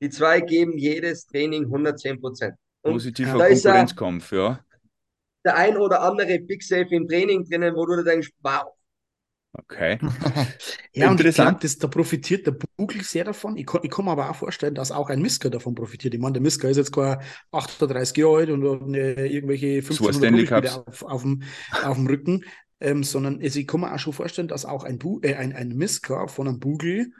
die 0.00 0.10
zwei 0.10 0.40
geben 0.40 0.78
jedes 0.78 1.26
Training 1.26 1.64
110 1.64 2.20
Prozent. 2.20 2.54
Positiver 2.82 3.38
Konkurrenzkampf, 3.38 4.32
ja. 4.32 4.64
Der 5.44 5.56
ein 5.56 5.76
oder 5.76 6.02
andere 6.02 6.38
Big 6.38 6.62
Safe 6.62 6.88
im 6.90 7.08
Training 7.08 7.44
drinnen, 7.44 7.74
wo 7.74 7.84
du 7.86 8.02
denkst, 8.02 8.30
wow. 8.40 8.77
Okay. 9.52 9.98
ja, 10.92 11.10
und 11.10 11.24
ich 11.24 11.34
glaube, 11.34 11.58
da 11.66 11.86
profitiert 11.88 12.46
der 12.46 12.56
Bugel 12.76 13.02
sehr 13.02 13.24
davon. 13.24 13.56
Ich 13.56 13.66
kann, 13.66 13.80
ich 13.82 13.90
kann 13.90 14.04
mir 14.04 14.12
aber 14.12 14.30
auch 14.30 14.36
vorstellen, 14.36 14.74
dass 14.74 14.92
auch 14.92 15.08
ein 15.08 15.22
Misker 15.22 15.50
davon 15.50 15.74
profitiert. 15.74 16.14
Ich 16.14 16.20
meine, 16.20 16.34
der 16.34 16.42
Misker 16.42 16.68
ist 16.68 16.76
jetzt 16.76 16.92
kein 16.92 17.18
38 17.50 18.16
Jahre 18.16 18.36
alt 18.36 18.50
und 18.50 18.68
hat 18.68 18.82
eine, 18.82 19.26
irgendwelche 19.26 19.78
1500 19.78 20.86
auf, 20.86 21.02
auf, 21.02 21.22
dem, 21.22 21.42
auf 21.82 21.96
dem 21.96 22.06
Rücken, 22.06 22.44
ähm, 22.80 23.02
sondern 23.02 23.40
also 23.42 23.58
ich 23.58 23.66
kann 23.66 23.80
mir 23.80 23.92
auch 23.92 23.98
schon 23.98 24.12
vorstellen, 24.12 24.48
dass 24.48 24.64
auch 24.64 24.84
ein, 24.84 24.98
Bu 24.98 25.20
äh, 25.22 25.34
ein, 25.34 25.54
ein 25.54 25.70
Misker 25.70 26.28
von 26.28 26.46
einem 26.46 26.60
Bugel 26.60 27.12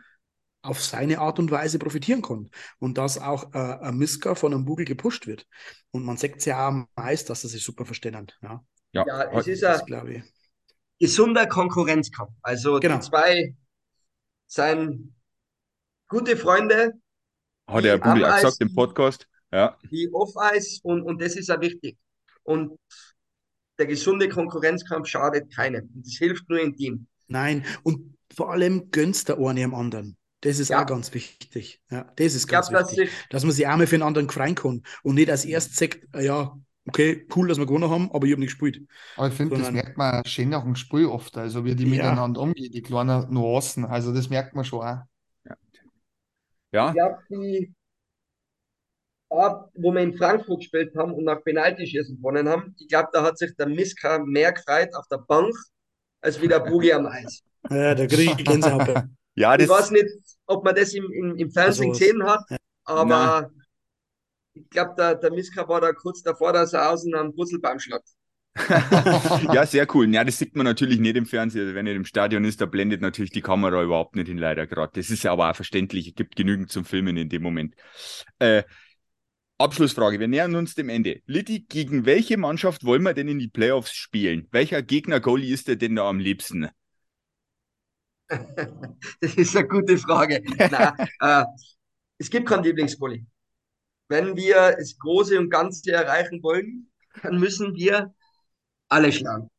auf 0.61 0.83
seine 0.83 1.19
Art 1.21 1.38
und 1.38 1.51
Weise 1.51 1.79
profitieren 1.79 2.21
kann. 2.21 2.51
Und 2.79 2.99
dass 2.99 3.19
auch 3.19 3.55
äh, 3.55 3.59
ein 3.59 3.97
Miska 3.97 4.35
von 4.35 4.53
einem 4.53 4.67
Google 4.67 4.85
gepusht 4.85 5.27
wird. 5.27 5.47
Und 5.93 6.05
man 6.05 6.19
sagt 6.19 6.45
ja 6.45 6.69
auch 6.69 6.85
meist, 6.95 7.31
dass 7.31 7.41
sie 7.41 7.49
sich 7.49 7.64
super 7.64 7.87
verstehen. 7.87 8.27
Ja, 8.43 8.64
ja, 8.93 9.07
ja 9.07 9.38
es 9.38 9.47
ist 9.47 9.64
ein 9.64 10.23
gesunder 10.99 11.47
Konkurrenzkampf. 11.47 12.33
Also 12.43 12.81
genau. 12.81 12.97
die 12.97 13.03
zwei 13.03 13.55
sind 14.47 15.15
gute 16.09 16.37
Freunde. 16.37 16.95
Hat 17.69 17.85
der 17.85 17.99
Google 17.99 18.25
auch 18.25 18.37
gesagt 18.37 18.61
im 18.61 18.75
Podcast. 18.75 19.27
Ja. 19.53 19.79
Die 19.91 20.09
Off-Eis 20.13 20.81
und, 20.83 21.03
und 21.03 21.21
das 21.21 21.37
ist 21.37 21.49
ja 21.49 21.61
wichtig. 21.61 21.97
Und 22.43 22.79
der 23.79 23.87
gesunde 23.87 24.29
Konkurrenzkampf 24.29 25.09
schadet 25.09 25.55
keinem. 25.55 25.91
Und 25.95 26.07
das 26.07 26.15
hilft 26.15 26.49
nur 26.49 26.61
im 26.61 26.75
Team. 26.77 27.07
Nein, 27.29 27.65
und 27.83 28.17
vor 28.35 28.51
allem 28.51 28.91
gönnst 28.91 29.29
der 29.29 29.39
eine 29.39 29.65
am 29.65 29.75
anderen. 29.75 30.17
Das 30.41 30.59
ist 30.59 30.71
ja. 30.71 30.83
auch 30.83 30.87
ganz 30.87 31.13
wichtig. 31.15 31.81
Ja, 31.91 32.11
das 32.17 32.35
ist 32.35 32.47
ganz 32.47 32.69
glaub, 32.69 32.89
wichtig. 32.89 33.11
Dass, 33.11 33.29
dass 33.31 33.45
man 33.45 33.53
sich 33.53 33.67
einmal 33.67 33.87
für 33.87 33.97
einen 33.97 34.05
anderen 34.05 34.31
freuen 34.31 34.55
kann 34.55 34.83
und 35.03 35.17
nicht 35.17 35.31
als 35.31 35.45
erst 35.45 35.77
sagt, 35.77 35.99
ja, 36.15 36.57
okay, 36.88 37.27
cool, 37.35 37.48
dass 37.48 37.59
wir 37.59 37.66
gewonnen 37.66 37.90
haben, 37.90 38.11
aber 38.12 38.27
ich 38.27 38.33
habe 38.33 38.40
nicht 38.40 38.51
gespielt. 38.51 38.87
Aber 39.16 39.29
ich 39.29 39.35
finde, 39.35 39.57
das 39.57 39.70
merkt 39.70 39.96
man 39.96 40.24
schön 40.24 40.48
nach 40.48 40.62
dem 40.62 40.74
Spiel 40.74 41.07
oft, 41.07 41.37
also 41.37 41.64
wie 41.64 41.74
die 41.74 41.85
ja. 41.85 41.90
miteinander 41.90 42.40
umgehen, 42.40 42.72
die 42.72 42.83
kleinen 42.83 43.33
Nuancen, 43.33 43.85
also 43.85 44.12
das 44.12 44.31
merkt 44.31 44.55
man 44.55 44.64
schon 44.64 44.81
auch. 44.81 45.03
Ja. 45.44 45.57
ja. 46.72 46.88
Ich 46.88 46.94
glaube, 46.94 47.18
die 47.31 47.74
Art, 49.31 49.70
wo 49.74 49.92
wir 49.92 50.01
in 50.01 50.16
Frankfurt 50.16 50.61
gespielt 50.61 50.94
haben 50.96 51.12
und 51.12 51.24
nach 51.24 51.42
Penaltyschießen 51.44 52.16
gewonnen 52.16 52.48
haben, 52.48 52.74
ich 52.79 52.88
glaube, 52.88 53.09
da 53.12 53.22
hat 53.22 53.38
sich 53.38 53.55
der 53.57 53.68
Miska 53.68 54.18
mehr 54.18 54.53
gefreut 54.53 54.94
auf 54.94 55.07
der 55.09 55.18
Bank, 55.18 55.55
als 56.20 56.40
wie 56.40 56.48
der 56.48 56.61
Bugi 56.61 56.92
am 56.92 57.07
Eis. 57.07 57.42
Ja, 57.70 57.94
der 57.94 58.07
kriege 58.07 58.35
ich 58.38 58.44
Gänsehaut. 58.44 59.05
Ja, 59.35 59.59
ich 59.59 59.68
weiß 59.68 59.90
nicht, 59.90 60.07
ob 60.46 60.64
man 60.64 60.74
das 60.74 60.94
im, 60.94 61.11
im, 61.12 61.37
im 61.37 61.51
Fernsehen 61.51 61.90
also, 61.90 61.98
gesehen 61.98 62.22
hat, 62.22 62.44
aber 62.85 63.51
ich 64.62 64.71
glaube, 64.71 64.94
der, 64.97 65.14
der 65.14 65.33
Miska 65.33 65.68
war 65.68 65.81
da 65.81 65.92
kurz 65.92 66.23
davor, 66.23 66.53
dass 66.53 66.73
er 66.73 66.90
außen 66.90 67.14
am 67.14 67.35
Purzelbaum 67.35 67.79
schlagt. 67.79 68.09
ja, 69.53 69.66
sehr 69.66 69.87
cool. 69.94 70.12
Ja, 70.12 70.25
das 70.25 70.38
sieht 70.38 70.57
man 70.57 70.64
natürlich 70.64 70.99
nicht 70.99 71.16
im 71.16 71.27
Fernsehen. 71.27 71.62
Also 71.62 71.75
wenn 71.75 71.87
er 71.87 71.94
im 71.94 72.05
Stadion 72.05 72.44
ist, 72.44 72.61
da 72.61 72.66
blendet 72.66 73.01
natürlich 73.01 73.31
die 73.31 73.40
Kamera 73.40 73.83
überhaupt 73.83 74.16
nicht 74.16 74.29
hin, 74.29 74.38
leider 74.38 74.66
gerade. 74.66 74.92
Das 74.94 75.11
ist 75.11 75.23
ja 75.23 75.33
aber 75.33 75.51
auch 75.51 75.57
verständlich. 75.57 76.09
Es 76.09 76.14
gibt 76.14 76.37
genügend 76.37 76.71
zum 76.71 76.85
Filmen 76.85 77.16
in 77.16 77.29
dem 77.29 77.42
Moment. 77.42 77.75
Äh, 78.38 78.64
Abschlussfrage. 79.59 80.21
Wir 80.21 80.29
nähern 80.29 80.55
uns 80.55 80.75
dem 80.75 80.88
Ende. 80.88 81.21
Litti, 81.27 81.61
gegen 81.61 82.07
welche 82.07 82.37
Mannschaft 82.37 82.85
wollen 82.85 83.03
wir 83.03 83.14
denn 83.14 83.29
in 83.29 83.38
die 83.38 83.49
Playoffs 83.49 83.92
spielen? 83.92 84.47
Welcher 84.53 84.83
Gegner-Goalie 84.83 85.53
ist 85.53 85.68
der 85.68 85.77
denn 85.77 85.97
da 85.97 86.09
am 86.09 86.21
liebsten? 86.21 86.68
das 88.29 89.35
ist 89.35 89.57
eine 89.57 89.66
gute 89.66 89.99
Frage. 89.99 90.42
Nein, 90.57 91.09
äh, 91.21 91.44
es 92.18 92.31
gibt 92.31 92.49
keinen 92.49 92.62
Lieblingsgoalie. 92.62 93.25
Wenn 94.09 94.37
wir 94.37 94.77
das 94.77 94.99
Große 94.99 95.38
und 95.38 95.51
Ganze 95.51 95.92
erreichen 95.92 96.42
wollen, 96.42 96.90
dann 97.23 97.38
müssen 97.38 97.75
wir 97.75 98.14
alle 98.88 99.12
schlagen. 99.12 99.51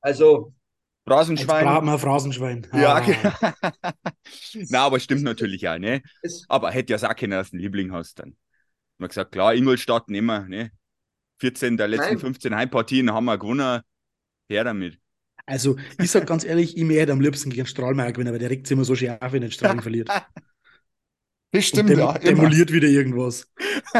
Also. 0.00 0.52
Phrasenschwein. 1.06 1.66
Jetzt 1.66 1.82
wir 1.82 1.98
Phrasenschwein. 1.98 2.66
Ja, 2.72 2.94
ah. 2.94 3.00
okay. 3.00 3.16
Na, 4.68 4.84
aber 4.84 5.00
stimmt 5.00 5.22
natürlich 5.22 5.68
auch, 5.68 5.78
ne? 5.78 6.02
Aber 6.48 6.70
hätte 6.70 6.92
ja 6.92 6.98
sagen 6.98 7.18
können, 7.18 7.32
dass 7.32 7.50
du 7.50 7.56
einen 7.56 7.62
Liebling 7.62 7.92
hast 7.92 8.18
dann. 8.18 8.36
Man 8.98 9.08
gesagt, 9.08 9.32
klar, 9.32 9.54
Ingolstadt 9.54 10.08
nehmen 10.08 10.26
wir, 10.26 10.48
ne? 10.48 10.70
14 11.40 11.76
der 11.76 11.88
letzten 11.88 12.14
Nein. 12.14 12.18
15 12.18 12.54
Heimpartien 12.54 13.12
haben 13.12 13.24
wir 13.24 13.38
gewonnen. 13.38 13.80
Her 14.48 14.64
damit. 14.64 14.98
Also, 15.46 15.76
ich 15.98 16.10
sag 16.10 16.26
ganz 16.26 16.44
ehrlich, 16.44 16.76
ich 16.76 16.84
möchte 16.84 17.12
am 17.12 17.20
liebsten 17.20 17.50
gegen 17.50 17.66
Strahlmeier 17.66 18.12
gewinnen, 18.12 18.32
weil 18.32 18.38
der 18.38 18.50
regt 18.50 18.66
sich 18.66 18.74
immer 18.74 18.84
so 18.84 18.94
schön 18.94 19.10
auf, 19.10 19.32
wenn 19.32 19.42
er 19.42 19.48
den 19.48 19.52
Strahlen 19.52 19.80
verliert. 19.80 20.08
Das 21.52 21.64
stimmt, 21.64 21.90
dem 21.90 21.98
ja. 21.98 22.16
Demoliert 22.18 22.72
wieder 22.72 22.88
irgendwas. 22.88 23.46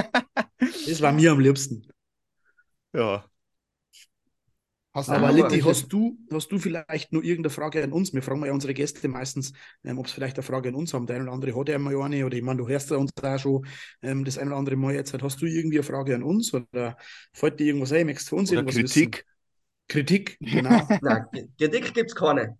das 0.87 1.01
war 1.01 1.13
mir 1.13 1.33
am 1.33 1.41
liebsten. 1.41 1.87
Ja. 2.93 3.25
Hast 4.93 5.09
aber 5.09 5.31
Litti, 5.31 5.61
hast 5.61 5.93
du, 5.93 6.19
hast 6.33 6.51
du 6.51 6.59
vielleicht 6.59 7.13
nur 7.13 7.23
irgendeine 7.23 7.51
Frage 7.51 7.83
an 7.85 7.93
uns? 7.93 8.13
Wir 8.13 8.23
fragen 8.23 8.45
ja 8.45 8.53
unsere 8.53 8.75
Gäste 8.75 9.07
meistens, 9.07 9.53
ähm, 9.85 9.99
ob 9.99 10.09
sie 10.09 10.15
vielleicht 10.15 10.37
eine 10.37 10.43
Frage 10.43 10.71
an 10.71 10.75
uns 10.75 10.93
haben. 10.93 11.07
Der 11.07 11.17
eine 11.17 11.27
oder 11.27 11.33
andere 11.33 11.57
hat 11.57 11.69
ja 11.69 11.77
immer 11.77 12.05
eine, 12.05 12.27
oder 12.27 12.37
ich 12.37 12.43
meine, 12.43 12.59
du 12.59 12.69
hörst 12.69 12.91
ja 12.91 12.97
uns 12.97 13.13
da 13.15 13.39
schon 13.39 13.65
ähm, 14.03 14.25
das 14.25 14.37
eine 14.37 14.51
oder 14.51 14.59
andere 14.59 14.75
Mal 14.75 14.95
jetzt. 14.95 15.13
Hast 15.13 15.41
du 15.41 15.47
irgendwie 15.47 15.79
eine 15.79 15.85
Frage 15.85 16.17
an 16.17 16.25
uns 16.25 16.53
oder 16.53 16.97
fällt 17.33 17.61
dir 17.61 17.67
irgendwas 17.67 17.93
ein? 17.93 18.07
Möchtest 18.07 18.33
du 18.33 18.37
uns 18.37 18.51
oder 18.51 18.61
irgendwas 18.63 18.77
Kritik? 18.77 19.15
Wissen? 19.15 19.27
Kritik, 19.87 20.39
genau. 20.41 20.89
nein, 21.03 21.27
Kritik 21.57 21.95
gibt 21.95 22.11
es 22.11 22.15
keine. 22.17 22.59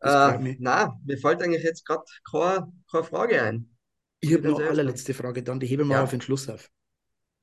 Äh, 0.00 0.56
nein, 0.60 0.90
mir 1.04 1.18
fällt 1.18 1.42
eigentlich 1.42 1.64
jetzt 1.64 1.84
gerade 1.84 2.04
keine, 2.30 2.72
keine 2.88 3.04
Frage 3.04 3.42
ein. 3.42 3.77
Ich 4.20 4.32
habe 4.34 4.48
noch 4.48 4.60
allerletzte 4.60 5.14
Frage, 5.14 5.42
dann 5.42 5.60
die 5.60 5.66
heben 5.66 5.88
wir 5.88 5.96
ja. 5.96 6.02
auf 6.02 6.10
den 6.10 6.20
Schluss 6.20 6.48
auf. 6.48 6.70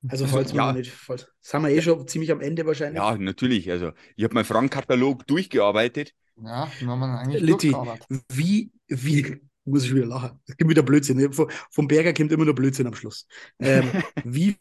Also, 0.08 0.28
falls 0.28 0.52
ja. 0.52 0.72
nicht, 0.74 0.92
falls, 0.92 1.28
sind 1.42 1.64
wir 1.64 1.70
eh 1.70 1.82
schon 1.82 2.08
ziemlich 2.08 2.32
am 2.32 2.42
Ende 2.42 2.66
wahrscheinlich. 2.66 3.02
Ja, 3.02 3.18
natürlich. 3.18 3.72
Also, 3.72 3.92
ich 4.16 4.24
habe 4.24 4.34
meinen 4.34 4.46
Fragenkatalog 4.46 5.26
durchgearbeitet. 5.26 6.14
Ja, 6.38 6.70
den 6.80 6.90
haben 6.90 7.00
wir 7.00 7.20
eigentlich 7.20 7.42
Litti, 7.42 7.76
wie, 8.30 8.72
wie, 8.88 9.42
muss 9.66 9.86
ich 9.86 9.96
wieder 9.96 10.06
lachen. 10.06 10.40
Es 10.46 10.58
gibt 10.58 10.70
wieder 10.70 10.84
Blödsinn. 10.84 11.32
Vom 11.72 11.88
Berger 11.88 12.14
kommt 12.14 12.32
immer 12.32 12.46
nur 12.46 12.56
Blödsinn 12.56 12.88
am 12.88 12.94
Schluss. 12.94 13.28
Ähm, 13.60 13.90
wie, 14.24 14.56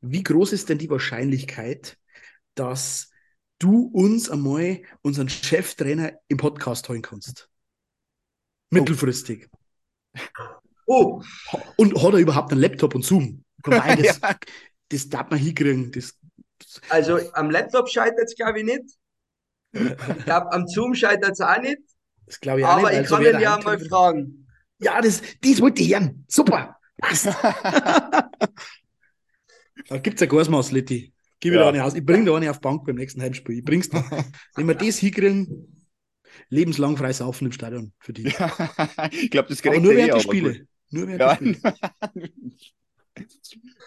wie 0.00 0.22
groß 0.22 0.52
ist 0.52 0.68
denn 0.68 0.78
die 0.78 0.90
Wahrscheinlichkeit, 0.90 1.98
dass 2.54 3.10
du 3.58 3.86
uns 3.92 4.30
einmal 4.30 4.82
unseren 5.02 5.28
Cheftrainer 5.28 6.14
im 6.28 6.38
Podcast 6.38 6.88
holen 6.88 7.02
kannst? 7.02 7.48
Mittelfristig. 8.70 9.48
Oh. 10.38 10.61
Und 11.76 12.02
hat 12.02 12.12
er 12.12 12.18
überhaupt 12.18 12.52
einen 12.52 12.60
Laptop 12.60 12.94
und 12.94 13.04
Zoom? 13.04 13.44
Beides, 13.62 14.18
ja 14.20 14.34
das 14.92 15.08
darf 15.08 15.30
man 15.30 15.38
hinkriegen. 15.38 15.90
Das, 15.90 16.18
also 16.88 17.18
am 17.32 17.50
Laptop 17.50 17.88
scheitert 17.88 18.26
es, 18.26 18.36
glaube 18.36 18.60
ich, 18.60 18.66
nicht. 18.66 18.84
Ich 19.72 20.24
glaube, 20.24 20.52
am 20.52 20.68
Zoom 20.68 20.94
scheitert 20.94 21.32
es 21.32 21.40
auch 21.40 21.60
nicht. 21.60 21.78
Das 22.26 22.38
glaube 22.40 22.60
ich 22.60 22.66
auch 22.66 22.78
Aber 22.78 22.90
nicht. 22.90 23.02
ich 23.02 23.08
kann 23.08 23.22
ihn 23.22 23.40
ja 23.40 23.58
mal 23.58 23.78
fragen. 23.80 24.46
Ja, 24.78 25.00
das, 25.00 25.22
das 25.40 25.60
wollte 25.60 25.82
ich 25.82 25.92
hören. 25.94 26.24
Super. 26.28 26.76
da 29.88 29.98
gibt 30.02 30.16
es 30.16 30.22
ein 30.22 30.28
Gasmaß, 30.28 30.72
Litti. 30.72 31.12
Gib 31.40 31.54
ja. 31.54 31.66
eine 31.68 31.84
aus. 31.84 31.94
Ich 31.94 32.04
bringe 32.04 32.26
da 32.26 32.36
eine 32.36 32.50
auf 32.50 32.60
Bank 32.60 32.84
beim 32.84 32.96
nächsten 32.96 33.22
Heimspiel. 33.22 33.58
Ich 33.58 33.64
bring's. 33.64 33.88
Wenn 34.54 34.68
wir 34.68 34.74
das 34.74 34.98
hinkriegen, 34.98 35.86
lebenslang 36.48 36.96
frei 36.96 37.12
saufen 37.12 37.46
im 37.46 37.52
Stadion 37.52 37.92
für 37.98 38.12
die. 38.12 38.26
ich 39.10 39.30
glaube, 39.30 39.48
das 39.48 39.62
geht 39.62 39.72
Aber 39.72 39.80
nur 39.80 39.94
während 39.94 40.10
eh, 40.10 40.14
der 40.14 40.20
Spiele. 40.20 40.66
Nur 40.92 41.08
während 41.08 41.20
ja. 41.20 41.38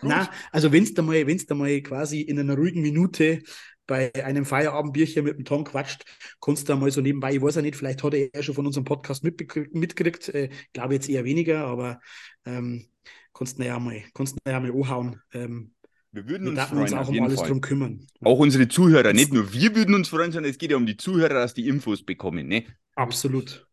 Na, 0.02 0.30
also 0.52 0.72
wenn 0.72 0.86
du 0.86 1.02
mal, 1.02 1.26
wenn's 1.26 1.46
da 1.46 1.56
mal 1.56 1.82
quasi 1.82 2.22
in 2.22 2.40
einer 2.40 2.56
ruhigen 2.56 2.82
Minute 2.82 3.42
bei 3.88 4.14
einem 4.24 4.46
Feierabendbierchen 4.46 5.24
mit 5.24 5.38
dem 5.38 5.46
Tom 5.46 5.64
quatscht, 5.64 6.04
kannst 6.42 6.64
du 6.64 6.74
da 6.74 6.80
mal 6.80 6.92
so 6.92 7.02
nebenbei, 7.02 7.36
ich 7.36 7.42
weiß 7.42 7.56
ja 7.56 7.62
nicht, 7.62 7.76
vielleicht 7.76 8.04
hat 8.04 8.14
er 8.14 8.30
ja 8.34 8.44
schon 8.44 8.56
von 8.56 8.66
unserem 8.66 8.86
Podcast 8.86 9.24
mitgekriegt, 9.24 10.30
äh, 10.30 10.50
glaube 10.74 10.96
jetzt 10.96 11.10
eher 11.10 11.24
weniger, 11.24 11.66
aber 11.66 12.00
ähm, 12.46 12.88
kannst 13.34 13.60
du 13.60 13.66
ja 13.66 13.80
mal, 13.80 14.02
kannst 14.14 14.36
du 14.36 14.52
ja 14.52 14.60
mal 14.60 14.72
anhauen. 14.72 15.22
Ähm, 15.34 15.72
wir 16.12 16.28
würden 16.30 16.48
uns, 16.48 16.62
freuen, 16.62 16.82
uns 16.82 16.94
auch 16.94 17.10
um 17.10 17.22
alles 17.22 17.40
Fall. 17.40 17.50
drum 17.50 17.62
kümmern. 17.62 18.08
Auch 18.22 18.40
unsere 18.40 18.68
Zuhörer, 18.68 19.14
nicht 19.14 19.34
nur 19.34 19.54
wir 19.54 19.76
würden 19.76 19.94
uns 19.94 20.08
freuen, 20.08 20.32
sondern 20.32 20.50
es 20.50 20.58
geht 20.58 20.72
ja 20.72 20.78
um 20.78 20.86
die 20.86 20.98
Zuhörer, 20.98 21.34
dass 21.34 21.54
die 21.54 21.68
Infos 21.68 22.04
bekommen, 22.04 22.48
ne? 22.48 22.66
Absolut. 22.96 23.68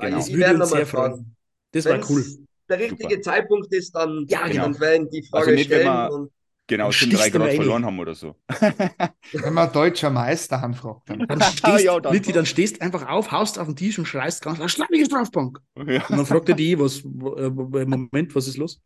Genau. 0.00 0.18
Ich, 0.18 0.28
ich 0.28 0.36
würde 0.36 0.60
uns 0.60 0.70
sehr 0.70 0.86
Das 1.74 1.84
war 1.84 2.00
cool 2.08 2.24
der 2.68 2.78
richtige 2.78 3.14
Super. 3.14 3.22
Zeitpunkt 3.22 3.72
ist, 3.72 3.94
dann 3.94 4.26
ja, 4.28 4.46
genau. 4.46 4.78
werden 4.80 5.08
die 5.10 5.22
Frage 5.22 5.46
also 5.46 5.54
nicht, 5.54 5.66
stellen. 5.66 5.86
Wenn 5.86 6.10
wir, 6.10 6.28
genau, 6.66 6.92
schon 6.92 7.10
drei 7.10 7.30
Grad 7.30 7.54
verloren 7.54 7.84
haben 7.84 7.98
oder 7.98 8.14
so. 8.14 8.36
wenn 9.32 9.54
man 9.54 9.72
deutscher 9.72 10.10
Meister 10.10 10.62
anfragt. 10.62 11.02
Dann, 11.08 11.18
dann 11.28 11.42
stehst, 11.42 11.84
ja, 11.84 12.00
dann. 12.00 12.12
Litti, 12.12 12.32
dann 12.32 12.46
stehst 12.46 12.80
einfach 12.80 13.08
auf, 13.08 13.32
haust 13.32 13.58
auf 13.58 13.66
den 13.66 13.76
Tisch 13.76 13.98
und 13.98 14.06
schreist 14.06 14.42
ganz 14.42 14.58
laut, 14.58 14.70
schlag 14.70 14.90
mich 14.90 15.04
Strafbank. 15.06 15.58
Ja. 15.76 16.06
Und 16.08 16.16
dann 16.16 16.26
fragt 16.26 16.48
er 16.48 16.54
die, 16.54 16.78
was, 16.78 17.00
äh, 17.00 17.50
Moment, 17.50 18.34
was 18.34 18.48
ist 18.48 18.56
los? 18.56 18.80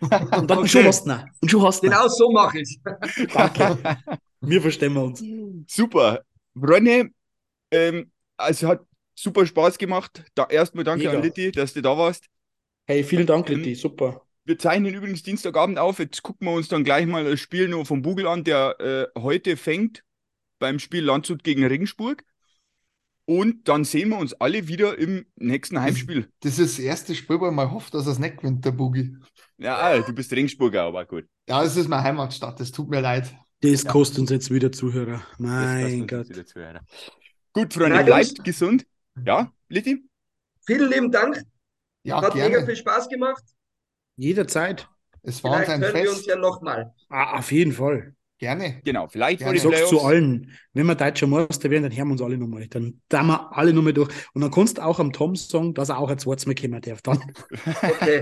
Und 0.00 0.50
dann 0.50 0.58
okay. 0.58 0.68
schon 0.68 0.84
hast 0.84 1.06
du 1.06 1.12
Und 1.40 1.50
schon 1.50 1.62
hast 1.62 1.82
Genau 1.82 2.06
so 2.08 2.30
mache 2.30 2.60
ich 2.60 2.78
Danke. 3.32 3.78
Wir 4.40 4.60
verstehen 4.60 4.92
wir 4.92 5.02
uns. 5.02 5.22
Super. 5.68 6.22
Freunde, 6.54 7.08
ähm, 7.70 8.10
also 8.36 8.68
hat 8.68 8.80
super 9.14 9.46
Spaß 9.46 9.78
gemacht. 9.78 10.24
Da 10.34 10.46
erstmal 10.46 10.84
danke 10.84 11.06
Mega. 11.06 11.16
an 11.16 11.22
Litti, 11.22 11.52
dass 11.52 11.72
du 11.72 11.82
da 11.82 11.96
warst. 11.96 12.26
Hey, 12.86 13.04
vielen 13.04 13.26
Dank, 13.26 13.48
Litti, 13.48 13.74
super. 13.74 14.22
Wir 14.44 14.58
zeichnen 14.58 14.92
übrigens 14.92 15.22
Dienstagabend 15.22 15.78
auf. 15.78 16.00
Jetzt 16.00 16.22
gucken 16.22 16.48
wir 16.48 16.54
uns 16.54 16.68
dann 16.68 16.82
gleich 16.82 17.06
mal 17.06 17.24
das 17.24 17.38
Spiel 17.38 17.68
nur 17.68 17.86
vom 17.86 18.02
Bugel 18.02 18.26
an, 18.26 18.42
der 18.42 18.80
äh, 18.80 19.20
heute 19.20 19.56
fängt 19.56 20.02
beim 20.58 20.78
Spiel 20.78 21.04
Landshut 21.04 21.44
gegen 21.44 21.64
Regensburg. 21.64 22.24
Und 23.24 23.68
dann 23.68 23.84
sehen 23.84 24.08
wir 24.08 24.18
uns 24.18 24.34
alle 24.34 24.66
wieder 24.66 24.98
im 24.98 25.26
nächsten 25.36 25.80
Heimspiel. 25.80 26.28
Das, 26.40 26.58
ist 26.58 26.78
das 26.78 26.84
erste 26.84 27.14
Spiel, 27.14 27.38
wo 27.38 27.46
ich 27.46 27.52
mal 27.52 27.70
hoffe, 27.70 27.90
dass 27.92 28.06
er 28.06 28.12
es 28.12 28.18
nicht 28.18 28.38
gewinnt, 28.38 28.64
der 28.64 28.72
Boogie. 28.72 29.16
Ja, 29.58 29.96
du 30.00 30.12
bist 30.12 30.32
Regensburger, 30.32 30.82
aber 30.82 31.04
gut. 31.04 31.26
Ja, 31.48 31.62
das 31.62 31.76
ist 31.76 31.88
meine 31.88 32.02
Heimatstadt, 32.02 32.58
das 32.58 32.72
tut 32.72 32.90
mir 32.90 33.00
leid. 33.00 33.32
Das 33.60 33.84
ja. 33.84 33.92
kostet 33.92 34.18
uns 34.18 34.30
jetzt 34.30 34.50
wieder 34.50 34.72
Zuhörer. 34.72 35.22
Mein 35.38 36.08
Gott. 36.08 36.26
Zuhörer. 36.26 36.80
Gut, 37.52 37.72
Freunde, 37.72 38.02
bleibt 38.02 38.42
gesund. 38.42 38.86
Ja, 39.24 39.52
Litti? 39.68 40.04
Vielen 40.66 40.90
lieben 40.90 41.10
Dank. 41.10 41.42
Ja, 42.02 42.20
Hat 42.20 42.34
gerne. 42.34 42.50
mega 42.50 42.66
viel 42.66 42.76
Spaß 42.76 43.08
gemacht. 43.08 43.42
Jederzeit. 44.16 44.88
Es 45.22 45.42
war 45.44 45.58
uns 45.60 45.68
ein 45.68 45.80
hören 45.80 45.92
Fest. 45.92 46.04
wir 46.04 46.10
uns 46.10 46.26
ja 46.26 46.36
nochmal. 46.36 46.92
Ah, 47.08 47.38
auf 47.38 47.52
jeden 47.52 47.72
Fall. 47.72 48.14
Gerne. 48.38 48.80
Genau, 48.84 49.06
vielleicht 49.06 49.38
Gerne. 49.38 49.54
Ich 49.54 49.62
sag's 49.62 49.88
zu 49.88 50.00
allen, 50.00 50.50
wenn 50.72 50.86
wir 50.86 50.96
deutscher 50.96 51.28
Meister 51.28 51.70
werden, 51.70 51.84
dann 51.84 51.96
hören 51.96 52.08
wir 52.08 52.12
uns 52.12 52.22
alle 52.22 52.36
nochmal. 52.36 52.66
Dann 52.66 53.00
da 53.08 53.22
wir 53.22 53.56
alle 53.56 53.72
nochmal 53.72 53.92
durch. 53.92 54.10
Und 54.34 54.40
dann 54.42 54.50
kannst 54.50 54.78
du 54.78 54.84
auch 54.84 54.98
am 54.98 55.12
Tom 55.12 55.36
sagen, 55.36 55.74
dass 55.74 55.90
er 55.90 55.98
auch 55.98 56.10
ein 56.10 56.18
zweites 56.18 56.46
Mal 56.46 56.56
kommen 56.56 56.80
darf. 56.80 57.02
Dann. 57.02 57.22
Okay. 57.82 58.20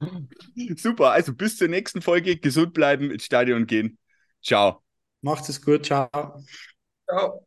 Super, 0.76 1.12
also 1.12 1.32
bis 1.34 1.56
zur 1.56 1.68
nächsten 1.68 2.02
Folge. 2.02 2.36
Gesund 2.36 2.74
bleiben, 2.74 3.10
ins 3.10 3.24
Stadion 3.24 3.66
gehen. 3.66 3.98
Ciao. 4.42 4.82
Macht 5.22 5.48
es 5.48 5.62
gut. 5.62 5.86
Ciao. 5.86 6.10
Ciao. 7.08 7.46